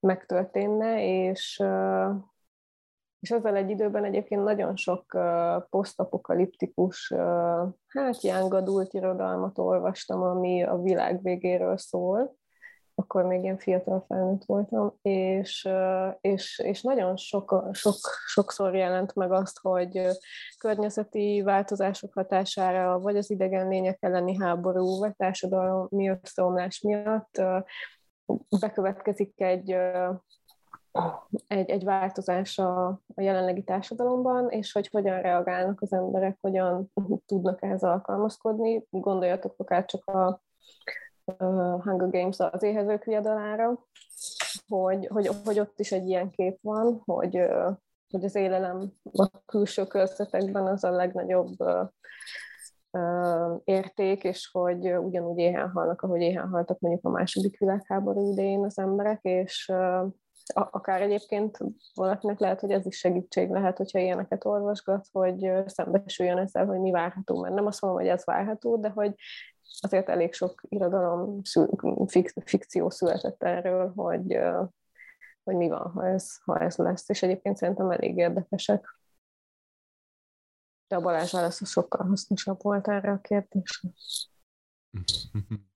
megtörténne, 0.00 1.04
és, 1.04 1.62
és 3.20 3.30
ezzel 3.30 3.56
egy 3.56 3.70
időben 3.70 4.04
egyébként 4.04 4.44
nagyon 4.44 4.76
sok 4.76 5.18
posztapokaliptikus, 5.70 7.12
hát 7.86 8.22
jángadult 8.22 8.92
irodalmat 8.92 9.58
olvastam, 9.58 10.22
ami 10.22 10.62
a 10.62 10.78
világ 10.78 11.22
végéről 11.22 11.76
szól, 11.76 12.40
akkor 12.94 13.24
még 13.24 13.42
ilyen 13.42 13.58
fiatal 13.58 14.04
felnőtt 14.08 14.44
voltam, 14.44 14.98
és, 15.02 15.68
és, 16.20 16.58
és 16.64 16.82
nagyon 16.82 17.16
sok, 17.16 17.68
sok, 17.72 17.96
sokszor 18.26 18.74
jelent 18.74 19.14
meg 19.14 19.32
azt, 19.32 19.58
hogy 19.58 20.06
környezeti 20.58 21.42
változások 21.44 22.12
hatására, 22.14 23.00
vagy 23.00 23.16
az 23.16 23.30
idegen 23.30 23.68
lények 23.68 23.96
elleni 24.00 24.36
háború, 24.36 24.98
vagy 24.98 25.16
társadalmi 25.16 26.08
összeomlás 26.08 26.80
miatt 26.80 27.42
bekövetkezik 28.60 29.40
egy, 29.40 29.70
egy, 31.46 31.70
egy 31.70 31.84
változás 31.84 32.58
a, 32.58 32.86
a 32.88 33.20
jelenlegi 33.20 33.62
társadalomban, 33.62 34.50
és 34.50 34.72
hogy 34.72 34.88
hogyan 34.88 35.20
reagálnak 35.20 35.80
az 35.80 35.92
emberek, 35.92 36.38
hogyan 36.40 36.92
tudnak 37.26 37.62
ehhez 37.62 37.82
alkalmazkodni. 37.82 38.86
Gondoljatok 38.90 39.54
akár 39.56 39.84
csak 39.84 40.04
a 40.06 40.42
Hunger 41.82 42.10
Games 42.10 42.38
az 42.38 42.62
éhezők 42.62 43.04
viadalára, 43.04 43.86
hogy, 44.68 45.06
hogy, 45.06 45.30
hogy 45.44 45.60
ott 45.60 45.80
is 45.80 45.92
egy 45.92 46.08
ilyen 46.08 46.30
kép 46.30 46.58
van, 46.60 47.02
hogy, 47.04 47.42
hogy 48.10 48.24
az 48.24 48.34
élelem 48.34 48.92
a 49.12 49.28
külső 49.46 49.86
körzetekben 49.86 50.66
az 50.66 50.84
a 50.84 50.90
legnagyobb 50.90 51.56
érték, 53.64 54.24
és 54.24 54.48
hogy 54.52 54.92
ugyanúgy 54.92 55.38
éhen 55.38 55.70
halnak, 55.70 56.02
ahogy 56.02 56.20
éhen 56.20 56.48
haltak 56.48 56.78
mondjuk 56.78 57.04
a 57.04 57.10
második 57.10 57.58
világháború 57.58 58.30
idején 58.32 58.64
az 58.64 58.78
emberek, 58.78 59.18
és 59.22 59.72
akár 60.54 61.02
egyébként 61.02 61.58
valakinek 61.94 62.38
lehet, 62.38 62.60
hogy 62.60 62.70
ez 62.70 62.86
is 62.86 62.96
segítség 62.96 63.50
lehet, 63.50 63.76
hogyha 63.76 63.98
ilyeneket 63.98 64.44
olvasgat, 64.44 65.06
hogy 65.12 65.52
szembesüljön 65.66 66.38
ezzel, 66.38 66.66
hogy 66.66 66.78
mi 66.78 66.90
várható, 66.90 67.40
mert 67.40 67.54
nem 67.54 67.66
azt 67.66 67.80
mondom, 67.80 68.00
hogy 68.00 68.10
ez 68.10 68.24
várható, 68.24 68.76
de 68.76 68.88
hogy 68.88 69.14
azért 69.80 70.08
elég 70.08 70.32
sok 70.32 70.62
irodalom, 70.68 71.40
fikció 72.44 72.90
született 72.90 73.42
erről, 73.42 73.92
hogy, 73.94 74.38
hogy 75.42 75.54
mi 75.54 75.68
van, 75.68 75.90
ha 75.90 76.06
ez, 76.06 76.36
ha 76.44 76.58
ez 76.58 76.76
lesz, 76.76 77.08
és 77.08 77.22
egyébként 77.22 77.56
szerintem 77.56 77.90
elég 77.90 78.16
érdekesek. 78.16 79.00
De 80.88 80.96
a 80.96 81.00
Balázs 81.00 81.32
válasz 81.32 81.66
sokkal 81.66 82.06
hasznosabb 82.06 82.62
volt 82.62 82.88
erre 82.88 83.10
a 83.10 83.20
kérdésre. 83.20 83.88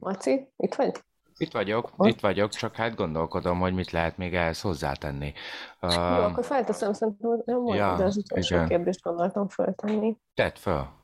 Maci, 0.00 0.52
itt 0.56 0.74
vagy? 0.74 1.02
Itt 1.36 1.52
vagyok, 1.52 1.92
Ott? 1.96 2.08
itt 2.08 2.20
vagyok, 2.20 2.50
csak 2.50 2.74
hát 2.74 2.94
gondolkodom, 2.94 3.58
hogy 3.58 3.74
mit 3.74 3.90
lehet 3.90 4.16
még 4.16 4.34
ehhez 4.34 4.60
hozzátenni. 4.60 5.32
Uh, 5.80 5.92
Jó, 5.92 6.00
akkor 6.00 6.44
felteszem, 6.44 6.92
szerintem 6.92 7.42
nem 7.44 7.60
volt, 7.60 7.78
ja, 7.78 7.96
de 7.96 8.04
az 8.04 8.16
utolsó 8.16 8.54
igen. 8.54 8.68
kérdést 8.68 9.02
gondoltam 9.02 9.48
föltenni. 9.48 10.16
Tedd 10.34 10.54
föl. 10.54 10.97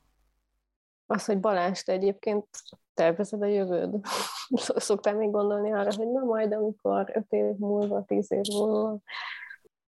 Az, 1.05 1.25
hogy 1.25 1.39
Balázs, 1.39 1.81
te 1.81 1.91
egyébként 1.91 2.47
tervezed 2.93 3.41
a 3.41 3.45
jövőd? 3.45 4.05
Szoktál 4.75 5.15
még 5.15 5.31
gondolni 5.31 5.71
arra, 5.71 5.93
hogy 5.95 6.07
na 6.07 6.23
majd, 6.23 6.53
amikor 6.53 7.11
öt 7.13 7.31
év 7.31 7.55
múlva, 7.55 8.03
tíz 8.05 8.31
év 8.31 8.41
múlva? 8.53 8.99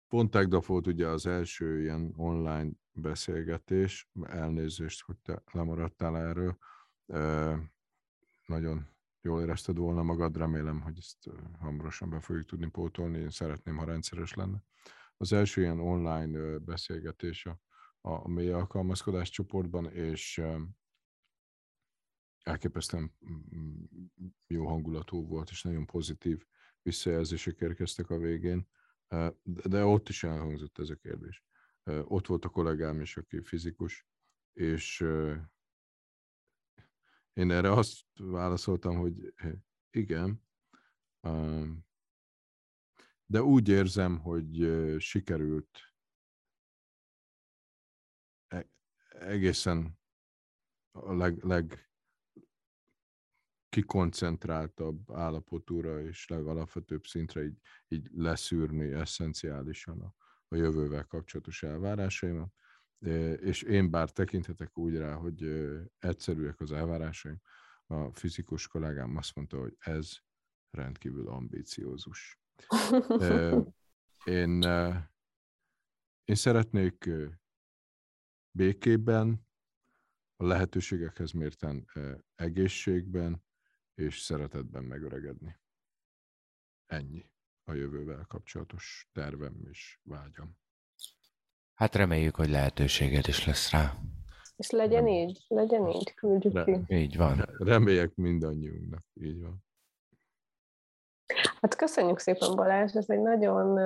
Pont 0.07 0.31
tegnap 0.31 0.65
volt 0.65 0.87
ugye 0.87 1.07
az 1.07 1.25
első 1.25 1.81
ilyen 1.81 2.13
online 2.17 2.69
beszélgetés, 2.91 4.09
elnézést, 4.23 5.01
hogy 5.01 5.15
te 5.23 5.41
lemaradtál 5.51 6.17
erről. 6.17 6.57
Nagyon 8.45 8.87
jól 9.21 9.41
érezted 9.41 9.77
volna 9.77 10.03
magad, 10.03 10.37
remélem, 10.37 10.81
hogy 10.81 10.97
ezt 10.97 11.17
hamarosan 11.59 12.09
be 12.09 12.19
fogjuk 12.19 12.45
tudni 12.45 12.69
pótolni, 12.69 13.17
én 13.17 13.29
szeretném, 13.29 13.77
ha 13.77 13.85
rendszeres 13.85 14.33
lenne. 14.33 14.63
Az 15.17 15.33
első 15.33 15.61
ilyen 15.61 15.79
online 15.79 16.57
beszélgetés 16.57 17.45
a, 17.45 17.59
a 18.01 18.27
mély 18.27 18.51
alkalmazkodás 18.51 19.29
csoportban, 19.29 19.91
és 19.91 20.41
elképesztően 22.43 23.15
mm, 23.55 23.83
jó 24.47 24.67
hangulatú 24.67 25.27
volt, 25.27 25.49
és 25.49 25.61
nagyon 25.61 25.85
pozitív 25.85 26.45
visszajelzések 26.81 27.59
érkeztek 27.59 28.09
a 28.09 28.17
végén, 28.17 28.67
de 29.43 29.83
ott 29.83 30.09
is 30.09 30.23
elhangzott 30.23 30.79
ez 30.79 30.89
a 30.89 30.95
kérdés. 30.95 31.43
Ott 31.83 32.27
volt 32.27 32.45
a 32.45 32.49
kollégám 32.49 33.01
is, 33.01 33.17
aki 33.17 33.41
fizikus, 33.41 34.07
és 34.53 34.99
én 37.33 37.51
erre 37.51 37.71
azt 37.71 38.05
válaszoltam, 38.13 38.95
hogy 38.95 39.33
igen, 39.89 40.47
de 43.25 43.41
úgy 43.41 43.67
érzem, 43.67 44.19
hogy 44.19 44.67
sikerült 44.99 45.93
e-, 48.47 48.69
egészen 49.09 49.99
a 50.91 51.13
leg, 51.13 51.43
leg 51.43 51.88
kikoncentráltabb 53.69 55.11
állapotúra 55.11 56.01
és 56.01 56.27
legalapvetőbb 56.27 57.05
szintre 57.05 57.43
így, 57.43 57.59
így 57.87 58.09
leszűrni 58.13 58.91
eszenciálisan 58.91 60.01
a, 60.01 60.13
a 60.47 60.55
jövővel 60.55 61.05
kapcsolatos 61.05 61.63
elvárásaimat. 61.63 62.53
És 63.39 63.61
én 63.61 63.89
bár 63.89 64.11
tekinthetek 64.11 64.77
úgy 64.77 64.97
rá, 64.97 65.13
hogy 65.13 65.43
egyszerűek 65.99 66.59
az 66.59 66.71
elvárásaim, 66.71 67.41
a 67.87 68.13
fizikus 68.13 68.67
kollégám 68.67 69.17
azt 69.17 69.35
mondta, 69.35 69.59
hogy 69.59 69.75
ez 69.79 70.17
rendkívül 70.71 71.27
ambíciózus. 71.27 72.39
Én, 74.23 74.63
én 76.23 76.35
szeretnék 76.35 77.09
békében, 78.51 79.47
a 80.35 80.45
lehetőségekhez 80.45 81.31
mérten 81.31 81.85
egészségben, 82.35 83.43
és 83.99 84.19
szeretetben 84.19 84.83
megöregedni. 84.83 85.59
Ennyi 86.85 87.31
a 87.63 87.73
jövővel 87.73 88.25
kapcsolatos 88.27 89.09
tervem 89.13 89.55
és 89.69 89.99
vágyam. 90.03 90.57
Hát 91.73 91.95
reméljük, 91.95 92.35
hogy 92.35 92.49
lehetőséged 92.49 93.27
is 93.27 93.45
lesz 93.45 93.71
rá. 93.71 93.93
És 94.55 94.69
legyen 94.69 95.03
Nem. 95.03 95.13
így, 95.13 95.45
legyen 95.47 95.87
így, 95.87 96.13
küldjük 96.13 96.53
Re- 96.53 96.63
ki. 96.63 96.95
Így 96.95 97.17
van. 97.17 97.45
Reméljek 97.57 98.15
mindannyiunknak, 98.15 99.05
így 99.13 99.41
van. 99.41 99.63
Hát 101.61 101.75
köszönjük 101.75 102.19
szépen 102.19 102.55
Balázs, 102.55 102.95
ez 102.95 103.09
egy 103.09 103.19
nagyon 103.19 103.79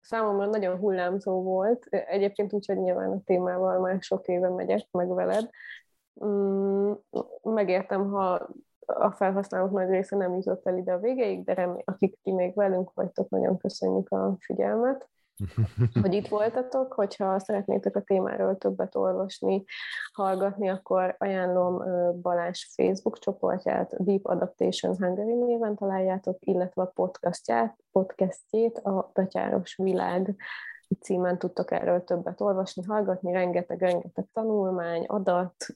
számomra 0.00 0.46
nagyon 0.46 0.78
hullámzó 0.78 1.42
volt. 1.42 1.84
Egyébként 1.86 2.52
úgy, 2.52 2.66
hogy 2.66 2.76
nyilván 2.76 3.12
a 3.12 3.22
témával 3.24 3.80
már 3.80 4.02
sok 4.02 4.26
éve 4.26 4.48
megyek 4.48 4.90
meg 4.90 5.08
veled. 5.08 5.50
Mm, 6.24 6.92
megértem, 7.42 8.10
ha 8.10 8.48
a 8.86 9.10
felhasználók 9.10 9.70
nagy 9.70 9.88
része 9.88 10.16
nem 10.16 10.34
jutott 10.34 10.66
el 10.66 10.76
ide 10.76 10.92
a 10.92 10.98
végéig, 10.98 11.44
de 11.44 11.54
remélem, 11.54 11.82
akik 11.84 12.18
ti 12.22 12.32
még 12.32 12.54
velünk 12.54 12.90
vagytok, 12.94 13.28
nagyon 13.28 13.58
köszönjük 13.58 14.10
a 14.10 14.36
figyelmet. 14.38 15.08
Hogy 16.02 16.14
itt 16.14 16.28
voltatok, 16.28 16.92
hogyha 16.92 17.38
szeretnétek 17.38 17.96
a 17.96 18.00
témáról 18.00 18.58
többet 18.58 18.94
olvasni, 18.94 19.64
hallgatni, 20.12 20.68
akkor 20.68 21.14
ajánlom 21.18 21.82
Balázs 22.20 22.64
Facebook 22.74 23.18
csoportját, 23.18 24.04
Deep 24.04 24.24
Adaptation 24.24 24.96
Hungary 24.96 25.34
néven 25.34 25.76
találjátok, 25.76 26.36
illetve 26.40 26.82
a 26.82 26.90
podcastját, 26.94 27.76
podcastjét, 27.92 28.78
a 28.78 29.10
Betyáros 29.14 29.76
Világ 29.76 30.36
címen 31.00 31.38
tudtok 31.38 31.70
erről 31.70 32.04
többet 32.04 32.40
olvasni, 32.40 32.82
hallgatni, 32.82 33.32
rengeteg-rengeteg 33.32 34.26
tanulmány, 34.32 35.04
adat, 35.04 35.66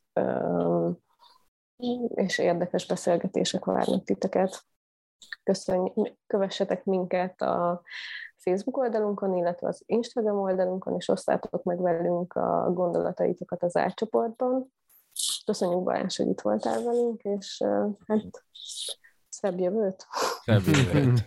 és 2.15 2.39
érdekes 2.39 2.87
beszélgetések 2.87 3.65
várnak 3.65 4.05
titeket. 4.05 4.65
Köszönjük, 5.43 6.17
kövessetek 6.27 6.85
minket 6.85 7.41
a 7.41 7.83
Facebook 8.37 8.77
oldalunkon, 8.77 9.37
illetve 9.37 9.69
az 9.69 9.83
Instagram 9.87 10.39
oldalunkon, 10.39 10.95
és 10.95 11.09
osszátok 11.09 11.63
meg 11.63 11.81
velünk 11.81 12.33
a 12.33 12.71
gondolataitokat 12.73 13.63
az 13.63 13.77
átcsoportban. 13.77 14.73
Köszönjük 15.45 15.83
Balázs, 15.83 16.17
hogy 16.17 16.29
itt 16.29 16.41
voltál 16.41 16.83
velünk, 16.83 17.23
és 17.23 17.63
hát 18.07 18.45
szebb 19.29 19.59
jövőt! 19.59 20.07
Szebb 20.45 20.63
jövőt! 20.67 21.25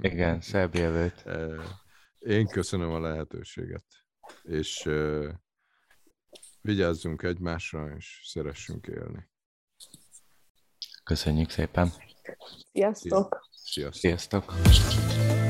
Igen, 0.12 0.40
szebb 0.40 0.74
jövőt! 0.74 1.24
Én 2.18 2.46
köszönöm 2.46 2.90
a 2.90 3.00
lehetőséget, 3.00 3.84
és 4.42 4.88
vigyázzunk 6.66 7.22
egymásra, 7.22 7.94
és 7.96 8.20
szeressünk 8.24 8.86
élni. 8.86 9.28
Köszönjük 11.04 11.50
szépen! 11.50 11.92
Sziasztok! 12.72 13.48
Sziasztok! 13.52 13.94
Sziasztok. 13.94 15.45